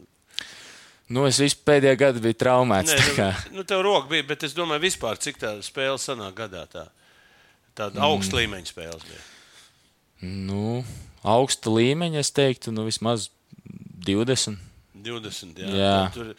Nu, 1.08 1.24
es 1.24 1.40
visu 1.40 1.56
pēdējo 1.64 1.96
gadu 2.02 2.22
biju 2.24 2.36
traumēts. 2.36 2.92
nē, 2.92 3.28
nu, 3.48 3.60
nu, 3.60 3.64
tev 3.68 3.80
roka 3.86 4.10
bija, 4.10 4.26
bet 4.28 4.44
es 4.44 4.54
domāju, 4.56 4.84
vispār, 4.84 5.16
cik 5.20 5.40
tā 5.40 5.54
spēle 5.64 5.96
sanāk 6.00 6.36
gadā. 6.36 6.66
Tā, 6.68 6.84
tāda 7.72 7.96
mm. 7.96 8.04
augsta 8.10 8.40
līmeņa 8.40 8.68
spēles 8.68 9.08
bija. 9.08 9.24
Nu, 10.20 10.82
augsta 11.24 11.72
līmeņa, 11.72 12.20
es 12.20 12.32
teiktu, 12.36 12.74
nu, 12.76 12.84
vismaz 12.88 13.30
20. 14.04 14.58
20. 15.08 15.62
Jā, 15.62 15.76
Jā. 15.78 15.92
Tad 16.08 16.18
Tur, 16.18 16.32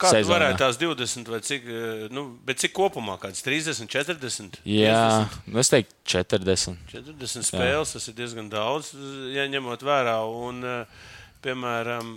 kā 0.00 0.10
tu 0.10 0.18
Sezonā. 0.18 0.34
varētu 0.34 0.60
tās 0.62 0.80
20 0.80 1.30
vai 1.30 1.40
cik, 1.44 1.64
eh, 1.68 2.02
nu, 2.12 2.26
bet 2.44 2.60
cik 2.62 2.74
kopumā? 2.76 3.16
Kāds 3.22 3.44
30, 3.46 3.88
40? 3.92 4.60
Jā, 4.68 5.28
nu, 5.46 5.60
es 5.62 5.72
teiktu 5.72 5.96
40. 6.16 6.76
40 6.92 7.48
spēles, 7.48 7.94
tas 7.96 8.10
ir 8.10 8.16
diezgan 8.18 8.50
daudz, 8.52 8.92
ja 9.34 9.46
ņemot 9.48 9.84
vērā. 9.86 10.18
Un, 10.48 10.60
eh, 10.64 11.08
piemēram, 11.44 12.12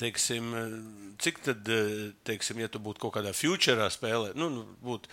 teiksim, 0.00 0.52
eh, 0.54 0.76
cik 1.22 1.40
tad, 1.44 1.68
eh, 1.68 2.12
teiksim, 2.28 2.60
ja 2.60 2.68
tu 2.68 2.78
būtu 2.82 2.98
kaut 3.06 3.14
kādā 3.18 3.32
futurā 3.36 3.88
spēlē, 3.92 4.34
nu, 4.36 4.48
nu, 4.50 4.64
būtu 4.84 5.08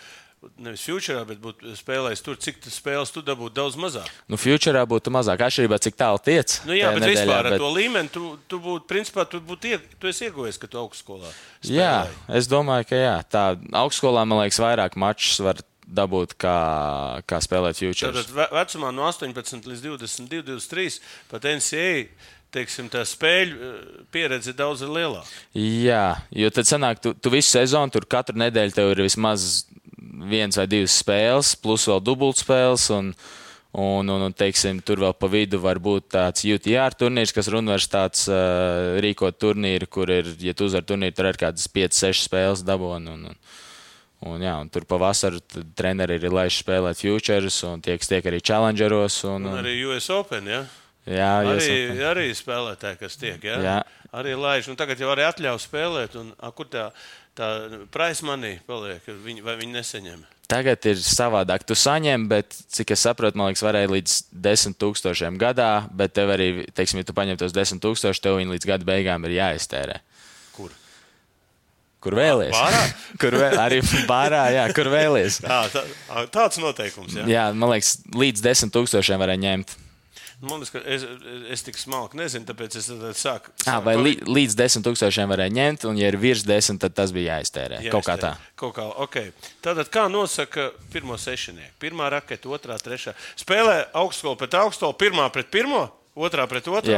nevis 0.60 0.82
futurā, 0.84 1.22
bet 1.28 1.40
būtu 1.40 1.72
spēlējis 1.80 2.24
tur, 2.26 2.36
cik 2.36 2.58
tas 2.66 2.76
spēles 2.76 3.12
tu 3.16 3.22
dabūtu 3.24 3.54
daudz 3.56 3.78
mazāk. 3.80 4.10
Nu, 4.28 4.36
futurā 4.36 4.82
būtu 4.90 5.14
mazāk 5.16 5.40
atšķirībā, 5.48 5.80
cik 5.80 5.96
tālu 5.96 6.20
tiec. 6.20 6.58
Nu, 6.68 6.74
jā, 6.76 6.90
bet 6.94 7.06
nedēļā, 7.06 7.16
vispār 7.24 7.40
ar 7.46 7.50
bet- 7.54 7.60
to 7.64 7.70
līmeni 7.72 8.12
tu, 8.12 8.24
tu 8.52 8.60
būtu, 8.60 8.88
principā, 8.90 9.24
tu 9.30 9.40
būtu 9.40 9.72
ieg, 9.72 9.82
tu 10.00 10.08
esi 10.12 10.28
ieguvējis, 10.30 10.60
ka 10.60 10.68
tu 10.68 10.78
augstskolā. 10.84 11.32
Jā, 11.64 11.94
spēlēji. 12.08 12.38
es 12.42 12.48
domāju, 12.52 12.88
ka 12.92 12.96
jā. 13.00 13.16
Tā 13.32 13.46
augstskolā, 13.72 14.28
man 14.28 14.44
liekas, 14.44 14.60
vairāk 14.60 14.98
mačus 15.00 15.40
var 15.40 15.56
dabūt, 15.88 16.36
kā, 16.40 17.24
kā 17.28 17.40
spēlēt 17.44 17.80
futures. 17.80 18.04
Tātad 18.26 18.32
ve- 18.36 18.52
vecumā 18.52 18.92
no 18.94 19.04
18 19.08 19.64
līdz 19.68 19.82
22, 19.88 20.44
23 20.44 21.00
pat 21.30 21.44
NCA. 21.44 22.08
Teiksim, 22.54 22.90
tā 22.94 23.02
spēļu 23.08 23.56
eh, 23.58 23.78
pieredze 24.14 24.52
ir 24.52 24.58
daudz 24.60 24.84
lielāka. 24.86 25.26
Jā, 25.58 26.20
jo 26.38 26.50
tad 26.54 26.70
sanāk, 26.70 27.00
tu, 27.02 27.16
tu 27.18 27.32
visu 27.34 27.56
sezonu 27.56 27.94
tur 27.94 28.06
katru 28.10 28.38
nedēļu 28.38 28.76
tev 28.76 28.92
ir 28.94 29.02
vismaz 29.08 29.64
viens 30.30 30.60
vai 30.60 30.68
divas 30.70 31.00
spēles, 31.02 31.56
plus 31.64 31.88
vēl 31.90 32.04
dubultspēles. 32.06 32.86
Un, 32.94 33.10
un, 33.74 34.12
un, 34.14 34.26
un 34.28 34.36
teiksim, 34.38 34.84
tur 34.86 35.02
vēl 35.02 35.16
pa 35.18 35.30
vidu 35.34 35.58
var 35.64 35.82
būt 35.82 36.12
tāds 36.14 36.46
UTR 36.46 36.94
turnīrs, 37.00 37.34
kas 37.34 37.50
ir 37.50 37.58
universitātes 37.58 38.28
uh, 38.30 39.00
rīkot 39.04 39.40
turnīru, 39.42 39.90
kur 39.90 40.14
ir, 40.14 40.30
ja 40.46 40.54
tu 40.54 40.70
uzvari 40.70 40.88
turnīru, 40.94 41.18
tur 41.18 41.32
ir 41.32 41.42
kādas 41.42 41.66
5-6 41.74 42.28
spēles 42.28 42.64
dabūna. 42.68 43.18
Un, 43.18 43.34
un, 43.34 43.58
un, 44.30 44.46
jā, 44.46 44.54
un 44.62 44.70
tur 44.70 44.86
pavasarī 44.90 45.42
treneri 45.74 46.22
ir 46.22 46.38
laiši 46.38 46.62
spēlēt 46.62 47.02
futures 47.02 47.60
un 47.68 47.82
tiek, 47.82 48.06
tiek 48.14 48.30
arī 48.30 48.46
challengeros. 48.46 49.24
Un, 49.26 49.50
Un 49.50 49.58
un, 49.58 49.62
arī 49.66 49.80
US 49.90 50.14
Open. 50.14 50.54
Ja? 50.54 50.64
Jā, 51.08 51.32
Arī, 51.44 51.68
jūs- 51.68 52.04
arī 52.12 52.28
spēlētāji, 52.38 53.00
kas 53.02 53.18
tiek. 53.20 53.44
Ja? 53.44 53.58
Jā. 53.64 53.80
Arī 54.14 54.36
laiž. 54.38 54.70
Un 54.70 54.78
tagad 54.80 55.00
jau 55.02 55.10
arī 55.14 55.26
atļauj 55.26 55.64
spēlēt. 55.66 56.16
Un, 56.20 56.34
a, 56.40 56.52
kur 56.54 56.70
tā, 56.70 56.92
tā 57.38 57.50
price 57.92 58.26
money 58.26 58.60
paliek? 58.68 59.02
Viņi, 59.08 59.42
vai 59.46 59.58
viņi 59.58 59.74
neseņem? 59.80 60.22
Tagad 60.54 60.86
ir 60.86 61.00
savādāk. 61.02 61.64
Tu 61.66 61.74
saņem, 61.80 62.28
bet, 62.30 62.54
cik 62.76 62.92
es 62.94 63.02
saprotu, 63.08 63.40
man 63.40 63.50
liekas, 63.50 63.64
varēja 63.66 63.90
līdz 63.90 64.16
10 64.44 64.76
tūkstošiem 64.78 65.40
gadā, 65.42 65.88
bet 65.90 66.14
tev 66.14 66.30
arī, 66.36 66.68
teiksim, 66.76 67.00
ja 67.02 67.08
tu 67.08 67.16
paņem 67.18 67.40
tos 67.42 67.56
10 67.56 67.82
tūkstošus, 67.82 68.22
tev 68.22 68.38
viņi 68.38 68.54
līdz 68.54 68.68
gada 68.70 68.86
beigām 68.86 69.26
ir 69.26 69.38
jāiztērē. 69.40 70.02
Kur? 70.54 70.76
Kur 72.04 72.18
vēlies? 72.20 72.54
Bārā? 72.54 72.84
kur 73.24 73.40
vēl, 73.40 73.56
arī 73.64 73.80
bārā, 74.10 74.44
jā, 74.54 74.68
kur 74.76 74.92
vēlies. 74.94 75.40
Tā, 75.48 75.64
tā, 75.74 75.86
tāds 76.36 76.60
noteikums. 76.62 77.16
Ja? 77.18 77.26
Jā, 77.26 77.46
man 77.56 77.74
liekas, 77.74 77.96
līdz 78.14 78.44
10 78.46 78.76
tūkstošiem 78.76 79.24
varēja 79.24 79.44
ņemt. 79.48 79.78
Man 80.44 80.60
liekas, 80.60 80.74
ka 80.76 80.82
es, 80.92 81.06
es 81.56 81.64
tik 81.64 81.78
smalki 81.80 82.20
nezinu, 82.20 82.44
tāpēc 82.50 82.76
es 82.80 82.90
tad 82.92 83.18
sāku. 83.20 83.54
À, 83.64 83.78
vai 83.84 83.96
lī, 83.96 84.14
līdz 84.28 84.58
10 84.60 84.84
tūkstošiem 84.84 85.32
varēja 85.32 85.56
ņemt, 85.56 85.88
un, 85.88 86.00
ja 86.02 86.10
ir 86.12 86.18
virs 86.20 86.44
10, 86.48 86.82
tad 86.84 86.96
tas 86.98 87.14
bija 87.16 87.38
jāiztērē. 87.38 87.80
Jā, 87.86 87.94
Kaut 87.94 88.08
kā 88.08 88.18
tā. 88.20 88.34
Kaut 88.60 88.76
kā, 88.76 88.88
okay. 89.06 89.32
Tātad, 89.64 89.88
kā 89.94 90.10
nosaka 90.12 90.72
pirmo 90.92 91.16
sešinieku? 91.16 91.78
Pirmā 91.84 92.12
raketa, 92.12 92.52
otrā, 92.52 92.76
trešā. 92.76 93.16
Spēlē 93.40 93.86
augstskolu 94.04 94.40
pret 94.44 94.60
augstskolu, 94.60 94.98
pirmā 95.00 95.30
pret 95.32 95.48
pirmo, 95.54 95.86
otrā 96.20 96.50
pret 96.52 96.68
otru. 96.68 96.92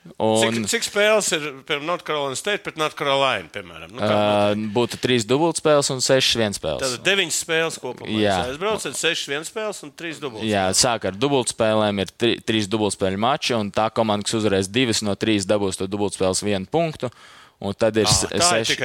Jā. 0.00 0.14
Cik, 0.16 0.56
Un, 0.56 0.64
cik 0.64 0.84
spēles 0.86 1.26
ir 1.36 1.42
piemēram 1.68 1.84
North 1.84 2.04
Carolina 2.08 2.36
State 2.38 2.62
pret 2.64 2.78
North 2.80 2.96
Carolina? 2.96 3.50
Piemēram? 3.52 3.90
Nu, 3.92 4.00
uh, 4.00 4.62
būtu 4.72 4.96
3 5.02 5.26
dubultspēles 5.28 5.90
un 5.92 6.00
6 6.00 6.38
vienspēles. 6.40 6.80
Tātad 6.80 7.04
deviņas 7.04 7.40
spēles 7.44 7.76
kopumā. 7.82 8.08
Jā. 8.16 8.38
Es 8.46 8.54
aizbraucu, 8.54 8.94
6 8.96 9.28
vienspēles 9.34 9.82
un 9.84 9.92
3 9.92 10.22
dubultas. 10.22 10.48
Jā, 10.48 10.64
sāk 10.72 11.04
ar 11.10 11.18
dubultspēlēm, 11.20 12.00
ir 12.00 12.14
tri, 12.16 12.32
trīs 12.40 12.70
dubultspēļu 12.72 13.20
mači, 13.20 13.52
un 13.58 13.68
tā 13.70 13.90
komanda, 13.92 14.24
kas 14.24 14.40
uzvarēs 14.40 14.72
divas 14.72 15.04
no 15.04 15.12
trīs, 15.20 15.44
dabūs 15.44 15.76
to 15.76 15.90
dubultspēles 15.90 16.42
vienu 16.48 16.64
punktu. 16.72 17.12
Un 17.60 17.74
tad 17.76 17.92
ir 18.00 18.08
ir 18.08 18.40
seši- 18.40 18.78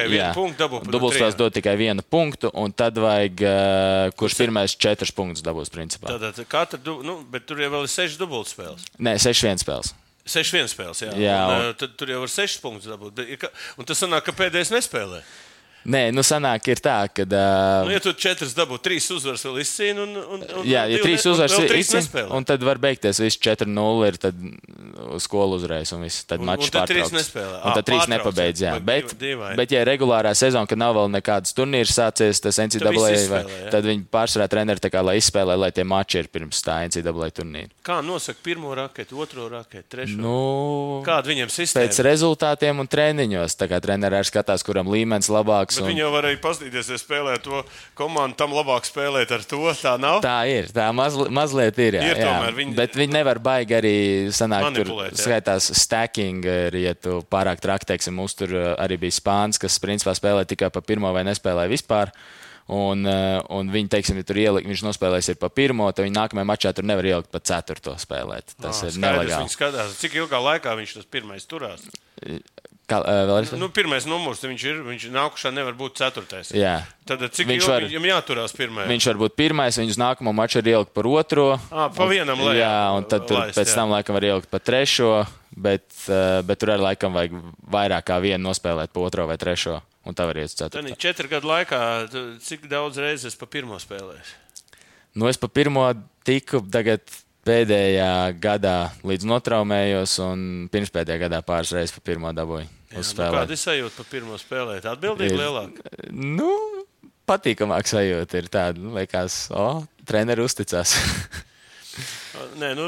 Dubultspēles 0.84 1.36
dod 1.40 1.54
tikai 1.56 1.78
vienu 1.80 2.04
punktu, 2.04 2.50
un 2.52 2.74
tad 2.76 2.92
vajag, 3.00 3.40
uh, 3.40 4.10
kurš 4.20 4.36
pirmais 4.36 4.76
četrus 4.76 5.10
punktus 5.16 5.40
dabūs. 5.40 5.72
Tātad 5.72 6.44
katra, 6.44 6.76
nu, 6.84 7.24
bet 7.24 7.46
tur 7.48 7.56
jau 7.56 7.72
ir 7.72 7.88
6 7.88 8.18
dubultas 8.20 8.52
spēles. 8.52 8.84
Nē, 9.00 9.16
seši 9.16 9.48
vienspēles. 9.48 9.94
6 10.26 10.52
vienspēles, 10.56 11.02
jā. 11.06 11.12
Jā, 11.22 11.36
un, 11.46 11.52
un- 11.60 11.66
un... 11.70 11.74
Tad 11.80 11.92
tur 12.00 12.10
jau 12.10 12.20
var 12.24 12.32
6 12.32 12.56
punktus 12.64 12.90
dabūt. 12.90 13.20
Un 13.78 13.86
tas 13.88 14.00
sanāk, 14.02 14.26
ka 14.26 14.34
pēdējais 14.36 14.72
nespēlē. 14.74 15.20
Nē, 15.86 16.02
nu 16.14 16.24
sanāk, 16.26 16.66
ir 16.72 16.80
tā, 16.82 16.96
ka. 17.14 17.24
Uh, 17.26 17.86
Nu, 17.86 17.92
ja 17.94 18.00
tu 18.02 18.12
4 18.12 18.48
dabū, 18.56 18.78
3 18.82 19.10
uzvaras 19.14 19.44
vēl 19.46 19.60
izcīni 19.62 20.02
un, 20.02 20.16
un, 20.18 20.42
un 20.60 20.66
Jā, 20.66 20.86
ja 20.90 20.98
trīs 21.02 21.26
uzvaras 21.28 21.54
ir 21.60 21.70
trīs 21.70 21.92
nespēlē. 21.94 22.30
un 22.34 22.46
tad 22.48 22.64
var 22.66 22.80
beigties 22.82 23.20
viss 23.22 23.38
4-0, 23.38 24.06
ir 24.08 24.18
tad 24.22 24.40
skola 25.22 25.56
uzreiz, 25.60 25.92
un 25.94 26.02
viss 26.06 26.24
tad 26.28 26.42
mačs 26.44 26.68
un 26.68 26.74
tad 26.74 26.90
trīs 26.90 27.12
nespēlē. 27.14 27.60
Un 27.62 27.76
tad 27.78 27.86
trīs 27.86 28.08
nepabeidz, 28.10 28.62
jā. 28.66 28.74
Bet, 28.82 29.14
bet, 29.20 29.72
ja 29.74 29.84
ir 29.84 29.90
regulārā 29.90 30.32
sezona, 30.36 30.66
kad 30.68 30.80
nav 30.80 30.96
vēl 30.98 31.12
nekādas 31.14 31.54
turnīrs 31.56 31.94
sācies, 31.96 32.40
tas 32.42 32.58
NCAA, 32.62 33.12
vai, 33.30 33.42
tad 33.72 33.86
viņi 33.86 34.06
pārsvarā 34.12 34.48
treneri 34.50 34.82
tā 34.82 34.90
kā, 34.92 35.04
lai 35.06 35.16
izspēlē, 35.20 35.56
lai 35.60 35.70
tie 35.76 35.84
mači 35.86 36.20
ir 36.22 36.30
pirms 36.32 36.62
tā 36.66 36.80
NCAA 36.88 37.30
turnīra. 37.36 37.70
Kā 37.86 38.00
nosaka 38.04 38.42
pirmo 38.44 38.74
raketu, 38.76 39.20
otro 39.22 39.46
raketu, 39.52 39.86
trešo? 39.94 40.18
Nu, 40.20 40.36
Kāda 41.06 41.30
viņam 41.30 41.50
pēc 41.52 41.60
sistēma? 41.62 42.06
rezultātiem 42.06 42.82
un 42.82 42.88
treniņos, 42.90 43.56
tā 43.60 43.68
kā 43.70 43.80
treneri 43.84 44.18
arī 44.18 44.28
skatās, 44.28 44.64
kuram 44.66 44.90
līmenis 44.92 45.30
labāks. 45.32 45.75
Un... 45.82 45.88
viņi 45.90 46.02
jau 46.04 46.10
varēja 46.14 46.40
paskatīties, 46.44 46.90
ja 46.94 46.98
spēlē 47.00 47.34
to 47.44 47.62
komandu, 47.98 48.36
tam 48.40 48.54
labāk 48.56 48.86
spēlēt 48.88 49.34
ar 49.36 49.44
to. 49.48 49.60
Tā 49.82 49.96
nav. 50.00 50.20
Tā 50.24 50.36
ir. 50.50 50.70
Tā 50.74 50.88
mazli, 50.96 51.28
mazliet 51.34 51.78
ir. 51.82 51.98
Jā, 52.00 52.06
Ir 52.14 52.22
jā. 52.24 52.34
viņi- 52.56 52.76
Bet 52.78 52.96
viņi 52.98 53.12
nevar 53.18 53.38
baigi 53.42 53.76
arī 53.78 53.94
sanākt. 54.34 54.80
Tur 54.80 54.94
jā. 55.06 55.12
skaitās 55.20 55.70
stacking, 55.82 56.44
ja 56.80 56.94
tu 56.94 57.20
pārāk 57.30 57.60
traki, 57.60 57.86
teiksim, 57.92 58.16
mums 58.16 58.34
tur 58.38 58.52
uh, 58.56 58.72
arī 58.82 58.98
bija 59.06 59.16
spāns, 59.18 59.58
kas 59.60 59.78
principā 59.82 60.14
spēlē 60.16 60.46
tikai 60.48 60.70
pa 60.72 60.80
pirmo 60.80 61.12
vai 61.12 61.24
nespēlē 61.28 61.68
vispār. 61.70 62.12
Un, 62.66 63.04
uh, 63.06 63.44
un 63.54 63.68
viņi, 63.70 63.86
teiksim, 63.92 64.16
ja 64.18 64.26
tur 64.26 64.40
ielikt, 64.42 64.66
viņš 64.66 64.80
nospēlēs 64.88 65.28
ir 65.30 65.36
pa 65.38 65.46
pirmo, 65.54 65.86
tad 65.94 66.02
viņi 66.02 66.16
nākamajā 66.16 66.46
mačā 66.50 66.72
tur 66.74 66.82
nevar 66.88 67.06
ielikt 67.06 67.30
pa 67.30 67.38
ceturto 67.38 67.94
spēlēt. 67.94 68.56
Tas 68.58 68.80
Ā, 68.82 68.88
ir 68.90 68.98
nelegāli. 69.04 69.52
Skatās, 69.54 69.94
cik 70.00 70.16
ilgā 70.18 70.40
laikā 70.42 70.74
viņš 70.80 70.96
tas 70.98 71.06
pirmais 71.06 71.46
turās. 71.46 71.84
Kā, 72.86 73.00
vēlreiz? 73.02 73.50
Nu, 73.58 73.66
pirmais 73.74 74.04
numurs 74.06 74.38
viņš 74.46 74.64
ir. 74.70 74.76
Viņš 74.86 75.04
nākušā 75.10 75.50
nevar 75.50 75.74
būt 75.74 75.96
ceturtais. 75.98 76.52
Jā. 76.54 76.84
Tad 77.04 77.24
cik 77.34 77.48
Viņš 77.50 77.66
var- 77.66 77.82
viņam 77.82 78.04
jāturās 78.06 78.54
pirmajā? 78.54 78.86
Viņš 78.92 79.06
var 79.10 79.18
būt 79.24 79.34
pirmais, 79.34 79.78
viņu 79.80 79.90
uz 79.90 79.98
nākamo 79.98 80.30
maču 80.32 80.60
var 80.62 80.70
ielikt 80.70 80.92
par 80.94 81.06
otro. 81.10 81.46
Ā, 81.74 81.88
pa 81.90 82.06
vienam 82.06 82.38
lejā 82.38 82.62
Jā, 82.62 82.96
un 82.96 83.04
tad 83.10 83.26
tur 83.26 83.40
laist, 83.40 83.58
pēc 83.58 83.66
jā. 83.66 83.74
tam 83.74 83.90
laikam 83.90 84.14
var 84.14 84.22
ielikt 84.22 84.46
pa 84.50 84.58
trešo, 84.62 85.26
bet, 85.50 85.82
bet 86.46 86.58
tur 86.62 86.68
arī 86.76 86.82
laikam 86.86 87.12
vajag 87.18 87.34
vairāk 87.66 88.06
kā 88.06 88.20
vienu 88.22 88.46
nospēlēt 88.46 88.94
pa 88.94 89.00
otro 89.02 89.26
vai 89.26 89.36
trešo, 89.36 89.80
un 90.06 90.14
tā 90.14 90.26
var 90.30 90.38
iet 90.38 90.44
uz 90.46 90.54
Tad 90.54 90.70
ceturto. 90.70 90.94
četru 90.96 91.28
gadu 91.28 91.50
laikā, 91.50 91.82
cik 92.38 92.68
daudz 92.70 92.98
reizes 93.02 93.34
pa 93.34 93.46
pirmo 93.50 93.74
spēlēju? 93.82 94.22
Nu, 95.16 95.26
es 95.26 95.36
pa 95.36 95.48
pirmo 95.48 95.90
tiku 96.22 96.60
tagad 96.70 97.00
pēdējā 97.46 98.10
gadā 98.42 98.76
līdz 99.06 99.28
notraumējos, 99.30 100.16
un 100.24 100.40
pirmspēdējā 100.72 101.22
gadā 101.26 101.40
pāris 101.46 101.72
reizes 101.76 101.94
pa 101.96 102.02
pirmo 102.10 102.32
dabūju 102.36 102.66
Jā, 102.96 103.02
nu, 103.02 103.24
kāda 103.34 103.52
ir 103.56 103.60
sajūta 103.60 103.96
pa 103.98 104.04
pirmo 104.08 104.36
spēlēt? 104.40 104.86
Atbildīgi 104.88 105.36
lielāka. 105.36 105.90
Nu, 106.14 106.48
patīkamāk 107.28 107.88
sajūta 107.90 108.38
ir 108.40 108.46
tāda, 108.52 108.80
nu, 108.80 108.94
liekas, 108.96 109.46
o, 109.50 109.66
treneri 110.08 110.44
uzticās. 110.46 110.94
Nē, 112.60 112.70
nu, 112.78 112.86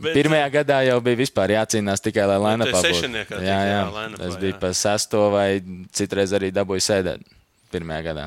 bet, 0.00 0.14
Pirmajā 0.16 0.48
gadā 0.60 0.80
jau 0.86 0.98
bija 1.04 1.18
jācīnās 1.58 2.02
tikai, 2.04 2.26
lai 2.30 2.38
Nu, 2.38 2.42
būtu. 2.78 2.94
sešiniekā 2.94 3.36
Jā, 3.36 3.40
tikai, 3.40 3.68
jā. 3.68 3.74
jā, 3.74 3.84
line-upā, 3.96 4.28
Es 4.28 4.38
biju 4.40 4.54
jā. 4.54 4.60
pa 4.62 4.72
sesto 4.76 5.22
vai 5.34 5.48
citreiz 5.96 6.34
arī 6.36 6.52
dabūju 6.54 6.84
sēdēt 6.84 7.24
pirmajā 7.72 8.06
gadā. 8.10 8.26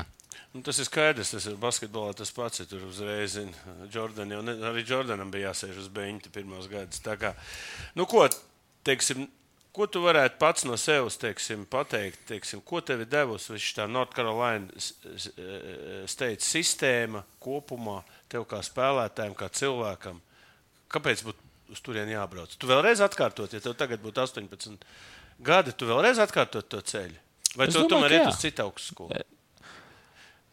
Nu, 0.54 0.62
tas 0.62 0.78
ir 0.78 0.86
skaidrs, 0.86 1.32
tas 1.34 1.46
ir 1.50 1.56
basketbolā 1.58 2.14
tas 2.14 2.30
pats. 2.30 2.60
Ja 2.62 2.68
tur 2.70 2.84
uzreiz 2.86 3.34
zina, 3.34 3.78
Jordan, 3.90 4.30
jau 4.30 4.42
ne, 4.46 4.54
arī 4.70 4.84
Jordanam 4.86 5.32
bija 5.34 5.50
jāsēž 5.50 5.80
uz 5.82 5.88
beigta 5.90 6.30
pirmos 6.34 6.68
gadus. 6.70 7.02
Kā, 7.02 7.32
nu, 7.98 8.06
ko, 8.06 8.28
teiksim, 8.86 9.26
ko 9.74 9.88
tu 9.90 10.04
varētu 10.04 10.38
pats 10.38 10.66
no 10.68 10.78
sevis 10.78 11.18
teiksim, 11.18 11.66
pateikt? 11.70 12.22
Teiksim, 12.30 12.62
ko 12.62 12.78
tev 12.86 13.02
ir 13.02 13.10
devusi 13.10 13.58
šī 13.58 13.88
North 13.90 14.14
Carolina 14.14 14.70
eh, 14.70 16.06
state 16.06 16.46
sistēma 16.46 17.24
kopumā, 17.42 17.98
tev 18.30 18.46
kā 18.46 18.62
spēlētājam, 18.62 19.34
kā 19.34 19.50
cilvēkam? 19.50 20.22
Kāpēc 20.94 21.26
būtu 21.26 21.74
uz 21.74 21.82
turieni 21.82 22.14
jābrauc. 22.14 22.54
Tu 22.54 22.70
vēlreiz 22.70 23.02
atkārtot, 23.02 23.50
ja 23.50 23.62
tev 23.64 23.74
tagad 23.80 24.06
būtu 24.06 24.22
18 24.22 24.86
gadi, 25.42 25.74
tu 25.74 25.90
vēlreiz 25.90 26.22
atkārtot 26.22 26.70
to 26.70 26.78
ceļu. 26.78 27.18
Vai 27.58 27.66
Es 27.66 27.74
tu 27.74 27.82
domāju, 27.82 27.90
tomēr 27.96 28.20
iet 28.20 28.28
uz 28.30 28.38
citu 28.38 28.62
augstskolu? 28.68 29.24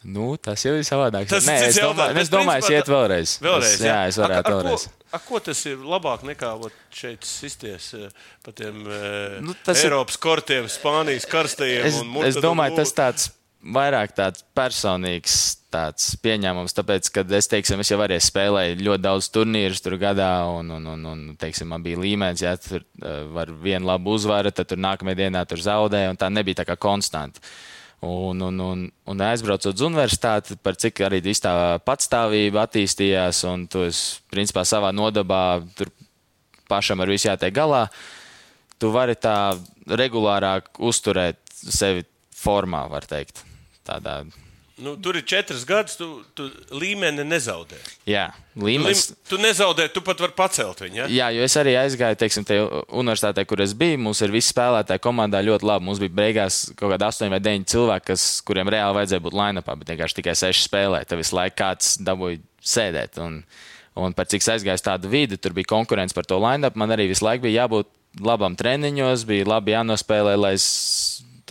Nu, 0.03 0.31
tas 0.41 0.63
jau 0.65 0.73
ir 0.79 0.85
savādāk. 0.87 1.27
Tas 1.29 1.45
Nē, 1.45 1.57
es 1.67 1.77
domāju, 1.77 2.17
es 2.17 2.31
domāju, 2.33 2.63
es 2.63 2.65
principā 2.65 2.79
iet 2.79 2.89
vēlreiz. 2.89 3.33
Vēlreiz, 3.43 3.73
es, 3.75 3.83
jā, 3.85 3.99
es 4.09 4.17
Ak- 4.17 4.25
varētu 4.25 4.49
ar 4.49 4.57
vēlreiz. 4.57 4.85
Ko, 4.87 5.09
ar 5.17 5.23
ko 5.27 5.41
tas 5.45 5.65
ir 5.69 5.83
labāk 5.93 6.23
nekā 6.25 6.53
ot, 6.57 6.79
šeit 6.89 7.27
sisties 7.27 7.91
eh, 7.99 8.07
pa 8.41 8.55
tiem 8.57 8.81
nu, 8.81 9.51
Nu, 9.51 9.57
tas 9.65 9.83
ir- 9.83 9.91
Eiropas 9.91 10.17
kortiem, 10.17 10.65
Spānijas 10.71 11.29
karstajiem? 11.29 11.85
Es, 11.85 12.01
es 12.31 12.41
domāju, 12.41 12.79
tas 12.81 12.95
tāds 12.97 13.29
vairāk 13.61 14.15
tāds 14.17 14.41
personīgs 14.57 15.35
tāds 15.71 16.15
pieņēmums, 16.21 16.73
tāpēc, 16.75 17.09
ka 17.15 17.23
es, 17.37 17.47
teiksim, 17.51 17.79
es 17.83 17.91
jau 17.93 17.99
arī 18.03 18.17
spēlēju 18.21 18.79
ļoti 18.81 19.03
daudz 19.05 19.29
turnīrus 19.31 19.83
tur 19.83 19.95
gadā, 20.01 20.31
un, 20.51 20.71
un, 20.75 20.87
un, 20.95 21.05
un 21.13 21.21
teiksim, 21.39 21.69
man 21.71 21.85
bija 21.85 21.99
līmenis, 22.01 22.43
ja 22.43 22.55
tur 22.59 22.83
uh, 22.83 23.21
var 23.31 23.53
vienu 23.63 23.87
labu 23.87 24.17
uzvaru, 24.17 24.51
tad 24.51 24.67
tur 24.71 24.81
nākamajā 24.81 25.21
dienā 25.23 25.45
tur 25.47 25.63
zaudēja, 25.63 26.11
un 26.11 26.19
tā 26.19 26.27
nebija 26.33 26.61
tā 26.61 26.67
kā 26.67 26.75
konstanta. 26.81 27.39
Un, 28.01 28.39
un, 28.41 28.61
un, 28.65 28.87
un 28.89 29.19
aizbraucot 29.21 29.75
uz 29.75 29.83
universitāti, 29.85 30.55
par 30.57 30.73
cik 30.81 31.03
arī 31.05 31.19
tā 31.37 31.53
patstāvība 31.85 32.63
attīstījās, 32.65 33.43
un 33.45 33.67
tu 33.69 33.83
esi, 33.85 34.23
principā, 34.33 34.63
savā 34.65 34.89
nodabā 34.89 35.61
tur 35.77 35.91
pašam 36.71 37.03
ar 37.03 37.11
visu 37.13 37.29
jātiek 37.29 37.53
galā 37.53 37.85
tu 38.81 38.89
vari 38.89 39.15
tā 39.19 39.53
regulārāk 39.85 40.81
uzturēt 40.81 41.37
sevi 41.61 42.05
formā, 42.33 42.87
var 42.89 43.05
teikt. 43.09 43.43
Tādā, 43.85 44.21
Nu, 44.81 44.95
tur 44.97 45.15
ir 45.19 45.23
četras 45.29 45.61
gadus, 45.69 45.93
tu, 45.99 46.07
tu 46.33 46.47
līmeni 46.73 47.21
nezaudē. 47.27 47.77
jā, 48.09 48.23
Tu, 48.55 48.63
līmenis. 48.65 49.03
lim, 49.11 49.17
tu 49.29 49.37
nezaudē, 49.37 49.85
tu 49.93 50.01
pat 50.01 50.19
vari 50.23 50.33
pacelt 50.35 50.81
viņu. 50.81 50.95
Ja? 51.03 51.05
Jā, 51.07 51.27
jo 51.37 51.43
es 51.45 51.55
arī 51.61 51.75
aizgāju, 51.79 52.17
teiksim, 52.17 52.43
tajā 52.49 52.65
universitātē, 52.89 53.45
kur 53.45 53.61
es 53.61 53.75
biju. 53.77 53.99
Mums 54.01 54.21
ir 54.25 54.33
visi 54.33 54.49
spēlētāji 54.51 55.03
komandā 55.05 55.43
ļoti 55.45 55.69
labi. 55.69 55.85
Mums 55.85 56.01
bija 56.01 56.15
beigās 56.17 56.57
kaut 56.75 56.95
kādi 56.95 57.07
8 57.07 57.29
vai 57.35 57.39
9 57.45 57.69
cilvēki, 57.71 58.07
kas, 58.09 58.25
kuriem 58.47 58.71
reāli 58.73 58.97
vajadzēja 58.99 59.25
būt 59.29 59.37
lainapā, 59.37 59.77
bet 59.79 59.93
vienkārši 59.93 60.17
tikai 60.19 60.35
6 60.41 60.65
spēlēja. 60.67 61.11
Tad 61.13 61.21
visu 61.21 61.37
laiku 61.37 61.59
kāds 61.61 61.93
dabūja 62.01 62.41
sēdēt. 62.73 63.21
Un, 63.21 63.41
un 64.01 64.13
par 64.17 64.25
cik 64.33 64.43
aizgāju 64.57 64.81
tādu 64.89 65.11
vidi, 65.13 65.37
tur 65.37 65.53
bija 65.53 65.69
konkurence 65.77 66.17
par 66.17 66.25
to 66.25 66.41
lainapu. 66.41 66.81
Man 66.81 66.89
arī 66.97 67.05
visu 67.13 67.23
laiku 67.29 67.45
bija 67.45 67.63
jābūt 67.67 67.87
labam 68.19 68.57
treniņos, 68.59 69.27
bija 69.29 69.45
labi 69.47 69.71
jānospēlē, 69.77 70.33
lai 70.41 70.55
es 70.57 70.65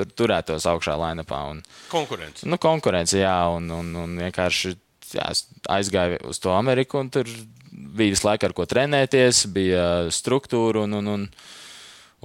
tur 0.00 0.10
turētos 0.24 0.66
augšā 0.70 0.96
lainapā. 1.00 1.42
Un, 1.52 1.62
Konkurence. 1.92 2.48
Nu, 2.48 2.58
konkurence, 2.62 3.18
jā, 3.20 3.36
un, 3.52 3.68
un, 3.74 3.92
un 4.00 4.18
vienkārši 4.24 4.74
jā, 5.12 5.30
aizgāju 5.70 6.20
uz 6.30 6.40
to 6.42 6.54
Ameriku, 6.56 7.00
un 7.02 7.10
tur 7.12 7.28
bija 7.70 8.14
visu 8.14 8.26
laiku 8.26 8.48
ar 8.48 8.56
ko 8.56 8.66
trenēties, 8.68 9.44
bija 9.54 9.86
struktūra, 10.14 10.84
un, 10.86 10.98
un, 11.00 11.10
un, 11.14 11.26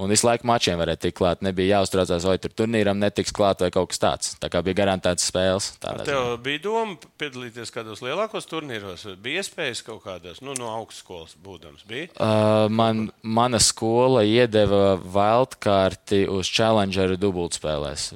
un 0.00 0.12
visu 0.12 0.28
laiku 0.28 0.48
mačiem 0.48 0.78
varēja 0.80 1.00
tikt 1.06 1.18
klāt. 1.20 1.42
Nebija 1.44 1.78
jāuztraucās, 1.80 2.26
vai 2.28 2.36
tur 2.42 2.54
turnīram 2.56 2.98
netiks 3.00 3.34
klāt 3.36 3.62
vai 3.64 3.70
kaut 3.74 3.92
kas 3.92 4.02
tāds. 4.02 4.32
Tā 4.42 4.50
kā 4.52 4.62
bija 4.66 4.80
garantēts 4.82 5.28
spēles. 5.30 5.70
Tev 5.80 6.36
bija 6.44 6.62
doma 6.66 6.96
piedalīties 7.20 7.72
kādos 7.74 8.02
lielākos 8.04 8.48
turnīros, 8.50 9.06
bija 9.22 9.44
iespējas 9.44 9.84
kaut 9.86 10.02
kādās, 10.06 10.42
nu, 10.44 10.56
no 10.58 10.70
augstskolas 10.74 11.36
būdams. 11.42 11.86
Bija? 11.88 12.10
Uh, 12.16 12.66
man, 12.72 13.06
mana 13.22 13.60
skola 13.62 14.24
iedeva 14.26 14.96
wildkārti 15.00 16.24
uz 16.32 16.50
Challengeru 16.50 17.18
dubultspēlēs 17.20 18.12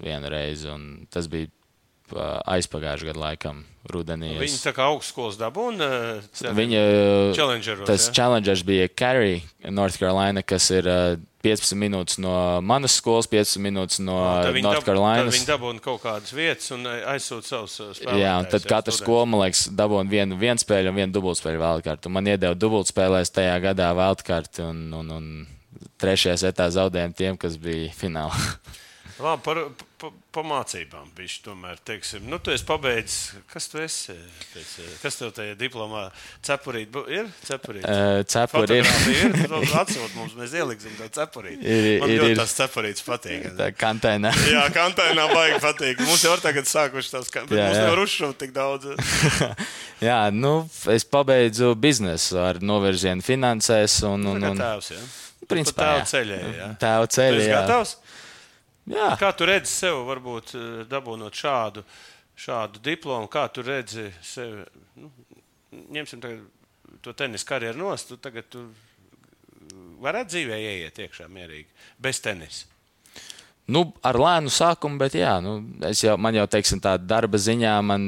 un 0.70 0.86
tas 1.10 1.28
bija 1.30 1.50
aizpagājušā 2.12 3.10
gada 3.10 3.22
laikam, 3.22 3.64
rudenī. 3.90 4.34
Viņi 4.38 4.58
Es- 4.58 4.66
tā 4.66 4.72
kā 4.76 4.86
augstskolas 4.90 5.38
dabūna. 5.40 6.20
Viņa 6.40 7.84
tas 7.86 8.08
ja? 8.08 8.12
challengers 8.12 8.62
bija 8.62 8.88
Carey, 8.88 9.42
North 9.70 9.98
Carolina, 9.98 10.42
kas 10.42 10.70
ir 10.70 10.88
uh, 10.90 11.16
15 11.42 11.78
minūtes 11.80 12.18
no 12.20 12.60
manas 12.60 12.98
skolas, 13.00 13.28
15 13.30 13.62
minūtes 13.64 14.00
no 14.04 14.18
North 14.60 14.84
Carolinas. 14.84 15.32
Viņi 15.34 15.48
dabūna 15.48 15.80
kaut 15.80 16.02
kādas 16.02 16.34
vietas 16.36 16.68
un 16.76 16.84
aizsūta 16.84 17.48
savus 17.48 17.78
spēlētājus. 17.78 18.20
Jā, 18.20 18.34
un 18.42 18.50
tad 18.52 18.66
katra 18.68 18.92
skola, 18.92 19.24
man 19.30 19.44
liekas, 19.46 19.64
dabūja 19.72 20.04
vienu, 20.10 20.36
vienu 20.40 20.60
spēli 20.60 20.92
un 20.92 20.98
vienu 21.00 21.16
dubultspēļu 21.16 21.62
vēlkārtu. 21.62 22.12
Man 22.12 22.28
iedeva 22.28 22.58
dubultspēlēs 22.58 23.32
tajā 23.32 23.56
gadā 23.64 23.88
vēlkārtu, 23.96 24.68
un, 24.68 24.84
un, 25.00 25.16
un 25.16 25.30
trešajā 26.00 26.36
setā 26.44 26.68
zaudējām 26.76 27.16
tiem, 27.16 27.40
kas 27.40 27.56
bija 27.60 27.88
finālā. 27.96 28.36
Labi, 29.20 29.42
par, 29.44 29.58
par, 30.00 30.12
par 30.32 30.44
mācībām 30.48 31.10
bišķi 31.16 31.42
tomēr, 31.44 31.80
teiksim. 31.84 32.22
Nu, 32.30 32.38
tu 32.40 32.52
esi 32.54 32.64
pabeidzis, 32.64 33.34
kas 33.52 33.66
tu 33.68 33.80
esi? 33.82 34.14
Pēc, 34.54 34.70
kas 35.02 35.18
tev 35.18 35.32
tajā 35.36 35.56
diplomā 35.60 36.06
cepurīt? 36.46 36.94
Ir 37.12 37.28
cepurīt? 37.44 37.84
Uh, 37.84 38.22
Cepuri 38.30 38.78
ir. 38.80 38.88
Ir. 39.12 39.36
Nu, 39.52 39.60
Atsūt 39.80 40.14
mums, 40.16 40.32
mēs 40.38 40.54
ieliksim 40.56 40.94
to 40.96 41.08
cepurīt. 41.18 41.60
Ir, 41.60 41.88
Man 42.00 42.14
ir, 42.14 42.22
ļoti 42.22 42.32
ir. 42.32 42.40
tas 42.40 42.54
cepurīts 42.62 43.04
patīk. 43.04 43.44
Tā 43.60 43.68
kantainā. 43.76 44.32
Jā, 44.54 44.64
kantainā 44.72 45.26
baigi 45.34 45.60
patīk. 45.66 46.00
Mums 46.06 46.24
jau 46.24 46.32
ir 46.38 46.44
tagad 46.46 46.70
sākuši 46.70 47.14
tās, 47.18 47.28
ka- 47.34 47.44
bet 47.50 47.58
Jā, 47.60 47.68
mums 47.68 47.82
nevar 47.84 48.04
uzšūt 48.06 48.40
tik 48.46 48.54
daudz. 48.56 48.88
Jā, 50.08 50.20
nu, 50.32 50.54
es 50.96 51.04
pabeidzu 51.04 51.74
biznesu 51.76 52.40
ar 52.40 52.62
novirzienu 52.64 53.20
finansēs 53.26 54.00
un, 54.08 54.24
Un, 54.30 54.38
un, 54.38 54.52
un, 54.54 54.62
tēvs, 54.64 54.94
ja? 54.96 55.02
principā, 55.50 55.90
Tēva 55.98 56.06
ceļā, 56.08 56.70
tēva 56.80 57.06
ceļā. 57.10 57.60
Jā. 58.90 59.10
Kā 59.20 59.32
tu 59.36 59.48
redzi 59.48 59.70
sev, 59.72 60.02
varbūt 60.08 60.54
eh, 60.58 60.68
dabūnot 60.90 61.36
šādu, 61.36 61.84
šādu 62.40 62.82
diplomu, 62.84 63.30
kā 63.32 63.46
tu 63.52 63.64
redzi 63.66 64.08
sevi? 64.24 64.64
Nu, 65.00 65.10
ņemsim 65.96 66.22
to 67.04 67.14
tenisa 67.16 67.46
karjeru 67.46 67.78
nost, 67.84 68.10
tu 68.10 68.18
tagad 68.20 68.48
tu 68.50 68.66
varētu 70.02 70.34
dzīvē 70.34 70.58
ieiet 70.58 70.98
iekšā 71.04 71.28
mierīgi, 71.30 71.68
bez 72.02 72.20
tenisa. 72.24 72.66
Nu, 73.70 73.84
ar 74.06 74.18
lēnu 74.18 74.50
sākumu, 74.52 74.98
bet 75.00 75.14
jā, 75.18 75.36
nu, 75.44 75.58
es 75.86 76.02
jau, 76.02 76.16
man 76.20 76.34
jau, 76.34 76.46
teiksim, 76.50 76.80
tā 76.82 76.96
darba 76.98 77.38
ziņā 77.40 77.74
man 77.86 78.06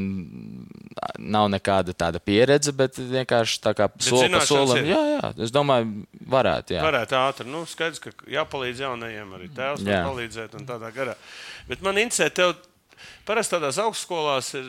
nav 1.18 1.48
nekāda 1.52 1.94
tāda 1.96 2.20
pieredze, 2.22 2.74
bet 2.76 2.98
vienkārši 2.98 3.60
tā 3.62 3.74
kā 3.78 3.88
soli 4.02 4.30
pa 4.32 4.42
solim. 4.46 4.82
ir. 4.82 4.90
Jā, 4.92 5.00
jā, 5.14 5.30
es 5.46 5.54
domāju, 5.54 6.04
varētu. 6.34 6.76
Jā. 6.76 6.82
Varētu 6.86 7.18
ātri, 7.20 7.48
nu, 7.52 7.62
skaidrs, 7.68 8.02
ka 8.02 8.12
jāpalīdz 8.32 8.84
jaunajiem, 8.84 9.32
arī 9.38 9.48
tēvs 9.56 9.86
palīdzēt 9.86 10.58
un 10.58 10.68
tādā 10.68 10.92
garā. 10.94 11.16
Bet 11.70 11.84
man 11.86 12.00
interesē, 12.02 12.28
tev 12.34 12.56
parasti 13.28 13.56
tādās 13.56 13.80
augstskolās 13.82 14.52
ir 14.58 14.68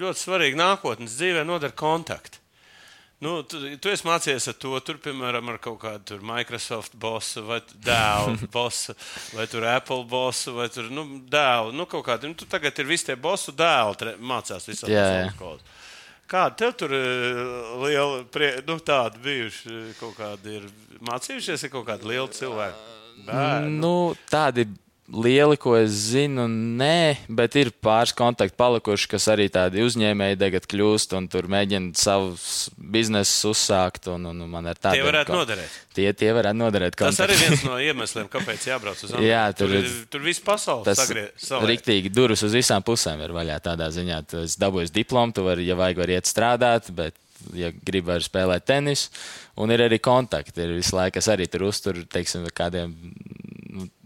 ļoti 0.00 0.24
svarīgi 0.26 0.58
nākotnes 0.58 1.18
dzīvē 1.18 1.46
nodara 1.48 1.74
kontakti. 1.76 2.41
Nu, 3.22 3.36
tu, 3.46 3.60
tu 3.78 3.90
esi 3.92 4.02
mācījies 4.02 4.48
ar 4.50 4.56
to, 4.58 4.72
tur, 4.82 4.96
piemēram, 5.02 5.52
ar 5.52 5.60
kaut 5.62 5.78
kādu 5.84 6.02
tur 6.10 6.24
Microsoft 6.26 6.96
bosu, 6.98 7.44
vai 7.46 7.60
dēlu 7.86 8.34
bosu, 8.54 8.96
vai 9.36 9.46
tur 9.50 9.66
Apple 9.70 10.02
bosu, 10.10 10.56
vai 10.56 10.66
tur 10.74 10.88
nu, 10.90 11.04
dēlu. 11.30 11.70
Nu, 11.78 11.86
kaut 11.90 12.02
kādi, 12.08 12.32
nu, 12.32 12.34
tu 12.38 12.48
tagad 12.50 12.82
ir 12.82 12.90
visi 12.90 13.06
tie 13.12 13.14
bosu 13.14 13.54
dēli, 13.54 14.16
mācās 14.18 14.66
visā 14.66 14.90
skolās. 15.36 15.62
Kāda 16.32 16.56
tev 16.56 16.74
tur 16.80 16.94
eh, 16.96 17.38
liela, 17.84 18.22
prie, 18.32 18.54
nu, 18.66 18.78
tāda 18.82 19.20
bijuši, 19.22 19.70
eh, 19.70 19.88
kaut 20.00 20.16
kādi 20.16 20.58
ir 20.58 20.68
mācījušies, 21.04 21.66
ir 21.66 21.72
kaut 21.74 21.86
kādi 21.90 22.08
lieli 22.08 22.38
cilvēki? 22.40 22.86
Bērni. 23.26 23.74
Nu, 23.82 23.96
tādi 24.32 24.66
lieli, 25.12 25.56
ko 25.60 25.74
es 25.76 25.92
zinu, 26.12 26.46
nē, 26.48 27.28
bet 27.28 27.56
ir 27.60 27.70
pāris 27.84 28.14
kontakti 28.16 28.56
palikuši, 28.56 29.08
kas 29.12 29.26
arī 29.32 29.48
tādi 29.52 29.82
uzņēmēji 29.84 30.38
tagad 30.40 30.66
kļūst 30.70 31.12
un 31.18 31.26
tur 31.32 31.48
mēģina 31.52 31.92
savus 32.00 32.70
biznesus 32.76 33.44
uzsākt. 33.52 34.08
Un, 34.12 34.24
un, 34.30 34.40
un 34.46 34.52
man 34.52 34.70
ir 34.72 34.80
tādi 34.80 35.00
Tie 35.00 35.06
varētu 35.06 35.36
noderēt. 35.36 35.76
Tie, 35.92 36.06
tie 36.16 36.30
varētu 36.36 36.58
noderēt. 36.62 36.96
Tas 36.96 37.18
kontakti. 37.18 37.26
arī 37.28 37.50
viens 37.50 37.64
no 37.68 37.78
iemesliem, 37.82 38.30
kāpēc 38.32 38.68
jābrauc 38.70 39.02
uz 39.04 39.10
Ameriku. 39.12 39.28
Jā, 39.28 39.42
tur 39.58 39.74
tur, 39.76 39.90
tur 40.16 40.24
viss 40.26 40.44
pasaules 40.44 40.88
Tas 40.88 41.02
sagriezts. 41.04 41.50
rīktīgi 41.68 42.12
durvis 42.14 42.44
uz 42.46 42.56
visām 42.56 42.84
pusēm 42.86 43.20
ir 43.26 43.34
vaļā. 43.36 43.58
Tādā 43.64 43.90
ziņā, 43.92 44.22
tu 44.30 44.42
esi 44.46 44.60
dabūjis 44.62 44.94
diplomu, 44.94 45.36
tu 45.36 45.44
vari, 45.46 45.68
ja 45.68 45.76
vajag, 45.78 46.00
var 46.02 46.14
iet 46.16 46.30
strādāt, 46.30 46.88
bet, 46.96 47.18
ja 47.56 47.72
gribi, 47.74 48.08
var 48.12 48.24
spēlēt 48.24 48.64
tenisu. 48.70 49.10
Un 49.60 49.68
ir 49.74 49.82
arī 49.84 49.98
kontakti. 50.00 50.62
Ir 50.64 50.78
visu 50.78 50.96
laiku, 50.96 51.18
kas 51.18 51.28
arī 51.34 51.44
tur 51.52 51.66
uztur, 51.68 51.98
teiksim, 52.08 52.46
kādiem. 52.56 52.94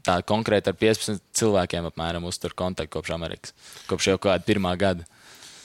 Tā 0.07 0.21
konkrēti 0.23 0.71
ar 0.71 0.77
15 0.79 1.23
cilvēkiem 1.35 1.89
apmēram 1.89 2.27
uztur 2.29 2.55
kontaktu 2.55 2.95
kopš 2.95 3.15
Amerikas. 3.17 3.55
Kopš 3.91 4.13
jau 4.13 4.19
kāda 4.29 4.47
pirmā 4.47 4.77
gada. 4.79 5.07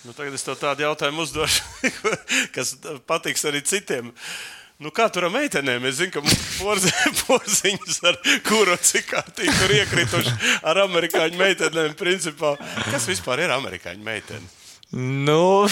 Nu, 0.01 0.15
tagad 0.17 0.33
es 0.33 0.41
tev 0.41 0.55
tādu 0.57 0.81
jautājumu 0.81 1.21
uzdošu, 1.27 1.91
kas 2.55 2.73
patiks 3.05 3.45
arī 3.45 3.61
citiem. 3.61 4.09
Nu, 4.81 4.89
kā 4.89 5.05
tur 5.13 5.27
ar 5.27 5.33
meitenēm? 5.35 5.83
Es 5.85 5.99
zinu, 5.99 6.15
ka 6.15 6.23
porzi, 6.57 6.89
porziņas 7.21 7.99
ar 8.09 8.17
kuru 8.47 8.79
cik 8.81 9.11
kārtīgi 9.11 9.53
tur 9.59 9.75
iekrituši 9.77 10.33
ar 10.71 10.81
amerikāņu 10.87 11.37
meitenēm. 11.37 11.93
Principā, 11.99 12.55
kas 12.89 13.05
vispār 13.11 13.45
ir 13.45 13.53
amerikāņu 13.53 14.01
meitene? 14.07 14.60
Nu, 14.91 15.67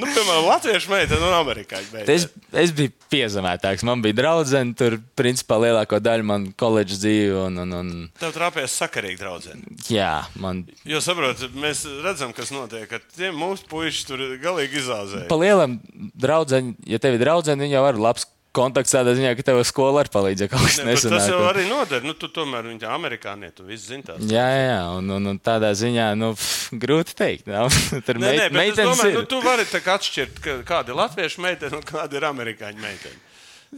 Nu, 0.00 0.06
piemēram, 0.06 0.46
latviešu 0.46 0.88
meitene 0.92 1.26
un 1.26 1.34
amerikāņu 1.34 1.90
meitene. 1.92 2.14
es, 2.14 2.24
es 2.62 2.70
biju 2.76 2.92
piezemētāks. 3.12 3.82
Man 3.84 4.00
bija 4.04 4.16
draudzene, 4.20 4.72
tur 4.78 4.96
principā 5.18 5.58
lielāko 5.60 5.98
daļu 6.00 6.26
man 6.30 6.46
koledžas 6.58 7.02
dzīvi. 7.02 7.34
Un, 7.42 7.58
un, 7.64 7.74
un, 7.76 7.90
Tev 8.20 8.32
trāpījās 8.36 8.78
sakarīgi 8.80 9.20
draudzene. 9.20 9.76
jā, 9.92 10.12
man 10.40 10.62
Jo, 10.88 11.02
saprotiet, 11.04 11.52
mēs 11.58 11.84
redzam, 12.04 12.32
kas 12.36 12.52
notiek. 12.54 12.86
ka 12.88 13.02
Tie 13.16 13.32
mūsu 13.34 13.66
puiši 13.68 14.06
tur 14.08 14.24
galīgi 14.40 14.80
izāzēja. 14.80 15.28
Pa 15.28 15.36
lielam 15.42 15.76
draudzene, 16.16 16.76
ja 16.88 17.02
tev 17.02 17.18
ir 17.18 17.24
draudzene, 17.26 17.60
viņa 17.66 17.76
jau 17.80 17.86
ir 17.92 18.00
labs 18.06 18.28
kontakts 18.56 18.94
tādā 18.94 19.14
ziņā, 19.14 19.32
ka 19.38 19.44
tev 19.46 19.60
skolā 19.68 20.02
arī 20.02 20.12
palīdz, 20.14 20.44
ja 20.44 20.50
kaut 20.50 20.64
kas 20.66 20.80
nesanāk. 20.82 21.14
tas 21.14 21.30
jau 21.30 21.40
arī 21.46 21.66
noder. 21.70 22.02
Nu, 22.06 22.16
tu 22.18 22.30
tomēr 22.32 22.66
viņi 22.66 22.82
ir 22.82 22.90
amerikāņi, 22.90 23.52
tu 23.54 23.66
viss 23.68 23.86
zini. 23.90 24.02
Jā, 24.30 24.46
jā. 24.50 24.78
Un, 24.98 25.10
un, 25.16 25.32
un 25.34 25.38
tādā 25.38 25.70
ziņā 25.78 26.10
nu, 26.18 26.32
pff, 26.34 26.74
grūti 26.82 27.14
pateikt. 27.14 27.50
Nav. 27.50 27.70
Tur 28.06 28.20
Nē, 28.20 28.32
nē, 28.36 28.46
meit, 28.54 28.74
bet 28.74 28.84
es 28.84 28.88
domāju, 28.88 29.10
ir. 29.12 29.18
nu, 29.20 29.26
tu 29.30 29.40
vari 29.44 29.66
tā 29.70 29.82
kā 29.84 29.98
atšķirt, 30.00 30.40
kāda 30.68 30.94
ir 30.94 31.00
latviešu 31.00 31.44
meitene 31.44 31.78
un 31.78 31.84
kāda 31.86 32.18
ir 32.18 32.26
amerikāņu 32.30 32.80
meitene. 32.82 33.18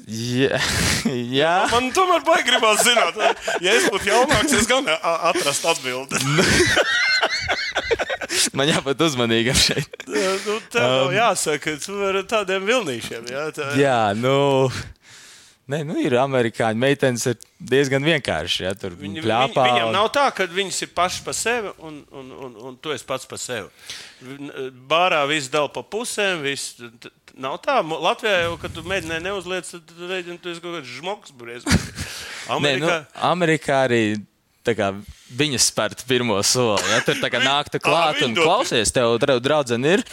Jā, 0.09 0.57
jā. 1.41 1.53
Man 1.69 1.91
tomēr 1.93 2.23
baigi 2.25 2.49
gribās 2.49 2.81
zināt, 2.87 3.19
ja 3.61 3.75
es 3.77 3.91
būtu 3.93 4.09
jaunāks, 4.09 4.55
es 4.57 4.71
gan 4.71 4.89
atrastu 4.89 5.69
atbildi. 5.75 6.23
Man 8.53 8.69
jābūt 8.69 9.01
uzmanīgam 9.07 9.57
šeit. 9.57 9.89
nu, 10.13 10.57
tev 10.73 11.07
um, 11.07 11.13
jāsaka, 11.17 11.77
tu 11.81 11.95
vari 12.01 12.21
ar 12.21 12.27
tādiem 12.29 12.67
vilnīšiem. 12.69 13.31
Jā, 13.33 13.47
tā, 13.57 13.71
Jā, 13.81 14.01
nu. 14.19 14.69
Nē, 15.73 15.79
nu 15.87 15.95
ir 16.03 16.17
amerikāņu 16.19 16.77
meitenes, 16.83 17.23
ir 17.31 17.37
diezgan 17.71 18.03
vienkārši. 18.05 18.65
Ja, 18.67 18.73
tur 18.77 18.97
Viņi, 18.99 19.23
plāpā. 19.25 19.63
viņam 19.71 19.87
un- 19.89 19.95
nav 19.95 20.09
tā, 20.13 20.25
ka 20.35 20.45
viņas 20.51 20.81
ir 20.85 20.91
pašas 20.93 21.23
par 21.25 21.37
sevi 21.39 21.71
un, 21.79 22.01
un, 22.13 22.33
un, 22.49 22.57
un 22.69 22.77
tu 22.83 22.91
esi 22.93 23.07
pats 23.09 23.25
par 23.31 23.39
sevi. 23.41 23.71
Bārā 24.91 25.23
viss 25.31 25.49
dala 25.53 25.71
pa 25.73 25.85
pusēm. 25.87 26.43
Viss, 26.45 26.75
nav 27.39 27.57
tā. 27.65 27.79
Latvijā 27.81 28.43
jau, 28.49 28.59
kad 28.61 28.75
tu 28.75 28.83
mēģināji 28.91 29.25
neuzliec, 29.25 29.71
tad 29.71 29.87
tu 29.95 30.11
rēķini, 30.11 30.41
tu 30.43 30.51
esi 30.53 30.61
kaut 30.65 30.77
kāds 30.81 30.93
žmoks. 30.99 31.33
Burēs. 31.39 31.65
Nē, 31.71 31.79
nu, 32.51 32.59
Amerikā, 32.59 32.99
Amerikā 33.31 33.81
arī 33.87 34.03
tā 34.19 34.32
kā, 34.65 34.93
viņas 35.39 35.67
spērt 35.73 36.05
pirmo 36.09 36.39
soli. 36.47 36.85
Ja, 36.93 37.01
tur 37.07 37.19
kā 37.23 37.41
nāk 37.43 37.73
tu 37.73 37.81
klāt 37.83 38.23
un 38.23 38.37
klausies, 38.39 38.93
tev 38.95 39.19
drau- 39.23 39.41
draudzene 39.43 39.99
ir. 39.99 40.07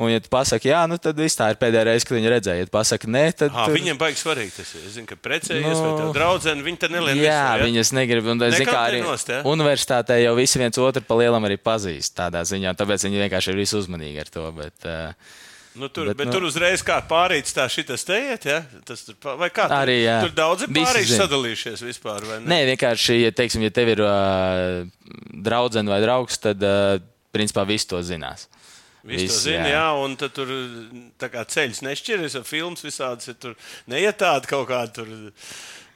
Un, 0.00 0.08
ja 0.08 0.20
tu 0.22 0.30
pasaki, 0.32 0.70
jā, 0.70 0.78
nu 0.88 0.96
tad 0.96 1.18
viss 1.20 1.36
tā 1.36 1.50
ir 1.52 1.58
pēdējā 1.60 1.82
reize, 1.84 2.06
kad 2.08 2.16
viņi 2.16 2.30
redzēja. 2.32 2.62
Ja 2.62 2.68
tu 2.70 2.72
pasaki, 2.72 3.10
nē, 3.12 3.24
tad. 3.36 3.50
à, 3.52 3.66
tur- 3.68 3.74
viņiem 3.76 3.98
baigi 4.00 4.16
svarīgi 4.22 4.54
tas. 4.56 4.70
Es 4.78 4.94
zinu, 4.94 5.04
ka 5.10 5.18
precējies 5.20 5.76
no... 5.76 5.82
vai 5.82 5.90
Nu, 5.90 5.98
tev 5.98 6.14
draudzene, 6.16 6.64
viņi 6.64 6.80
te 6.80 6.88
nelien. 6.88 7.20
Jā, 7.20 7.34
virsū, 7.50 7.58
ja? 7.60 7.66
viņas 7.68 7.92
negrib. 7.98 8.30
Un, 8.32 8.40
es 8.48 8.56
zinu, 8.56 8.70
kā 8.70 8.86
arī 8.86 9.02
nenost, 9.02 9.28
ja? 9.34 9.42
universitātē 9.44 10.16
jau 10.22 10.32
visi 10.38 10.62
viens 10.62 10.80
otru 10.80 11.04
pa 11.04 11.18
lielam 11.20 11.44
arī 11.50 11.58
pazīst 11.60 12.16
tādā 12.16 12.40
ziņā. 12.48 12.72
Tāpēc 12.80 13.04
viņi 13.10 13.20
vienkārši 13.26 13.52
ir 13.52 13.60
visi 13.60 13.76
uzmanīgi 13.76 14.24
ar 14.24 14.32
to. 14.32 14.46
Bet, 14.56 14.88
uh, 14.88 15.36
Nu, 15.78 15.86
tur, 15.88 16.08
Bet, 16.10 16.16
bet, 16.18 16.26
nu- 16.26 16.32
tur 16.34 16.42
uzreiz 16.48 16.82
kā 16.82 16.96
pārīts 17.06 17.54
tā 17.54 17.68
šitas 17.70 18.02
te 18.04 18.16
iet, 18.18 18.44
ja? 18.50 18.56
Tas 18.84 19.04
tur, 19.06 19.14
vai 19.38 19.46
kā? 19.54 19.68
Tur, 19.70 19.76
Arī, 19.76 20.00
jā. 20.02 20.16
tur 20.26 20.32
daudz 20.34 20.64
ir 20.66 20.72
Visi 20.74 20.82
pārīši 20.82 21.12
zina. 21.12 21.24
sadalījušies 21.24 21.84
vispār, 21.86 22.24
vai 22.26 22.38
ne? 22.42 22.48
Nē, 22.50 22.58
vienkārši, 22.72 23.20
ja, 23.22 23.30
teiksim, 23.38 23.62
ja 23.62 23.70
tev 23.70 23.92
ir 23.92 24.02
uh, 24.02 24.80
draudzene 25.46 25.92
vai 25.92 26.00
draugs, 26.02 26.40
tad 26.42 26.62
uh, 26.66 26.98
principā 27.30 27.62
visi 27.70 27.86
to 27.92 28.02
zinās. 28.02 28.48
Visi 29.06 29.28
to 29.30 29.32
Visi, 29.32 29.42
zina, 29.46 29.68
jā. 29.70 29.76
jā. 29.78 29.84
un 30.02 30.16
tur 30.18 30.50
tā 31.22 31.30
kā 31.32 31.46
ceļš 31.48 31.78
nešķiras, 31.86 32.34
ar 32.42 32.44
filmas 32.44 32.82
visādas, 32.84 33.30
ja 33.30 33.34
tur 33.38 33.54
neiet 33.88 34.18
tāda 34.20 34.50
kaut 34.50 34.66
kāda 34.68 34.92
tur. 34.98 35.14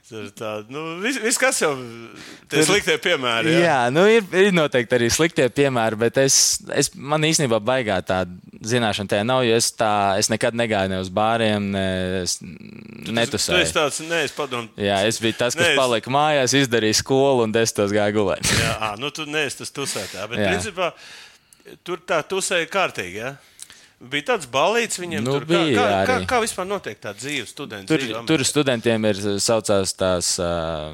Tāda, 0.05 0.67
nu, 0.69 0.81
viss, 1.01 1.17
vis, 1.17 1.37
kas 1.41 1.57
jau 1.63 1.71
Tur- 2.51 2.61
sliktie 2.67 2.93
piemēri. 3.01 3.55
Jā, 3.55 3.61
Jā. 3.65 3.77
nu 3.89 4.03
ir, 4.05 4.21
ir 4.37 4.51
noteikti 4.53 4.93
arī 4.99 5.07
sliktie 5.09 5.47
piemēri, 5.49 5.97
bet 5.97 6.19
es, 6.21 6.35
es 6.77 6.91
man 6.93 7.25
īstenībā 7.25 7.57
baigā 7.65 7.95
tāda 8.05 8.29
zināšana 8.69 9.09
tajā 9.09 9.25
nav, 9.25 9.41
jo 9.47 9.55
es, 9.57 9.71
tā, 9.73 9.89
es 10.21 10.29
nekad 10.29 10.53
negāju 10.53 10.91
ne 10.93 10.99
uz 11.01 11.09
bāriem, 11.09 11.71
ne 11.73 11.85
es 12.21 12.37
Tu 12.37 13.15
netusēju. 13.17 13.63
esi 13.65 13.73
tāds, 13.73 13.97
nē, 14.05 14.21
es 14.27 14.35
padomu. 14.37 14.69
Jā, 14.77 14.99
es 15.09 15.17
biju 15.23 15.39
tas, 15.41 15.57
kas 15.57 15.65
Nē, 15.65 15.73
es- 15.73 15.81
palika 15.81 16.13
mājās, 16.13 16.53
izdarīja 16.61 16.99
skolu 17.01 17.47
un 17.47 17.51
desmitos 17.57 17.91
gāja 17.97 18.13
gulēt. 18.13 18.45
Jā, 18.61 18.93
nu 19.01 19.09
tu 19.09 19.25
neesi 19.25 19.63
tas 19.63 19.73
tusētā, 19.73 20.29
bet 20.29 20.37
Jā. 20.37 20.53
principā 20.53 20.91
tur 21.83 21.97
tā 22.05 22.21
tusēja 22.29 22.69
kārtīgi, 22.69 23.23
jā. 23.25 23.33
Bija 24.11 24.27
tāds 24.33 24.47
balīts 24.51 24.99
viņiem, 25.01 25.23
Nu, 25.25 25.37
tur, 25.39 25.45
kā, 25.47 25.59
bija 25.65 25.75
kā, 25.79 25.85
kā, 26.09 26.15
arī. 26.19 26.27
kā 26.29 26.39
vispār 26.43 26.67
notiek 26.69 26.99
tā 27.01 27.13
dzīve 27.17 27.47
studentu 27.49 27.93
Tur, 27.93 28.03
dzīve 28.03 28.23
tur 28.29 28.43
studentiem 28.45 29.05
ir 29.09 29.21
saucās 29.41 29.93
tās 29.97 30.35
uh, 30.43 30.93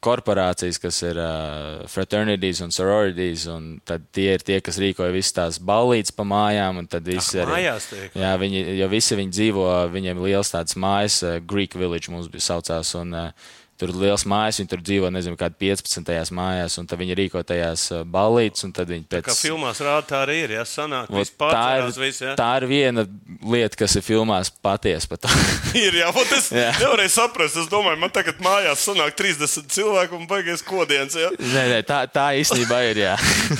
korporācijas, 0.00 0.78
kas 0.80 1.02
ir 1.04 1.18
uh, 1.20 1.82
fraternities 1.92 2.62
un 2.64 2.72
sororities, 2.72 3.44
un 3.52 3.66
tad 3.84 4.06
tie 4.16 4.30
ir 4.38 4.44
tie, 4.46 4.60
kas 4.64 4.78
rīkoja 4.80 5.12
visas 5.12 5.36
tās 5.36 5.58
ballītes 5.60 6.14
pa 6.16 6.24
mājām, 6.24 6.80
un 6.80 6.88
tad 6.90 7.04
visi 7.08 7.36
Ak, 7.40 7.44
arī. 7.44 7.56
mājās 7.58 7.88
tiek? 7.92 8.16
Jā, 8.22 8.32
viņi, 8.40 8.62
jo 8.80 8.88
visi 8.92 9.18
viņi 9.20 9.34
dzīvo, 9.36 9.66
viņiem 9.92 10.22
liels 10.24 10.52
tāds 10.54 10.78
mājas, 10.80 11.20
uh, 11.26 11.36
Greek 11.44 11.76
Village 11.76 12.12
mums 12.12 12.30
bija 12.32 12.46
saucās, 12.48 12.94
un 13.00 13.12
uh, 13.12 13.50
tur 13.80 13.92
ir 13.92 14.00
liels 14.04 14.26
mājas, 14.28 14.60
viņi 14.60 14.70
tur 14.70 14.84
dzīvo, 14.84 15.10
nezinu, 15.14 15.38
kādā 15.40 15.56
15. 15.60 16.34
mājās, 16.36 16.76
un 16.80 16.88
tad 16.90 17.00
viņi 17.00 17.16
rīko 17.18 17.42
tajās 17.46 17.88
ballītes, 18.06 18.66
pēc 18.76 19.24
Kā 19.26 19.36
filmās 19.36 19.80
rāda, 19.84 20.06
tā 20.08 20.22
arī 20.26 20.40
ir. 20.44 20.54
Jā, 20.58 20.64
sanāk, 20.68 21.10
viss 21.14 21.32
tā, 21.40 21.64
ir, 21.80 21.88
viss, 22.00 22.22
jā. 22.22 22.34
tā 22.38 22.50
ir 22.60 22.68
viena 22.70 23.06
lieta, 23.46 23.78
kas 23.80 23.96
ir 23.98 24.04
filmās 24.04 24.52
patiesa. 24.62 25.18
Ir, 25.80 25.94
jā, 26.00 26.08
un 26.10 26.32
es 26.36 26.48
Jā. 26.54 26.70
nevarēju 26.80 27.12
saprast. 27.14 27.58
Es 27.60 27.68
domāju, 27.70 28.00
man 28.02 28.12
tagad 28.14 28.40
mājās 28.44 28.84
sanāk 28.88 29.14
30 29.18 29.70
cilvēku 29.72 30.18
un 30.18 30.26
baigies 30.30 30.64
kodiens. 30.66 31.16
Jā. 31.18 31.30
Nē, 31.38 31.64
nē, 31.74 31.80
tā, 31.86 32.02
tā 32.10 32.30
īstenībā 32.40 32.82
ir. 32.90 33.02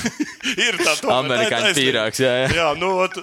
Ir 0.67 0.81
tā, 0.81 0.97
tomēr, 1.01 1.05
tā 1.05 1.19
Amerikāņu 1.21 1.75
pīrāgs, 1.77 2.23
jā, 2.23 2.33
jā. 2.43 2.49
Jā, 2.57 2.69
nu, 2.81 2.93
ot, 3.05 3.17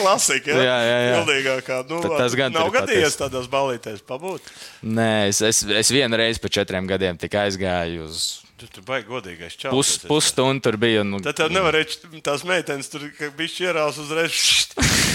klasika, 0.00 0.52
jā. 0.52 0.62
Jā, 0.62 0.78
jā, 0.80 0.96
jā. 0.96 1.12
Pildīgākā. 1.18 1.82
Nu, 1.90 2.00
Tad 2.04 2.16
tas 2.20 2.38
gan 2.38 2.56
nav 2.56 2.72
gadījies 2.74 3.18
tādās 3.20 3.46
balītēs 3.52 4.02
pabūt. 4.06 4.50
Nē, 4.86 5.28
es, 5.30 5.42
es, 5.44 5.62
es 5.66 5.92
vienu 5.94 6.18
reizi 6.20 6.42
pēc 6.42 6.60
četriem 6.60 6.88
gadiem 6.90 7.20
tikai 7.20 7.48
aizgāju 7.50 8.08
uz 8.08 8.26
Tu 8.56 8.64
tur 8.72 8.84
baigi 8.88 9.10
godīgais 9.10 9.52
čau. 9.60 9.70
pus, 9.74 9.98
pusstundu. 10.08 10.62
Tur 10.64 10.78
bija. 10.80 11.02
Nu, 11.04 11.20
Tad 11.20 11.36
tev 11.36 11.52
nevarēja 11.52 12.08
tās 12.24 12.40
meitenes 12.48 12.88
tur 12.88 13.04
bija 13.36 13.68
ierāls 13.68 14.00
uzreiz. 14.00 14.70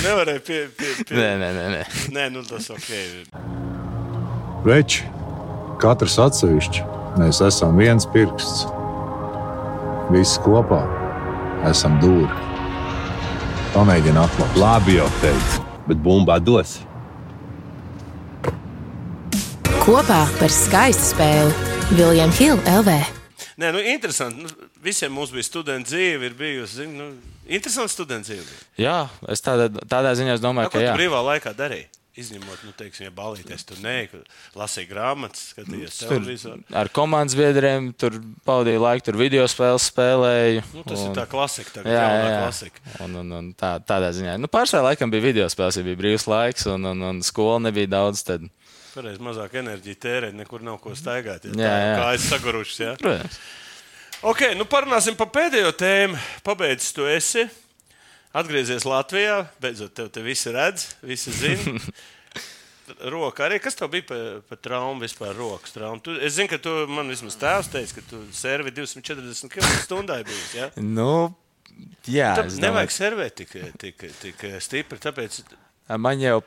Nevarēja 0.05 0.43
pie. 0.45 0.59
pie, 0.77 0.91
pie. 1.01 1.17
nē, 1.17 1.31
nē, 1.41 1.49
nē, 1.57 1.65
nē. 1.73 1.81
Nē, 2.13 2.27
nu 2.37 2.45
tas 2.45 2.69
ok. 2.69 2.93
Veči, 4.61 5.09
katrs 5.81 6.21
atsevišķi, 6.21 6.85
mēs 7.17 7.41
esam 7.49 7.81
viens 7.81 8.05
pirksts. 8.13 8.67
Visi 10.13 10.37
kopā 10.45 11.00
esam 11.69 11.97
dūri. 12.01 12.29
Pamēģini 13.75 14.19
atklāt. 14.19 14.57
Labi, 14.59 14.97
jau 14.97 15.07
teicu, 15.21 15.61
bet 15.87 16.01
bumba 16.03 16.39
dos. 16.43 16.79
Kopā 19.81 20.21
par 20.37 20.53
skaistu 20.53 21.11
spēli 21.15 21.95
Viljams 21.97 22.37
Hilde 22.41 22.75
LV. 22.81 22.97
Nē, 23.61 23.71
nu, 23.75 23.81
interesanti. 23.93 24.43
Nu, 24.45 24.69
visiem 24.83 25.13
mums 25.13 25.31
bija 25.33 25.45
studenta 25.45 25.89
dzīve, 25.91 26.29
ir 26.29 26.35
bijusi. 26.37 26.81
Zin, 26.81 26.93
nu, 26.97 27.07
interesanti 27.49 27.93
studenta 27.93 28.29
dzīve. 28.29 28.59
Jā, 28.81 28.97
es 29.31 29.43
tādā, 29.45 29.69
tādā 29.89 30.13
ziņā 30.17 30.37
es 30.37 30.43
Nu, 30.43 30.49
domāju, 30.49 30.71
ko 30.71 30.77
ka 30.77 30.83
tu 30.83 30.87
jā. 30.89 30.93
brīvā 30.97 31.21
laikā 31.31 31.53
darīji? 31.57 31.87
Izņemot, 32.19 32.63
nu, 32.67 32.73
teiksim, 32.75 33.05
ja 33.05 33.11
balīties 33.15 33.61
tur 33.63 33.77
nē, 33.79 33.93
lasīja 34.59 34.89
grāmatas, 34.89 35.45
skatījās 35.53 36.01
televizoru. 36.01 36.59
ar 36.75 36.89
komandas 36.91 37.37
biedriem 37.39 37.93
tur 37.95 38.17
pavadīju 38.43 38.81
laiku, 38.83 39.05
tur 39.07 39.19
video 39.21 39.45
spēles 39.47 39.85
spēlēju. 39.93 40.65
Nu, 40.75 40.83
tas 40.83 40.99
un... 40.99 41.05
ir 41.07 41.15
tā 41.15 41.23
klasika, 41.31 41.77
tā 41.77 41.85
Jā, 41.87 42.01
jā, 42.19 42.33
klasika. 42.41 42.83
Un, 43.05 43.15
un, 43.21 43.31
un 43.37 43.47
tā, 43.55 43.77
tādā 43.87 44.11
ziņā. 44.17 44.35
Nu, 44.43 44.51
Pārsvarā 44.51 44.89
laikam 44.89 45.13
bija 45.13 45.23
video 45.29 45.47
spēles, 45.53 45.79
ja 45.79 45.87
bija 45.87 46.01
brīvs 46.03 46.27
laiks, 46.27 46.67
un, 46.73 46.91
un, 46.91 47.07
un 47.13 47.23
skola 47.23 47.61
nebija 47.69 47.93
daudz. 47.95 48.25
Tad, 48.27 48.43
Pareiz 48.91 49.23
mazāk 49.23 49.55
enerģija 49.63 50.03
tērēt, 50.03 50.35
nekur 50.35 50.67
nav 50.67 50.81
ko 50.83 50.91
staigāt. 50.99 51.47
Ja, 51.47 51.55
Jā, 51.63 51.75
jā. 51.79 51.97
Kā 52.01 52.11
es 52.19 52.27
sagurušas, 52.27 52.79
jā. 52.83 52.93
protams, 52.99 53.39
Ok, 54.21 54.43
nu 54.53 54.67
parunāsim 54.69 55.15
par 55.17 55.31
pēdējo 55.33 55.71
tēmu. 55.79 56.19
Pabeidzis 56.45 56.91
tu 56.93 57.07
esi. 57.09 57.47
Atgriezies 58.31 58.85
Latvijā. 58.87 59.41
Beidzot, 59.59 59.91
tev 59.97 60.07
te 60.15 60.21
visi 60.23 60.51
redz, 60.55 60.85
visi 61.03 61.33
zina. 61.35 61.75
Roka 63.11 63.43
arī. 63.47 63.57
Kas 63.63 63.75
tev 63.75 63.91
bija 63.91 64.05
par 64.07 64.21
pa 64.47 64.57
traumu 64.59 65.03
vispār? 65.03 65.33
Rokas 65.35 65.75
traumu. 65.75 65.99
Tu, 66.03 66.15
es 66.23 66.37
zinu, 66.37 66.47
ka 66.51 66.59
tu 66.63 66.71
man 66.91 67.11
vismaz 67.11 67.35
tēvs 67.39 67.71
teica, 67.73 67.97
ka 67.97 68.05
tu 68.07 68.21
servi 68.35 68.71
240 68.75 69.51
km/h 69.51 70.21
bijis. 70.27 70.53
Ja? 70.55 70.69
nu, 70.79 71.11
jā, 72.07 72.31
es 72.45 72.55
nevajag 72.55 72.87
domāju, 72.87 72.95
servēt 72.95 73.37
tik, 73.41 73.57
tik, 73.83 74.07
tik 74.23 74.47
stipri. 74.63 75.01
Tāpēc 75.03 75.41
Man 75.97 76.19
jau 76.19 76.41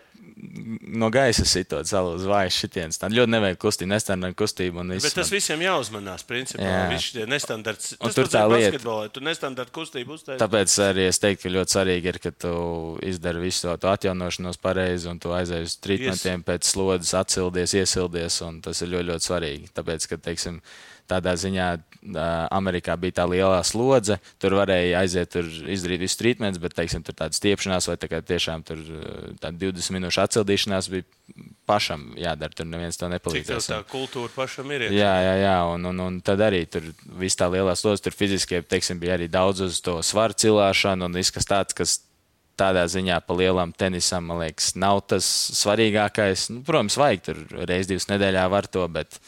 no 0.94 1.08
gaisa 1.14 1.44
sitot 1.46 1.86
salūz 1.86 2.24
vājš 2.26 2.56
šitienas. 2.64 2.98
Tā 2.98 3.08
ļoti 3.12 3.30
nevajag 3.30 3.58
kustību, 3.62 3.88
nestandarta 3.92 4.36
kustību. 4.42 4.80
un 4.82 4.90
viss 4.90 5.06
Bet 5.06 5.14
tas 5.14 5.30
man- 5.30 5.36
visiem 5.38 5.60
jāuzmanās. 5.62 6.24
Principā 6.26 6.64
Jā. 6.66 6.88
viņš 6.90 7.06
ir 7.22 7.26
nestandarts. 7.30 7.94
Un 8.00 8.10
tur 8.10 8.24
tā 8.26 8.42
lieta. 8.50 9.08
Tu 9.14 9.20
nestandarta 9.20 9.70
kustību 9.70 10.16
uztaisīji. 10.18 10.40
Tāpēc 10.42 10.74
arī 10.90 11.06
es 11.08 11.18
teiktu, 11.22 11.42
ka 11.42 11.54
ļoti 11.54 11.76
svarīgi 11.76 12.04
ir, 12.12 12.18
ka 12.18 12.30
tu 12.32 12.98
izdari 13.02 13.40
visu 13.46 13.76
to, 13.78 13.88
atjaunošanos 13.88 14.58
pareizi 14.58 15.06
un 15.08 15.18
tu 15.18 15.28
aizej 15.28 15.62
uz 15.62 15.76
trījumiem 15.78 16.42
pēc 16.44 16.62
slodzes, 16.66 17.14
atsildies, 17.14 17.74
iesildies. 17.74 18.40
un 18.42 18.60
Tas 18.60 18.82
ir 18.82 18.88
ļoti, 18.88 19.08
ļoti 19.12 19.28
svarīgi. 19.30 19.70
Tāpēc, 19.72 20.08
ka, 20.08 20.16
teiksim, 20.16 20.60
tādā 21.08 21.34
ziņā 21.38 21.78
Amerikā 22.04 22.96
bija 23.00 23.18
tā 23.20 23.24
lielā 23.28 23.62
slodze, 23.64 24.18
tur 24.42 24.58
varēja 24.58 25.00
aiziet, 25.00 25.30
tur 25.32 25.48
izdarīt 25.48 26.02
visu 26.04 26.18
trījumus, 26.20 26.60
bet, 26.60 26.74
teiksim, 26.76 27.04
tur 27.06 27.16
tāda 27.16 27.36
stiepšanās 27.36 27.88
vai 27.88 27.96
tā 28.00 28.10
kā 28.12 28.20
tiešām 28.20 28.64
tur 28.66 28.80
ā, 28.80 29.32
tāda 29.40 29.56
20 29.62 29.96
minūšu 29.96 30.22
atsildīšanās 30.26 30.90
bija 30.92 31.06
pašam 31.68 32.10
jādara. 32.20 32.52
Tur 32.52 32.68
neviens 32.68 33.00
to 33.00 33.08
nepalīdzēs. 33.08 33.70
tā 33.72 33.80
kultūra 33.88 34.32
pašam 34.36 34.72
ir? 34.76 34.88
iekšā? 34.88 34.98
Jā, 35.00 35.14
jā, 35.24 35.34
jā. 35.40 35.56
Un, 35.72 35.88
un, 35.92 36.02
un 36.04 36.18
tad 36.24 36.44
arī 36.44 36.64
tur 36.68 36.90
viss 37.20 37.40
tā 37.40 37.48
lielā 37.52 37.72
slodze, 37.78 38.04
tur 38.04 38.16
fiziski, 38.16 38.60
teiksim, 38.68 39.00
bija 39.00 39.16
arī 39.16 39.30
daudz 39.32 39.64
uz 39.64 39.80
to 39.84 40.00
svaru 40.04 40.36
cilāšanu 40.44 41.08
un 41.08 41.16
viss 41.16 41.32
kas 41.34 41.48
tāds, 41.48 41.76
kas 41.76 42.02
tādā 42.60 42.84
ziņā 42.90 43.18
pa 43.26 43.34
lielam 43.36 43.72
tenisam, 43.74 44.28
man 44.28 44.44
liekas, 44.44 44.74
nav 44.78 45.02
tas 45.10 45.26
svarīgākais. 45.56 46.50
Nu, 46.52 46.62
protams, 46.66 46.98
vajag 47.00 47.26
tur 47.26 47.42
reiz 47.66 47.90
divas 47.90 48.06
nedēļā 48.12 48.44
var 48.52 48.68
to, 48.70 48.86
bet 48.92 49.18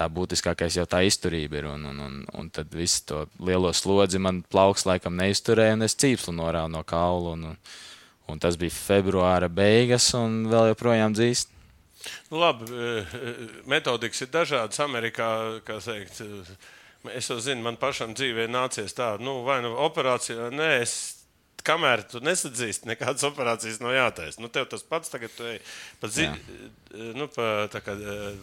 tā 0.00 0.08
būtiskākais 0.08 0.78
jau 0.78 0.86
tā 0.88 1.02
izturība 1.04 1.60
ir. 1.60 1.68
Un, 1.74 1.84
un, 1.92 2.00
un, 2.06 2.18
un 2.40 2.50
tad 2.54 2.72
visu 2.72 3.04
to 3.10 3.22
lielo 3.44 3.72
slodzi 3.76 4.20
man 4.22 4.42
plauks 4.48 4.86
laikam 4.88 5.18
neizturēja, 5.20 5.76
un 5.76 5.86
es 5.86 5.98
cīpslu 6.00 6.34
norāvu 6.38 6.72
no 6.72 6.82
kaula. 6.88 7.36
Un, 7.36 7.52
un, 7.52 7.62
un 8.30 8.42
tas 8.42 8.56
bija 8.60 8.72
februāra 8.74 9.50
beigas, 9.52 10.12
un 10.16 10.44
vēl 10.50 10.72
joprojām 10.72 11.16
dzīst. 11.16 11.56
Nu, 12.30 12.40
labi, 12.40 12.70
eh, 12.72 13.16
metodikas 13.68 14.24
ir 14.24 14.32
dažādas. 14.32 14.80
Amerikā, 14.80 15.60
kā 15.66 15.76
teikt, 15.84 16.22
es 17.12 17.28
jau 17.28 17.36
zinu, 17.42 17.64
man 17.66 17.76
pašam 17.80 18.14
dzīvē 18.16 18.48
nācies 18.48 18.96
tā, 18.96 19.12
nu, 19.20 19.42
vai 19.44 19.60
nu 19.64 19.74
operācija, 19.84 20.48
nē, 20.54 20.70
es 20.80 20.94
kamēr 21.64 22.02
tu 22.08 22.20
nesadzīsti, 22.24 22.88
nekādas 22.90 23.24
operācijas 23.28 23.80
nav 23.82 23.94
jātaisa. 23.94 24.40
Nu, 24.42 24.50
tev 24.52 24.68
tas 24.70 24.84
pats 24.86 25.12
tagad, 25.12 25.32
tu 25.36 25.46
ej 25.48 25.58
pa 26.00 26.10
zi, 26.12 26.28
nu, 27.16 27.28
pa, 27.32 27.68
kā, 27.72 27.94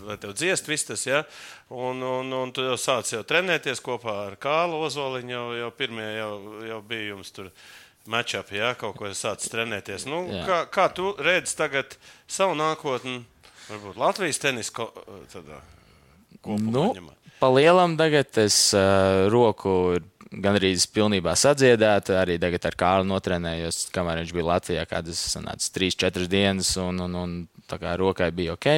lai 0.07 0.18
tev 0.22 0.36
dziest 0.38 0.70
viss 0.70 0.88
tas, 0.88 1.05
ja? 1.07 1.24
un, 1.70 2.01
un, 2.03 2.32
un 2.34 2.53
tu 2.55 2.65
jau 2.65 2.78
sāc 2.82 3.11
jau 3.13 3.24
trenēties 3.28 3.84
kopā 3.84 4.15
ar 4.28 4.38
Kālu 4.41 4.82
Ozoliņu, 4.88 5.34
jau, 5.34 5.45
jau 5.61 5.72
pirmie 5.78 6.07
jau, 6.18 6.32
jau 6.68 6.82
bija 6.88 7.11
jums 7.13 7.34
tur 7.36 7.51
matchup, 8.07 8.51
ja 8.55 8.74
kaut 8.80 8.97
ko 8.99 9.11
sācis 9.11 9.51
trenēties. 9.51 10.07
Nu, 10.07 10.24
Jā. 10.32 10.43
kā, 10.47 10.59
kā 10.72 10.89
tu 10.95 11.13
redzi 11.20 11.57
tagad 11.59 11.97
savu 12.28 12.55
nākotni, 12.59 13.22
varbūt 13.68 13.99
Latvijas 13.99 14.43
tenisa 14.43 14.76
ko, 14.80 14.91
tādā, 15.34 15.61
kopumā 16.41 16.72
Nu, 16.72 17.09
pa 17.41 17.51
lielam 17.53 17.97
tagad 17.99 18.39
es 18.41 18.61
uh, 18.76 19.28
roku 19.32 19.97
gan 19.97 20.16
arī 20.32 20.73
pilnībā 20.93 21.36
sadziedētu. 21.38 22.15
Arī 22.17 22.38
tagad 22.41 22.67
ar 22.69 22.78
Kārlu 22.80 23.07
notrenējos, 23.11 23.88
kamēr 23.95 24.23
viņš 24.23 24.34
bija 24.36 24.49
Latvijā, 24.51 24.86
kādas 24.89 25.21
sanāca 25.34 25.71
3-4 25.78 26.28
dienas, 26.32 26.73
un, 26.82 26.99
un, 27.05 27.15
un 27.15 27.38
tā 27.69 27.80
kā 27.82 27.95
rokai 27.99 28.32
bija 28.36 28.57
ok. 28.57 28.69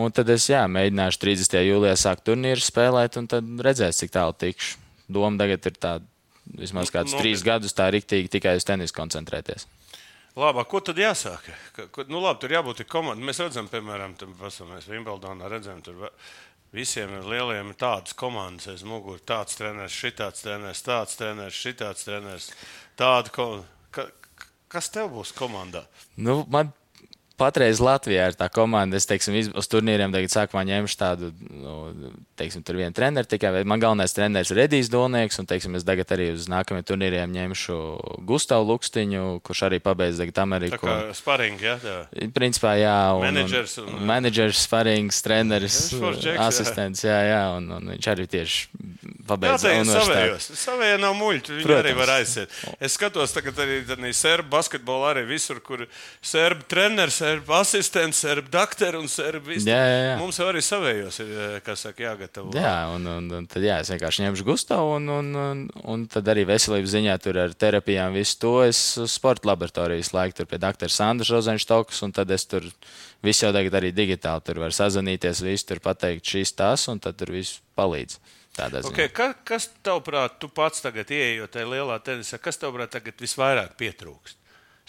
Un 0.00 0.14
tad 0.14 0.30
es 0.30 0.46
jā, 0.50 0.62
mēģināšu 0.70 1.20
30. 1.24 1.58
jūlijā 1.66 1.96
sākt 1.98 2.24
turnīru 2.28 2.62
spēlēt, 2.62 3.18
un 3.20 3.26
tad 3.30 3.48
redzēs, 3.66 3.98
cik 4.02 4.14
tālu 4.14 4.36
tikšu. 4.38 4.78
Doma 5.10 5.34
tagad 5.40 5.66
ir 5.66 5.76
tāda, 5.82 6.06
vismaz 6.46 6.92
kādus 6.94 7.16
Nu, 7.16 7.22
trīs 7.22 7.42
gadus, 7.42 7.74
tā 7.74 7.88
riktīgi 7.90 8.30
tikai 8.30 8.54
uz 8.60 8.66
tenisu 8.66 8.94
koncentrēties. 8.94 9.66
Labi, 10.38 10.62
ko 10.70 10.78
tad 10.78 10.98
jāsāk? 11.00 11.48
Ka, 11.74 11.88
ka, 11.90 12.04
nu, 12.06 12.20
labi, 12.22 12.38
tur 12.44 12.54
jābūt 12.54 12.84
komandai. 12.88 13.26
Mēs 13.26 13.42
redzam, 13.42 13.66
piemēram, 13.70 14.14
mēs 14.38 14.86
Wimbledonā 14.86 15.50
redzam, 15.50 15.82
tur 15.82 16.06
visiem 16.74 17.12
ir 17.18 17.28
lieliem 17.28 17.72
ir 17.72 17.78
tādas 17.78 18.16
komandas 18.18 18.70
aiz 18.72 18.84
muguras. 18.86 19.24
Tāds 19.28 19.58
treneris, 19.58 19.96
šitāds 19.96 20.44
treneris, 20.44 20.82
tāds 20.86 21.16
treneris, 21.18 21.62
šitāds 21.62 22.06
treneris. 22.06 22.50
Tāda, 22.98 23.32
ko, 23.34 23.48
ka, 23.94 24.06
kas 24.70 24.90
tev 24.94 25.10
būs 25.14 25.34
komandā? 25.36 25.84
Nu, 26.16 26.42
man 26.50 26.72
patreiz 27.40 27.80
Latvijā 27.82 28.30
ir 28.30 28.38
tā 28.38 28.50
komanda. 28.52 28.98
Es 29.00 29.08
teiksim, 29.08 29.38
uz 29.56 29.70
turnīriem 29.70 30.12
tagad 30.14 30.34
sākumā 30.34 30.66
ņemšu 30.68 31.00
tādu, 31.00 31.32
nu, 31.50 31.76
teiksim, 32.40 32.64
tur 32.66 32.78
vienu 32.80 32.94
treneru 32.96 33.28
tikai. 33.28 33.52
bet 33.58 33.68
Man 33.68 33.82
galvenais 33.82 34.14
treneris 34.16 34.50
ir 34.54 34.60
Redijs 34.62 34.88
Dolnieks, 34.92 35.38
un 35.42 35.46
teiksim, 35.50 35.76
es 35.78 35.84
tagad 35.86 36.10
arī 36.16 36.30
uz 36.34 36.48
nākamajiem 36.50 36.86
turnīriem 36.88 37.34
ņemšu 37.36 37.76
Gustavu 38.28 38.66
Lukstiņu, 38.72 39.24
kurš 39.46 39.62
arī 39.68 39.78
pabeidz 39.84 40.18
tagad 40.22 40.38
Tā 40.40 40.44
Ameriku. 40.48 40.80
kā 40.86 40.96
sparingi, 41.16 41.64
ja? 41.68 41.76
Tā. 41.82 41.96
Principā, 42.34 42.74
jā, 42.80 42.96
un, 43.18 43.26
Menedžers 43.28 43.76
un, 43.84 43.92
un- 43.94 44.06
menedžers, 44.08 44.64
sparings, 44.66 45.20
treneris, 45.22 45.78
jā. 46.24 46.36
asistents. 46.48 47.04
Jā, 47.04 47.20
jā, 47.28 47.42
un, 47.58 47.70
un 47.78 47.92
viņš 47.94 48.10
arī 48.14 48.26
tieši 48.30 48.68
Jā, 48.70 49.14
pabeidza 49.30 49.68
tā 49.68 49.74
ir 49.78 49.86
savējos. 49.86 50.46
Savējie 50.58 50.96
nav 51.02 51.14
muļķi. 51.20 51.52
Viņi 51.58 51.66
Protams. 51.68 51.84
arī 51.84 51.92
var 52.00 52.10
aiziet. 52.16 52.54
Es 52.82 52.96
skatos, 52.98 53.34
tagad 53.36 53.60
arī 53.62 53.80
tādā 53.86 54.10
serbu 54.16 54.50
basketbolā, 54.56 55.12
arī 55.14 55.26
visur, 55.28 55.60
kur 55.62 55.84
serbu 56.24 56.66
treneris, 56.70 57.20
serbu 57.20 57.54
asistents, 57.60 58.18
serbu 58.24 58.50
doktori 58.50 58.98
un 58.98 59.06
serbu 59.10 59.52
viss. 59.52 59.66
Jā, 59.68 59.78
jā, 59.78 60.00
jā. 60.08 60.16
Mums 60.22 60.40
arī 60.42 60.62
savējos 60.64 61.20
ir, 61.22 61.30
eh, 61.30 61.60
kas 61.66 61.86
saka, 61.86 62.16
jāgatavo. 62.30 62.52
Jā, 62.54 62.94
un, 62.94 63.06
un, 63.06 63.30
un 63.30 63.46
tad 63.46 63.62
jā, 63.62 63.80
es 63.80 63.90
vienkārši 63.90 64.24
ņemšu 64.24 64.44
Gustavu, 64.46 64.96
un, 64.96 65.08
un, 65.08 65.34
un, 65.34 65.70
un 65.84 66.06
tad 66.06 66.28
arī 66.28 66.44
veselības 66.46 66.90
ziņā 66.94 67.18
tur 67.22 67.38
ar 67.38 67.54
terapijām 67.54 68.14
visu 68.14 68.38
to 68.40 68.62
es 68.64 68.98
sporta 69.06 69.48
laboratorijas 69.50 70.12
laiku 70.12 70.36
tur 70.36 70.46
pie 70.46 70.58
doktora 70.58 70.90
Sandra 70.90 71.26
Rozenštokas, 71.28 72.02
un 72.02 72.12
tad 72.12 72.30
es 72.30 72.46
tur 72.46 72.66
visu 73.22 73.46
jau 73.46 73.52
tagad 73.52 73.74
arī 73.80 73.92
digitāli 73.92 74.44
tur 74.44 74.60
var 74.60 74.72
sazvanīties, 74.72 75.42
visu 75.42 75.66
tur 75.66 75.80
pateikt 75.80 76.24
šīs 76.24 76.54
tās, 76.54 76.88
un 76.88 77.00
tad 77.00 77.18
tur 77.18 77.32
viss 77.34 77.60
palīdz. 77.76 78.20
Okay, 78.60 79.06
ka, 79.14 79.30
kas 79.46 79.68
tavuprāt, 79.80 80.34
tu 80.42 80.48
pats 80.52 80.82
tagad 80.82 81.08
ieejot 81.14 81.52
tajā 81.54 81.68
lielā 81.70 81.96
tenisā, 82.04 82.36
kas 82.42 82.58
tavuprāt 82.60 82.90
tagad 82.92 83.22
visvairāk 83.22 83.76
pietrūkst? 83.78 84.39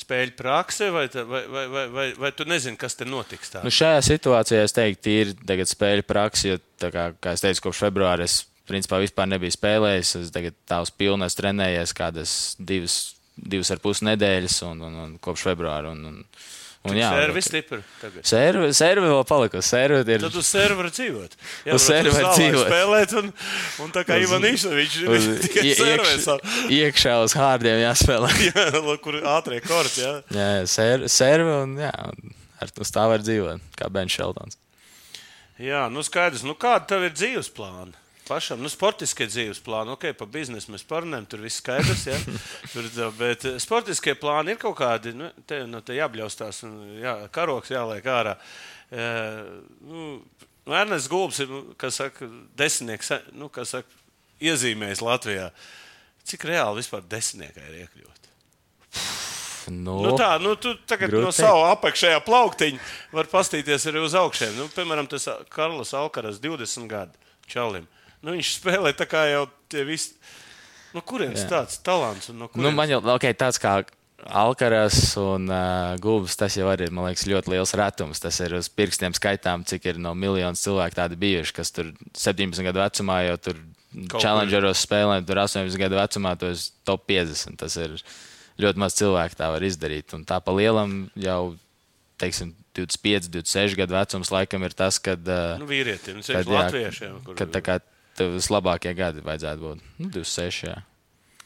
Spēļu 0.01 0.33
prakse, 0.37 0.89
vai, 0.93 1.05
vai, 1.13 1.41
vai, 1.45 1.65
vai, 1.69 1.87
vai, 1.93 2.05
vai 2.17 2.31
tu 2.35 2.47
nezini, 2.49 2.79
kas 2.79 2.97
te 2.97 3.05
notiks? 3.05 3.53
Tā? 3.53 3.61
Nu, 3.65 3.73
šajā 3.73 3.99
situācijā 4.07 4.63
es 4.65 4.73
teiktu, 4.75 5.13
ir 5.13 5.33
tagad 5.47 5.69
spēļu 5.69 6.05
praksa, 6.09 6.53
jo, 6.53 6.61
kā, 6.81 7.11
kā 7.21 7.35
es 7.37 7.43
teicu, 7.43 7.67
kopš 7.67 7.83
februāra 7.85 8.25
es 8.25 8.41
principā 8.71 9.01
vispār 9.01 9.29
nebiju 9.31 9.55
spēlējis. 9.55 10.15
Es 10.21 10.33
tagad 10.33 10.57
tā 10.69 10.81
uz 10.83 10.91
pilnu 10.95 11.27
esmu 11.27 11.41
trenējies 11.41 11.95
kādas 11.97 12.35
divas, 12.59 12.97
divas 13.35 13.71
ar 13.73 13.81
pus 13.83 14.03
nedēļas, 14.05 14.61
un, 14.69 14.83
un, 14.87 14.97
un 15.05 15.13
kopš 15.23 15.45
februāra. 15.49 15.93
Un, 15.95 16.07
un, 16.11 16.23
un, 16.87 16.95
jā, 16.97 17.09
Servis 17.13 17.47
stipri. 17.49 17.79
Servi, 18.25 18.71
servi 18.73 19.09
vēl 19.11 19.21
palikusi. 19.29 19.67
Servi 19.69 19.99
ir 20.15 20.23
Tad 20.23 20.37
uz 20.39 20.47
servera 20.49 20.89
dzīvot. 20.89 21.35
Jā, 21.67 21.75
Uz 21.77 21.85
servera 21.85 22.31
dzīvot. 22.33 22.65
Spēlēt, 22.71 23.13
un, 23.21 23.29
un 23.85 23.93
tā 23.93 24.03
kā 24.07 24.17
Ivan 24.23 24.47
Išovičs 24.49 24.97
ir 25.05 25.27
tikai 25.45 26.17
savu. 26.23 26.55
iekšā 26.73 27.19
uz 27.25 27.37
hārdiem 27.37 27.83
jāspēlē. 27.83 28.33
Jā, 28.49 28.65
kur 29.03 29.19
ātrie 29.21 29.61
korti, 29.65 30.01
jā. 30.01 30.15
jā, 30.33 30.49
ser, 30.69 31.05
servi 31.11 31.53
un, 31.61 31.77
jā, 31.85 31.93
ar 32.61 32.75
uz 32.81 32.93
tā 32.93 33.05
var 33.13 33.21
dzīvot, 33.21 33.71
kā 33.77 33.89
Bens 33.93 34.17
Šeltons. 34.17 34.57
Jā, 35.61 35.85
nu 35.93 36.01
skaidrs. 36.01 36.41
Nu, 36.47 36.57
kāda 36.57 36.87
tev 36.89 37.05
ir 37.05 37.13
dzīves 37.13 37.51
plāna? 37.53 37.93
Pašam, 38.31 38.61
nu, 38.63 38.69
sportiskie 38.71 39.25
dzīves 39.27 39.59
plāni, 39.59 39.91
ok, 39.91 40.05
par 40.15 40.29
biznesu 40.31 40.71
mēs 40.71 40.85
parunājam, 40.87 41.25
tur 41.27 41.41
viss 41.43 41.59
skaidrs. 41.59 42.05
Ja? 42.07 42.19
Tur, 42.71 42.87
bet 43.17 43.43
eh, 43.49 43.57
sportiskie 43.59 44.13
plāni 44.15 44.53
ir 44.53 44.61
kaut 44.61 44.77
kādi, 44.79 45.11
nu, 45.19 45.27
te, 45.49 45.65
nu, 45.67 45.81
te 45.83 45.97
jābļaustās, 45.97 46.61
un 46.69 46.77
jā, 47.01 47.17
karoks 47.35 47.73
jāliek 47.73 48.07
ārā. 48.07 48.37
E, 48.87 49.09
nu, 49.83 50.05
Ernsts 50.71 51.09
Gulbs 51.11 51.41
ir, 51.43 51.51
nu, 51.51 51.75
kas 51.81 51.99
saka, 51.99 52.29
desmitnieks, 52.55 53.11
nu, 53.35 53.51
kas 53.51 53.75
saka, 53.75 53.99
iezīmējis 54.39 55.03
Latvijā. 55.03 55.51
Cik 56.31 56.47
reāli 56.47 56.79
vispār 56.79 57.03
desmitniekā 57.11 57.67
ir 57.67 57.79
iekļūt? 57.83 58.29
Nu, 59.71 59.99
Nu, 60.07 60.15
tā, 60.17 60.33
nu, 60.41 60.55
tu 60.59 60.73
tagad 60.89 61.11
grūti 61.11 61.27
no 61.27 61.31
sava 61.35 61.69
apakšējā 61.75 62.23
plauktiņa 62.25 62.79
var 63.13 63.27
pastīties 63.31 63.91
arī 63.91 64.01
uz 64.07 64.15
augšiem. 64.17 64.55
Nu, 64.57 64.71
piemēram, 64.71 65.11
tas 65.11 65.27
Karls 65.53 65.91
Alkaras 65.97 66.39
20 66.43 66.87
gadu 66.91 67.35
čalim. 67.51 67.85
Nu, 68.21 68.35
viņš 68.35 68.53
spēlē 68.59 68.93
tā 68.97 69.07
kā 69.09 69.25
jau 69.31 69.47
tie 69.71 69.85
visi. 69.87 70.13
No 70.91 71.01
kurienes 71.07 71.45
Jā. 71.45 71.49
tāds 71.55 71.79
talants? 71.81 72.29
un 72.29 72.41
No 72.41 72.45
Nu, 72.45 72.51
kurienes? 72.53 72.77
man 72.77 72.91
jau 72.91 73.01
okay, 73.15 73.33
tāds 73.33 73.61
kā 73.61 73.79
Alkaras 74.21 75.17
un 75.17 75.49
uh, 75.49 75.97
Gulbis, 76.01 76.35
tas 76.37 76.53
jau 76.53 76.67
ir 76.75 76.83
liekas, 76.93 77.25
ļoti 77.25 77.53
liels 77.55 77.73
retums. 77.77 78.21
Tas 78.21 78.37
ir 78.43 78.53
uz 78.53 78.69
pirkstiem 78.69 79.15
skaitām, 79.17 79.65
cik 79.65 79.87
ir 79.89 80.01
no 80.01 80.13
miljoniem 80.13 80.57
cilvēku 80.57 80.99
tādi 80.99 81.17
bijuši, 81.21 81.55
kas 81.57 81.73
tur 81.73 81.89
17 82.13 82.61
gadu 82.67 82.83
vecumā 82.83 83.21
jau 83.25 83.37
tur 83.49 83.61
kur. 84.11 84.21
challengeros 84.21 84.83
spēlē, 84.85 85.21
tur 85.25 85.41
18 85.41 85.79
gadu 85.81 85.97
vecumā 85.97 86.35
to 86.37 86.51
ir 86.53 86.61
top 86.85 87.07
50. 87.09 87.57
Tas 87.63 87.77
ir 87.81 87.97
ļoti 88.61 88.83
maz 88.83 88.97
cilvēku 88.99 89.39
tā 89.39 89.49
var 89.55 89.65
izdarīt. 89.65 90.13
Un 90.13 90.27
tā 90.29 90.37
pa 90.43 90.53
lielam 90.53 91.07
jau, 91.17 91.55
teiksim, 92.21 92.53
25, 92.77 93.31
26 93.33 93.79
gadu 93.79 93.97
vecums 93.97 94.29
laikam 94.31 94.63
ir 94.67 94.77
tas, 94.77 95.01
kad. 95.01 95.23
Uh, 95.25 95.57
nu, 95.63 95.65
vīrietim, 95.71 96.21
nu, 96.21 96.27
kad, 96.27 96.45
sevišķi 96.45 96.59
latviešiem. 96.59 97.17
Kur... 97.25 97.39
kad 97.41 97.57
kā 97.65 97.79
tev 98.17 98.33
vislabākie 98.37 98.93
gadi 98.97 99.23
vajadzētu 99.25 99.61
būt. 99.65 99.83
Nu, 99.99 100.09
26. 100.13 100.65
Jā. 100.69 100.77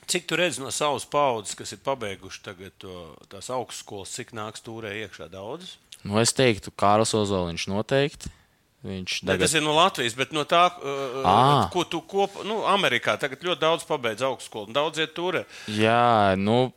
Cik 0.06 0.28
tu 0.30 0.38
redzi 0.38 0.62
no 0.62 0.70
savas 0.70 1.06
paudzes, 1.10 1.56
kas 1.58 1.72
ir 1.74 1.80
pabeiguši 1.86 2.42
tagad 2.46 2.76
to, 2.82 3.16
tās 3.32 3.50
augstskolas, 3.50 4.12
cik 4.14 4.36
nāks 4.38 4.62
turē 4.62 4.92
iekšā 5.06 5.30
daudzas? 5.34 5.78
Nu, 6.06 6.20
es 6.22 6.34
teiktu, 6.38 6.70
Kārls 6.78 7.16
Ozoliņš 7.18 7.64
noteikti. 7.74 8.30
Viņš 8.86 9.16
Ne, 9.26 9.32
tagad 9.32 9.48
tas 9.48 9.56
ir 9.58 9.64
no 9.66 9.72
Latvijas, 9.74 10.14
bet 10.14 10.30
no 10.36 10.44
tā, 10.46 10.68
uh, 10.78 11.24
Ā. 11.26 11.72
ko 11.74 11.82
tu 11.90 12.04
kopā, 12.06 12.44
nu, 12.46 12.60
Amerikā 12.70 13.16
tagad 13.18 13.42
ļoti 13.42 13.58
daudz 13.64 13.86
pabeidz 13.90 14.22
augstskolu, 14.28 14.68
un 14.70 14.78
daudz 14.78 15.02
iet 15.02 15.16
turē. 15.18 15.42
Jā, 15.74 16.36
nu, 16.38 16.68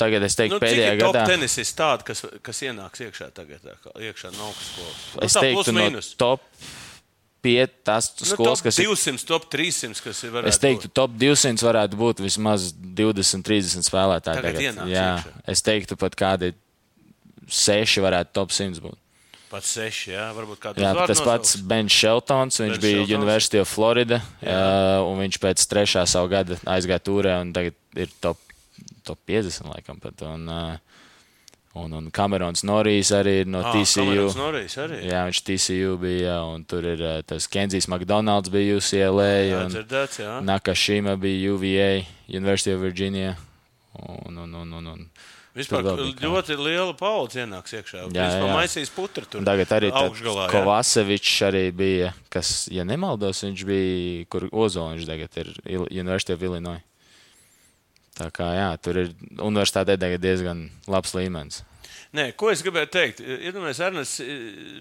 tagad 0.00 0.24
es 0.24 0.32
teiktu, 0.38 0.56
Nu, 0.56 0.62
pēdējā 0.64 0.94
ir 0.96 1.02
top 1.04 1.12
gadā. 1.18 1.26
tenisists 1.28 1.76
tādi, 1.76 2.06
kas, 2.08 2.24
kas 2.40 2.62
ienāks 2.64 3.04
iekšā 3.04 3.28
tagad, 3.36 3.68
kā 3.84 3.92
iekšā 4.00 4.32
no 4.38 4.48
augstskolas? 4.48 5.02
Nu, 5.12 5.26
Es 5.28 5.36
teiktu, 5.36 5.74
no 5.76 5.84
mīnus. 5.84 6.14
top 6.16 6.40
5, 7.44 7.74
tās 7.86 8.08
Nu, 8.18 8.26
skolas, 8.32 8.60
top 8.60 8.66
kas 8.66 8.78
ir. 8.78 8.88
200, 8.90 9.26
top 9.28 9.48
300, 9.52 10.02
kas 10.04 10.22
ir. 10.26 10.38
Es 10.50 10.58
teiktu, 10.62 10.88
būt. 10.90 10.94
top 10.98 11.18
200 11.20 11.66
varētu 11.66 11.98
būt 12.00 12.22
vismaz 12.24 12.70
20, 12.74 13.44
30 13.46 13.86
spēlētāji. 13.86 14.42
Tagad 14.42 14.58
Tagad, 14.58 14.88
Jā, 14.90 15.08
iekšā. 15.18 15.34
es 15.54 15.62
teiktu, 15.66 15.98
pat 16.00 16.16
kādi 16.18 16.52
6 17.48 18.02
varētu 18.04 18.34
top 18.36 18.54
100 18.54 18.82
būt. 18.84 18.98
Pat 19.48 19.64
6, 19.64 20.10
jā, 20.12 20.26
varbūt 20.36 20.60
kāds 20.60 20.82
Jā, 20.82 20.90
tas 21.08 21.22
pats 21.24 21.54
Bens 21.64 21.94
Šeltons, 21.94 22.58
viņš 22.60 22.74
Bens 22.74 22.82
bija 22.84 22.98
Sheltons. 22.98 23.14
University 23.16 23.62
of 23.62 23.70
Florida, 23.72 24.18
jā. 24.44 24.58
un 25.08 25.22
viņš 25.22 25.38
pēc 25.40 25.64
trešā 25.70 26.02
savu 26.10 26.28
gada 26.34 26.58
aizgāja 26.68 27.00
turē 27.00 27.38
un 27.40 27.54
tagad 27.56 27.78
ir 27.96 28.12
top, 28.20 28.36
top 29.08 29.22
50 29.24 29.70
laikam 29.72 30.02
pat. 30.02 30.20
Un, 30.28 30.44
uh, 30.52 30.97
Un, 31.78 31.92
un 31.94 32.08
Kamerons 32.14 32.64
Norijs 32.66 33.10
arī 33.14 33.34
ir 33.44 33.48
no 33.50 33.60
Ah, 33.62 33.72
TCU. 33.76 34.26
Arī. 34.82 34.98
Jā, 35.06 35.22
viņš 35.28 35.40
TCU 35.46 35.96
bija, 36.02 36.38
un 36.50 36.64
tur 36.66 36.86
ir 36.90 37.02
uh, 37.04 37.18
tas 37.28 37.46
Kenzijs 37.50 37.86
McDonalds 37.90 38.50
bija 38.50 38.78
UCLA, 38.80 39.28
Jā, 39.46 39.64
dzirdēts, 39.76 40.18
jā. 40.24 40.36
Nakashima 40.48 41.14
bija 41.20 41.52
UVA, 41.54 41.90
University 42.28 42.74
of 42.74 42.82
Virginia. 42.82 43.36
Un, 43.98 44.36
un, 44.44 44.54
un, 44.54 44.72
un, 44.80 44.86
un. 44.96 45.04
Vispār 45.58 45.82
ļoti 46.22 46.54
liela 46.60 46.92
paudze 46.94 47.40
ienāks 47.42 47.72
iekšā. 47.74 48.04
Jā, 48.14 48.26
Jā, 48.30 48.42
jā. 48.44 48.50
Maisīs 48.54 48.92
putru 48.94 49.26
tur. 49.26 49.42
Tagad 49.46 49.72
arī 49.74 49.88
augšgalā. 49.90 50.44
jā. 50.46 50.52
Kovacevičs 50.54 51.38
arī 51.48 51.64
bija, 51.74 52.12
kas, 52.30 52.68
ja 52.70 52.84
nemaldos, 52.86 53.40
viņš 53.42 53.64
bija, 53.66 54.26
kur 54.30 54.46
Ozoliņš 54.52 55.08
tagad 55.08 55.40
ir 55.42 55.50
University 55.90 56.36
of 56.36 56.44
Illinois. 56.46 56.84
Tā 58.18 58.30
kā 58.34 58.48
jā, 58.54 58.68
tur 58.82 58.96
ir 59.02 59.10
universitātē 59.38 59.94
diezgan 60.18 60.68
labs 60.90 61.14
līmenis. 61.14 61.60
Nē, 62.16 62.30
ko 62.40 62.48
es 62.48 62.62
gribēju 62.64 62.88
teikt? 62.92 63.20
Iedomājieties, 63.20 63.82
Ernests 63.84 64.22
e, 64.24 64.38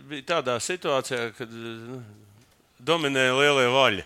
bija 0.07 0.29
tādā 0.35 0.55
situācijā, 0.63 1.25
kad 1.35 1.51
nu, 1.51 1.99
dominēja 2.87 3.35
lielie 3.35 3.67
vaļi. 3.73 4.05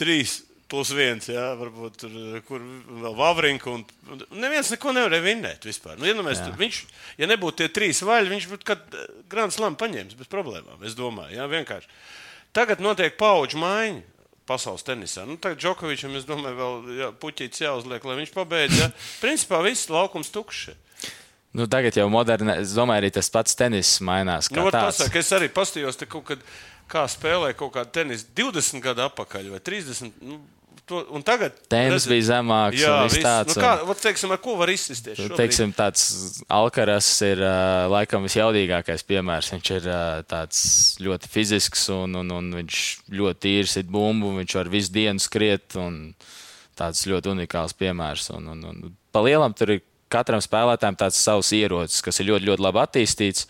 Trīs 0.00 0.40
plus 0.70 0.90
viens, 0.96 1.28
jā, 1.30 1.44
varbūt 1.58 1.98
tur 2.00 2.14
kur 2.48 2.62
vēl 3.04 3.14
Vavrinka. 3.18 3.70
Un, 3.70 3.84
un 4.10 4.24
neviens 4.42 4.72
neko 4.74 4.94
nevarēja 4.96 5.26
vinnēt 5.28 5.68
vispār. 5.68 6.00
Nu, 6.00 6.08
iedomājieties, 6.10 6.42
tur 6.48 6.58
viņš, 6.58 6.80
ja 7.20 7.28
nebūtu 7.30 7.60
tie 7.62 7.70
trīs 7.70 8.02
vaļi, 8.06 8.32
viņš 8.32 8.48
būtu 8.50 8.68
kad 8.72 8.98
Grand 9.30 9.54
Slam 9.54 9.78
paņēmis 9.78 10.18
bez 10.18 10.30
problēmām. 10.32 10.82
Es 10.88 10.98
domāju, 10.98 11.36
jā, 11.38 11.46
vienkārši. 11.52 11.90
Tagad 12.56 12.82
notiek 12.82 13.16
paudžu 13.20 13.62
maiņa. 13.62 14.10
Pasaules 14.44 14.82
tenisā. 14.84 15.22
Nu, 15.24 15.38
tagad 15.40 15.62
Džokovičam, 15.62 16.18
es 16.18 16.26
domāju, 16.28 16.56
vēl 16.58 16.98
jā, 16.98 17.06
puķītis 17.16 17.62
jāuzliek, 17.62 18.02
lai 18.04 18.16
viņš 18.18 18.32
pabeigtu. 18.34 18.76
Ja? 18.76 18.90
Principā 19.22 19.62
viss 19.64 19.88
laukums 19.88 20.28
tukšs. 20.34 20.74
Nu, 21.54 21.68
tagad 21.70 21.94
jau 21.94 22.08
moderni, 22.10 22.56
es 22.64 22.72
domāju, 22.74 23.04
arī 23.04 23.12
tas 23.14 23.28
pats 23.30 23.54
tenis 23.54 23.96
mainās. 24.02 24.48
Nu, 24.50 24.66
pasaka, 24.74 25.20
es 25.22 25.30
arī 25.36 25.48
kaut 26.10 26.24
kad, 26.32 26.40
kā 26.90 27.04
spēlēja 27.08 27.54
kaut 27.60 27.72
kāda 27.76 27.92
tenisa 28.00 28.26
20 28.34 28.82
gadu 28.82 29.04
atpakaļ 29.06 29.52
vai 29.54 29.60
30. 29.62 30.10
Nu, 30.26 30.40
to, 30.84 30.98
un 31.14 31.22
tagad 31.24 31.54
redzi- 32.02 32.10
bija 32.10 32.26
zemāks 32.32 32.82
Jā, 32.82 32.90
un 32.98 33.06
viss 33.06 33.14
viss. 33.20 33.24
tāds, 33.24 33.54
Nu, 33.54 33.62
un- 33.62 33.64
kā, 33.68 33.86
vat, 33.86 34.02
teiksim, 34.02 34.32
ar 34.34 34.42
ko 34.42 34.56
var 34.58 34.68
izsisties? 34.74 35.22
Nu? 35.30 35.36
Teiksim, 35.38 35.70
tāds 35.72 36.42
Alkaras 36.50 37.08
ir 37.22 37.38
laikam 37.88 38.26
visjaudīgākais 38.26 39.06
piemērs. 39.08 39.52
Viņš 39.54 39.70
ir 39.78 39.88
tāds 40.28 40.60
ļoti 41.00 41.30
fizisks 41.30 41.86
un, 41.94 42.18
un, 42.20 42.30
un 42.34 42.50
viņš 42.58 42.82
ļoti 43.14 43.40
tīrs 43.46 43.76
ir 43.80 43.84
bumbu. 43.94 44.34
Viņš 44.42 44.58
var 44.58 44.68
visu 44.74 44.92
dienu 44.92 45.22
skriet. 45.22 45.76
un 45.76 46.14
Tāds 46.74 47.06
ļoti 47.06 47.30
unikāls 47.30 47.70
piemērs. 47.78 48.32
Un, 48.34 48.48
un, 48.50 48.64
un, 48.66 48.96
pa 49.14 49.20
lielam 49.22 49.52
tur 49.54 49.70
ir 49.76 49.82
katram 50.14 50.42
spēlētājam 50.44 50.96
tāds 51.04 51.18
savs 51.20 51.50
ierocis, 51.58 52.02
kas 52.06 52.22
ir 52.22 52.30
ļoti, 52.32 52.48
ļoti 52.52 52.64
labi 52.70 52.84
attīstīts. 52.86 53.48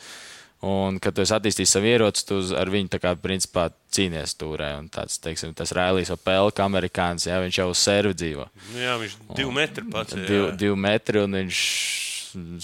Un, 0.64 0.96
kad 1.02 1.12
tu 1.12 1.20
esi 1.20 1.34
attīstījis 1.36 1.74
savu 1.76 1.88
ieroci, 1.90 2.22
tu 2.24 2.38
ar 2.56 2.70
viņu 2.72 2.88
tā 2.94 2.96
kā, 3.02 3.10
principā, 3.20 3.66
cīnies 3.92 4.32
turē. 4.40 4.70
Un 4.80 4.86
tāds, 4.88 5.18
teiksim, 5.20 5.50
tas 5.52 5.74
Railijs 5.76 6.08
Opelka, 6.14 6.64
amerikānis, 6.64 7.26
jā, 7.28 7.36
viņš 7.42 7.58
jau 7.60 7.66
uz 7.74 7.82
servi 7.84 8.14
dzīvo. 8.16 8.46
Nu, 8.72 8.78
jā, 8.80 8.94
viņš 9.02 9.16
ir 9.18 9.34
divi 9.42 9.52
metri 9.58 9.84
pats. 9.92 10.16
jā. 10.16 10.24
Div, 10.30 10.46
divi 10.62 10.78
metri, 10.86 11.20
un 11.26 11.36
viņš 11.36 11.60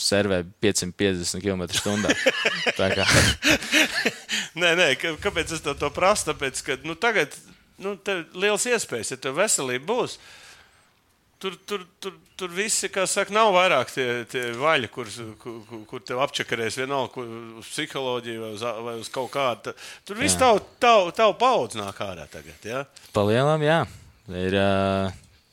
servē 0.01 0.41
550 0.65 1.45
km/h. 1.45 2.17
Tā 2.81 2.89
kā 2.97 3.05
Nē, 4.61 4.73
nē, 4.81 4.89
kā- 4.99 5.15
kāpēc 5.23 5.53
es 5.55 5.63
to, 5.65 5.75
to 5.79 5.91
prasu? 5.95 6.31
Tāpēc, 6.33 6.63
ka 6.67 6.77
nu, 6.89 6.97
tagad 6.99 7.37
nu, 7.81 7.95
ir 8.11 8.25
liels 8.35 8.65
iespējas, 8.67 9.13
ja 9.15 9.21
tev 9.23 9.37
veselība 9.39 9.87
būs. 9.93 10.17
Tur, 11.41 11.55
tur, 11.65 11.87
tur, 12.05 12.13
tur 12.37 12.51
viss, 12.53 12.83
kā 12.93 13.07
saka, 13.09 13.33
nav 13.33 13.55
vairāk 13.57 13.89
tie, 13.95 14.05
tie 14.29 14.43
vaļi, 14.61 14.91
kur, 14.93 15.09
kur, 15.41 15.63
kur- 15.89 16.03
tev 16.05 16.21
apčakarēs 16.21 16.77
vienalga 16.83 17.15
kur, 17.15 17.31
uz 17.63 17.71
psiholoģiju 17.73 18.43
vai 18.43 18.51
uz, 18.59 18.65
vai 18.85 18.95
uz 19.01 19.09
kaut 19.15 19.31
kādu. 19.33 19.73
Tur 20.05 20.21
viss 20.21 20.37
tavu 20.37 20.61
tav, 20.83 21.09
tav 21.17 21.33
paudz 21.41 21.79
nāk 21.81 21.97
ārā 22.05 22.27
tagad. 22.29 22.61
Ja? 22.69 22.83
palielam, 23.17 23.65
jā. 23.65 23.79
Ir, 24.29 24.59
ā, 24.61 25.09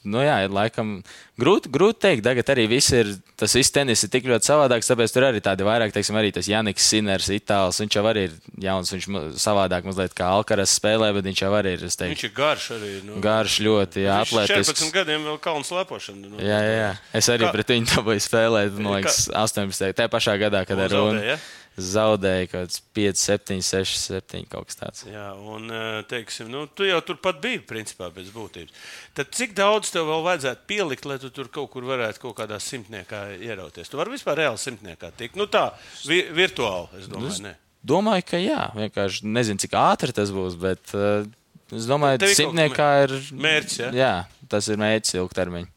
nu 0.07 0.21
jā, 0.23 0.37
ir 0.47 0.53
laikam 0.55 0.95
grūti, 1.39 1.69
grūti 1.73 1.99
teikt. 2.05 2.23
Tagad 2.25 2.49
arī 2.53 2.65
viss 2.71 2.89
ir, 2.95 3.09
tas 3.39 3.53
viss 3.57 3.73
tenis 3.75 4.01
ir 4.07 4.11
tik 4.13 4.25
ļoti 4.29 4.47
savādāks, 4.49 4.87
tāpēc 4.89 5.13
tur 5.13 5.27
arī 5.27 5.41
tādi 5.43 5.65
vairāk, 5.67 5.91
teiksim, 5.95 6.17
arī 6.19 6.31
tas 6.35 6.47
Janiks 6.49 6.87
Siners, 6.89 7.27
Itāls. 7.35 7.81
Viņš 7.83 7.97
jau 7.99 8.05
arī 8.09 8.23
ir 8.29 8.37
jauns, 8.65 8.93
viņš 8.95 9.07
savādāk 9.43 9.85
mazliet 9.89 10.15
kā 10.17 10.31
Alkaras 10.37 10.73
spēlē, 10.79 11.11
bet 11.17 11.27
viņš 11.29 11.43
jau 11.45 11.51
arī 11.59 11.75
ir, 11.77 11.85
es 11.87 11.99
Viņš 11.99 12.01
teiktu, 12.01 12.31
ir 12.31 12.35
garš 12.39 12.69
arī. 12.77 12.93
Nu. 13.05 13.19
garš 13.23 13.59
ļoti, 13.67 14.05
jā, 14.07 14.17
ir 14.17 14.25
atletisks. 14.25 14.73
14 14.81 14.95
gadiem 14.95 15.27
vēl 15.29 15.37
kalnu 15.43 15.67
slēpošanu. 15.67 16.33
Nu. 16.33 16.41
Jā, 16.41 16.59
jā, 16.63 16.73
jā. 16.81 16.89
Es 17.21 17.29
arī 17.33 17.45
Kā- 17.45 17.51
Kā... 17.51 17.55
pret 17.59 17.75
viņu 17.75 17.91
dabūju 17.93 18.25
spēlēt, 18.27 18.75
man 18.79 18.97
liekas, 18.97 19.27
18. 19.35 19.93
tajā 19.99 20.11
pašā 20.17 20.37
gadā, 20.41 20.65
kad 20.67 20.77
Un 20.79 20.85
ar 20.87 20.93
Runu 20.95 21.13
zaudēja, 21.19 21.37
ja? 21.37 21.39
Zaudēja 21.77 22.47
kaut 22.49 22.65
kāds 22.65 22.79
5, 22.97 23.19
7, 23.21 23.59
6, 23.61 23.97
7 24.01 24.47
kaut 24.49 24.69
kas 24.69 24.79
tāds. 24.79 25.03
Jā, 25.05 25.27
un 25.37 25.69
eh, 25.69 25.99
teiksim, 26.09 26.49
nu, 26.49 26.65
tu 26.73 26.87
jau 26.87 26.97
turpat 27.05 27.37
biji, 27.43 27.61
principā, 27.69 28.09
pēc 28.13 28.31
būtības. 28.33 28.87
Tad 29.17 29.29
cik 29.37 29.53
daudz 29.57 29.91
tev 29.93 30.09
vēl 30.09 30.25
vajadzētu 30.25 30.65
pielikt, 30.69 31.05
lai 31.09 31.19
tu 31.21 31.29
tur 31.33 31.51
kaut 31.53 31.69
kur 31.73 31.85
varētu 31.87 32.23
kaut 32.25 32.37
kādā 32.39 32.57
simtniekā 32.63 33.21
ierauties? 33.37 33.91
Tu 33.91 33.99
vari 33.99 34.15
vispār 34.15 34.41
reāli 34.41 34.61
simtniekā 34.61 35.13
tikt. 35.19 35.37
Nu, 35.37 35.45
tā, 35.51 35.69
vi 36.09 36.23
virtuāli, 36.33 37.03
es 37.03 37.11
domāju, 37.13 37.45
ne. 37.45 37.55
Domāju, 37.87 38.25
ka 38.33 38.41
jā. 38.41 38.67
Vienkārši 38.75 39.29
nezinu, 39.37 39.61
cik 39.61 39.77
ātri 39.77 40.15
tas 40.17 40.33
būs, 40.33 40.57
bet 40.59 40.97
uh, 40.97 41.29
es 41.69 41.85
domāju, 41.87 42.25
ka 42.25 42.33
simtniekā 42.33 42.91
ir 43.05 43.17
mērķis, 43.37 43.81
ja? 43.85 43.93
Jā, 43.95 44.13
tas 44.49 44.67
ir 44.73 44.81
mērķis 44.81 45.19
ilgtermiņā. 45.21 45.76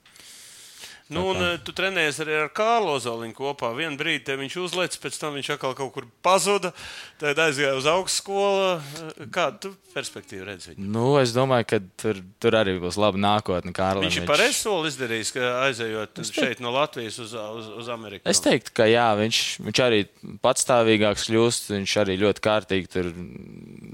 Nu, 1.10 1.24
un 1.32 1.40
eh, 1.42 1.56
tu 1.66 1.72
trenējies 1.74 2.20
arī 2.22 2.36
ar 2.44 2.50
Kārlu 2.54 2.92
Zoliņu 3.02 3.34
kopā. 3.34 3.72
Vienu 3.74 3.98
brīdi 3.98 4.36
viņš 4.38 4.56
uzlēca, 4.62 5.00
pēc 5.02 5.16
tam 5.18 5.34
viņš 5.38 5.48
atkal 5.56 5.74
kaut 5.78 5.90
kur 5.96 6.04
pazuda. 6.22 6.70
Tad 7.18 7.38
aizgāja 7.42 7.74
uz 7.78 7.88
augstskolu. 7.90 8.76
Eh, 8.78 9.24
Kādu 9.34 9.72
perspektīvu 9.94 10.46
redzi? 10.46 10.72
viņam? 10.76 10.90
Nu, 10.94 11.06
es 11.18 11.32
domāju, 11.34 11.66
ka 11.72 11.80
tur, 11.98 12.20
tur 12.42 12.56
arī 12.60 12.76
būs 12.82 12.98
laba 13.00 13.18
nākotne. 13.18 13.72
Kārlim. 13.74 14.06
Viņš 14.06 14.20
ir 14.22 14.28
pareizi 14.30 14.60
soli 14.62 14.92
izdarījis, 14.92 15.32
ka 15.34 15.48
aizejot 15.66 16.20
šeit 16.30 16.62
no 16.62 16.70
Latvijas 16.74 17.18
uz, 17.22 17.34
uz, 17.34 17.70
uz 17.82 17.88
Ameriku. 17.90 18.22
Es 18.30 18.38
teiktu, 18.44 18.70
ka 18.78 18.86
jā, 18.86 19.08
viņš, 19.18 19.40
viņš 19.66 19.80
arī 19.86 20.04
patstāvīgāks 20.46 21.26
kļūst. 21.30 21.72
Viņš 21.74 21.96
arī 22.04 22.16
ļoti 22.22 22.44
kārtīgi 22.46 22.92
tur 22.92 23.10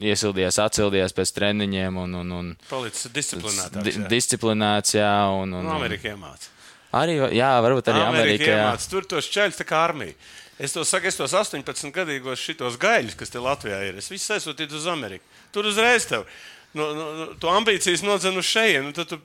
iesildījās, 0.04 0.58
atsildījās 0.66 1.16
pēc 1.16 1.32
treniņiem 1.38 1.96
un, 2.02 2.18
un, 2.20 2.34
un 2.40 2.52
Palicis 2.68 3.08
disciplinētāks. 3.16 3.86
di 3.88 4.10
disciplinēts. 4.12 4.96
Jā, 4.98 5.14
un, 5.32 5.56
un, 5.56 5.64
Nu, 5.66 5.72
un, 5.72 5.78
Amerika 5.80 6.12
iemācīja. 6.12 6.52
Arī, 7.02 7.20
jā, 7.36 7.52
varbūt 7.64 7.92
arī 7.92 8.02
Amerikā. 8.06 8.50
iemācīja. 8.50 8.90
Tur 8.92 9.06
tos 9.14 9.30
ceļus 9.32 9.60
tā 9.60 9.68
kā 9.68 9.84
armija. 9.86 10.16
Es 10.56 10.72
to 10.72 10.84
saku, 10.88 11.10
es 11.10 11.18
tos 11.18 11.34
18 11.36 11.92
gadīgos 11.92 12.40
šitos 12.40 12.78
gaļus, 12.80 13.16
kas 13.20 13.32
te 13.32 13.42
Latvijā 13.42 13.82
ir. 13.90 13.98
Es 14.00 14.08
visus 14.08 14.32
aizsūtīju 14.38 14.78
uz 14.78 14.86
Ameriku. 14.88 15.24
Tur 15.52 15.68
uzreiz 15.68 16.08
tev 16.08 16.24
no, 16.76 16.86
no, 16.94 17.06
no, 17.18 17.26
to 17.40 17.52
ambīcijas 17.52 18.04
nodzenu 18.04 18.40
uz 18.40 18.48
šejienu. 18.48 18.90
nu, 18.90 18.96
tad 18.96 19.10
tu 19.10 19.20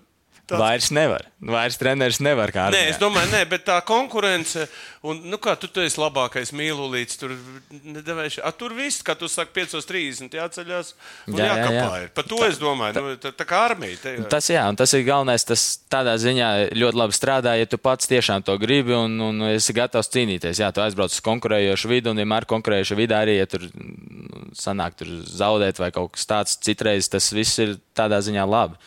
tāds- 0.52 0.62
Vairs 0.62 0.90
nevar. 0.94 1.26
Vairs 1.42 1.78
treneris 1.82 2.20
nevar 2.22 2.52
kā 2.54 2.68
Nē, 2.70 2.82
es 2.92 3.00
domāju, 3.02 3.32
nē, 3.34 3.40
bet 3.50 3.64
tā 3.66 3.80
konkurence, 3.88 4.68
un 5.02 5.24
nu, 5.26 5.40
kā 5.42 5.56
tu, 5.58 5.66
esi 5.82 5.98
labākais 5.98 6.52
mīlulīts, 6.54 7.18
tur, 7.18 7.34
nedevēši, 7.72 8.44
a, 8.46 8.52
tur 8.54 8.76
viss, 8.78 9.02
kā 9.02 9.16
tu 9.18 9.26
saki, 9.32 9.50
5.30 9.56 10.36
jāceļās 10.38 10.92
un 11.32 11.40
Jā, 11.40 11.48
jā, 11.48 11.56
jā. 11.56 11.64
jākapā. 11.66 12.04
ir. 12.04 12.12
Par 12.14 12.28
to 12.30 12.42
es 12.46 12.60
domāju, 12.62 13.02
nu, 13.02 13.16
tā, 13.24 13.32
tā 13.34 13.48
kā 13.50 13.64
armija. 13.72 13.98
Te, 14.04 14.14
Tas, 14.30 14.52
jā, 14.54 14.68
un 14.70 14.78
tas 14.78 14.94
ir 14.94 15.04
galvenais. 15.08 15.48
Tas 15.48 15.66
tādā 15.90 16.14
ziņā 16.22 16.52
ļoti 16.78 17.02
labi 17.02 17.18
strādā, 17.18 17.56
ja 17.58 17.66
tu 17.66 17.82
pats 17.82 18.06
tiešām 18.12 18.46
to 18.46 18.58
gribi 18.62 18.94
un, 18.94 19.18
un 19.32 19.42
esi 19.50 19.74
gatavs 19.74 20.12
cīnīties. 20.14 20.62
Jā, 20.62 20.70
tu 20.76 20.86
aizbrauc 20.86 21.10
uz 21.16 21.24
konkurējošu 21.26 21.90
vidi, 21.90 22.12
un 22.14 22.22
vienmēr 22.22 22.46
konkurējoša 22.46 23.00
vidē 23.02 23.24
arī, 23.26 23.40
ja 23.42 23.50
tur 23.50 23.66
mm, 23.66 24.52
sanāk 24.54 25.00
tur 25.02 25.10
zaudēt 25.26 25.82
vai 25.82 25.90
kaut 25.96 26.14
kas 26.14 26.30
tāds, 26.30 26.58
citreiz 26.62 27.10
tas 27.10 27.32
viss 27.34 27.58
ir 27.66 27.80
tādā 27.98 28.22
ziņā 28.22 28.46
labi. 28.46 28.78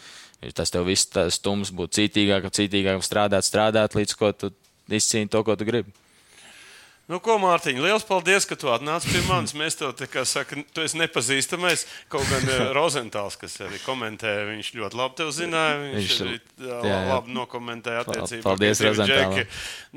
Tas 0.53 0.73
tev 0.75 0.89
viss 0.91 1.09
stums 1.33 1.73
būt 1.73 1.97
cītīgākam, 1.97 2.53
cītīgākam 2.53 3.05
strādāt, 3.05 3.47
strādāt, 3.47 3.97
līdz 3.97 4.17
ko 4.19 4.33
tu 4.37 4.51
izcīni 4.93 5.31
to, 5.33 5.41
ko 5.47 5.57
tu 5.57 5.65
gribi. 5.65 5.95
Nu, 7.05 7.19
ko, 7.21 7.35
Mārtiņ, 7.37 7.83
liels 7.85 8.05
paldies, 8.09 8.47
ka 8.49 8.57
tu 8.57 8.71
atnāci 8.73 9.11
pie 9.13 9.21
manis. 9.27 9.53
Mēs 9.53 9.75
tev, 9.77 9.91
tā 9.93 10.07
kā 10.09 10.23
saka, 10.25 10.57
tu 10.73 10.81
esi 10.81 10.97
nepazīstamais. 10.97 11.83
Kaut 12.13 12.25
gan 12.31 12.47
eh, 12.49 12.63
Rozentāls, 12.73 13.37
kas 13.37 13.59
arī 13.67 13.77
komentēja, 13.85 14.47
viņš 14.49 14.71
ļoti 14.79 14.99
labi 15.01 15.19
tevi 15.19 15.35
zināja. 15.37 15.75
Viņš, 15.83 15.99
Viņš- 15.99 16.23
arī 16.25 16.39
jā, 16.65 16.79
jā, 16.89 17.03
labi 17.11 17.37
nokomentēja 17.37 18.07
attiecībā 18.07 18.47
Paldies, 18.49 18.81
džeki. 18.81 19.45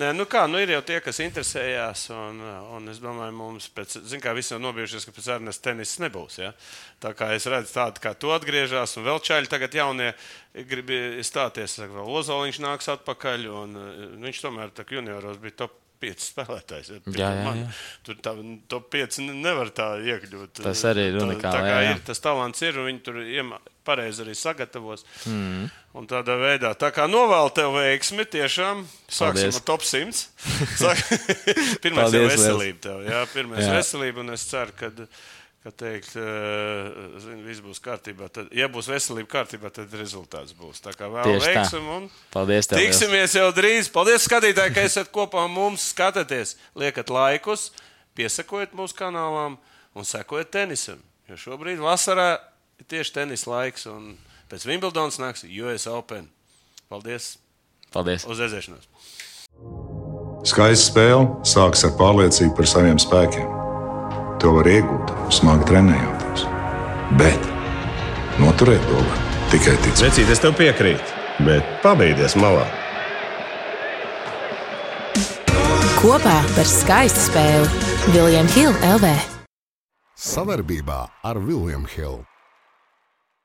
Nē, 0.04 0.12
nu 0.20 0.28
kā, 0.28 0.44
nu 0.52 0.60
ir 0.60 0.76
jau 0.76 0.82
tie, 0.92 1.00
kas 1.08 1.24
interesējās, 1.24 2.04
un, 2.12 2.44
un 2.76 2.92
es 2.92 3.00
domāju, 3.00 3.38
mums 3.40 3.72
pēc, 3.72 4.02
zin 4.12 4.24
kā, 4.24 4.36
visi 4.36 4.52
jau 4.58 4.60
nobijušies, 4.68 5.08
ka 5.08 5.16
pēc 5.16 5.32
ērnes 5.38 5.64
tenis 5.64 5.96
nebūs, 6.04 6.42
ja? 6.44 6.52
Tā 7.00 7.16
kā 7.16 7.32
es 7.40 7.48
redzu 7.48 7.72
tādu, 7.72 8.04
kā 8.04 8.18
tu 8.20 8.36
atgriežās, 8.36 9.00
un 9.00 9.08
vēl 9.08 9.24
čaļi 9.24 9.56
tagad 9.56 9.80
jaunie 9.80 10.12
grib 10.68 10.92
stāties, 11.24 11.80
saka, 11.80 12.02
vēl 12.02 12.16
Ozoliņš 12.20 12.64
nāks 12.68 12.92
atpakaļ, 12.98 13.52
un 13.64 13.80
eh, 13.80 14.08
viņš 14.28 14.44
tomēr 14.44 14.76
tā 14.76 14.84
junioros 14.92 15.40
bija 15.40 15.64
top 15.64 15.84
pieci 16.00 16.28
spēlētājs. 16.32 16.92
Ja, 16.94 17.00
Jā, 17.18 17.30
jā, 17.40 17.54
jā. 17.62 17.68
Tur 18.08 18.20
tā, 18.24 18.34
top 18.72 18.90
5 18.94 19.20
nevar 19.34 19.72
tā 19.76 19.88
iekļūt. 20.04 20.62
Tas 20.64 20.84
arī 20.90 21.08
ir 21.12 21.18
Tā- 21.20 21.26
unikāli, 21.28 21.56
Tā 21.58 21.64
kā 21.66 21.74
jā, 21.74 21.82
jā. 21.88 21.96
ir, 21.96 22.04
tas 22.12 22.20
talants 22.24 22.62
ir, 22.68 22.78
un 22.80 22.88
viņi 22.92 23.04
tur 23.06 23.20
iemā- 23.24 23.60
pareizi 23.88 24.24
arī 24.26 24.34
sagatavos. 24.36 25.06
Mm. 25.26 25.70
Un 25.98 26.08
tādā 26.08 26.36
veidā, 26.38 26.74
tā 26.76 26.90
kā 26.92 27.06
novēlu 27.10 27.54
tev 27.56 27.72
veiksmi, 27.78 28.26
tiešām 28.28 28.84
sāksim 29.08 29.48
Paldies. 29.48 29.56
ar 29.56 29.64
top 29.70 29.82
100. 29.82 30.28
Sāk... 30.78 31.00
Paldies 31.88 32.14
ir 32.20 32.28
veselība 32.34 32.80
tev. 32.84 33.02
Jā, 33.08 33.24
pirmais 33.34 33.64
ir 33.66 33.74
veselība, 33.80 34.22
un 34.26 34.36
es 34.36 34.44
ceru, 34.50 34.76
ka. 34.78 34.92
Ka 35.68 35.74
teikt, 35.76 36.14
zin, 37.20 37.40
viss 37.44 37.60
būs 37.60 37.82
kārtībā. 37.84 38.30
Tad, 38.32 38.54
ja 38.56 38.70
būs 38.72 38.88
veselība 38.88 39.28
kārtībā, 39.34 39.68
tad 39.76 39.92
rezultāts 40.00 40.54
būs. 40.56 40.80
Tā 40.80 40.94
kā 40.96 41.10
vēl 41.12 41.42
veiksim 41.44 41.90
un 41.92 42.06
Paldies 42.32 42.70
tev. 42.72 42.80
Tiksimies 42.80 43.36
jau 43.36 43.50
drīz. 43.52 43.90
Paldies, 43.92 44.24
skatītāji, 44.30 44.72
ka 44.78 44.86
esat 44.88 45.12
kopā 45.12 45.42
ar 45.44 45.52
mums. 45.52 45.90
Skatieties, 45.92 46.56
liekat 46.72 47.12
laikus, 47.12 47.66
piesakojiet 48.16 48.78
mūsu 48.80 48.96
kanālām 48.96 49.60
un 49.92 50.08
sekojiet 50.08 50.54
tenisam. 50.56 51.04
Jo 51.28 51.36
šobrīd 51.44 51.84
vasarā 51.84 52.38
ir 52.80 52.88
tieši 52.88 53.18
tenisa 53.20 53.52
laiks, 53.52 53.90
un 53.92 54.16
pēc 54.48 54.70
Wimbledonas 54.72 55.20
nāks 55.20 55.44
US 55.44 55.90
Open. 55.92 56.32
Paldies! 56.88 57.34
Paldies. 57.92 58.24
Uz 58.24 58.40
redzēšanos! 58.40 58.88
Skaista 60.48 60.94
spēle 60.94 61.28
sākas 61.44 61.84
ar 61.84 61.98
pārliecību 62.00 62.56
par 62.56 62.76
saviem 62.78 63.04
spēkiem. 63.04 63.57
To 64.38 64.52
var 64.54 64.68
iegūt, 64.70 65.12
smagi 65.34 65.66
trenējoties. 65.66 66.44
Bet 67.18 67.48
noturēt 68.38 68.84
to 68.86 69.00
var 69.00 69.24
tikai 69.50 69.74
ticēt. 69.82 70.04
Vecīt, 70.12 70.30
es 70.30 70.44
tev 70.44 70.54
piekrītu, 70.60 71.16
bet 71.48 71.66
pabeigties 71.82 72.38
malā. 72.38 72.68
Kopā 75.98 76.38
par 76.54 76.70
skaistu 76.70 77.26
spēli 77.32 78.14
Viljams 78.14 78.54
Hilde 78.54 78.94
LV. 78.94 79.14
Savarbībā 80.14 81.02
ar 81.26 81.42
Vilniņu 81.42 81.96
Hildu. 81.96 82.27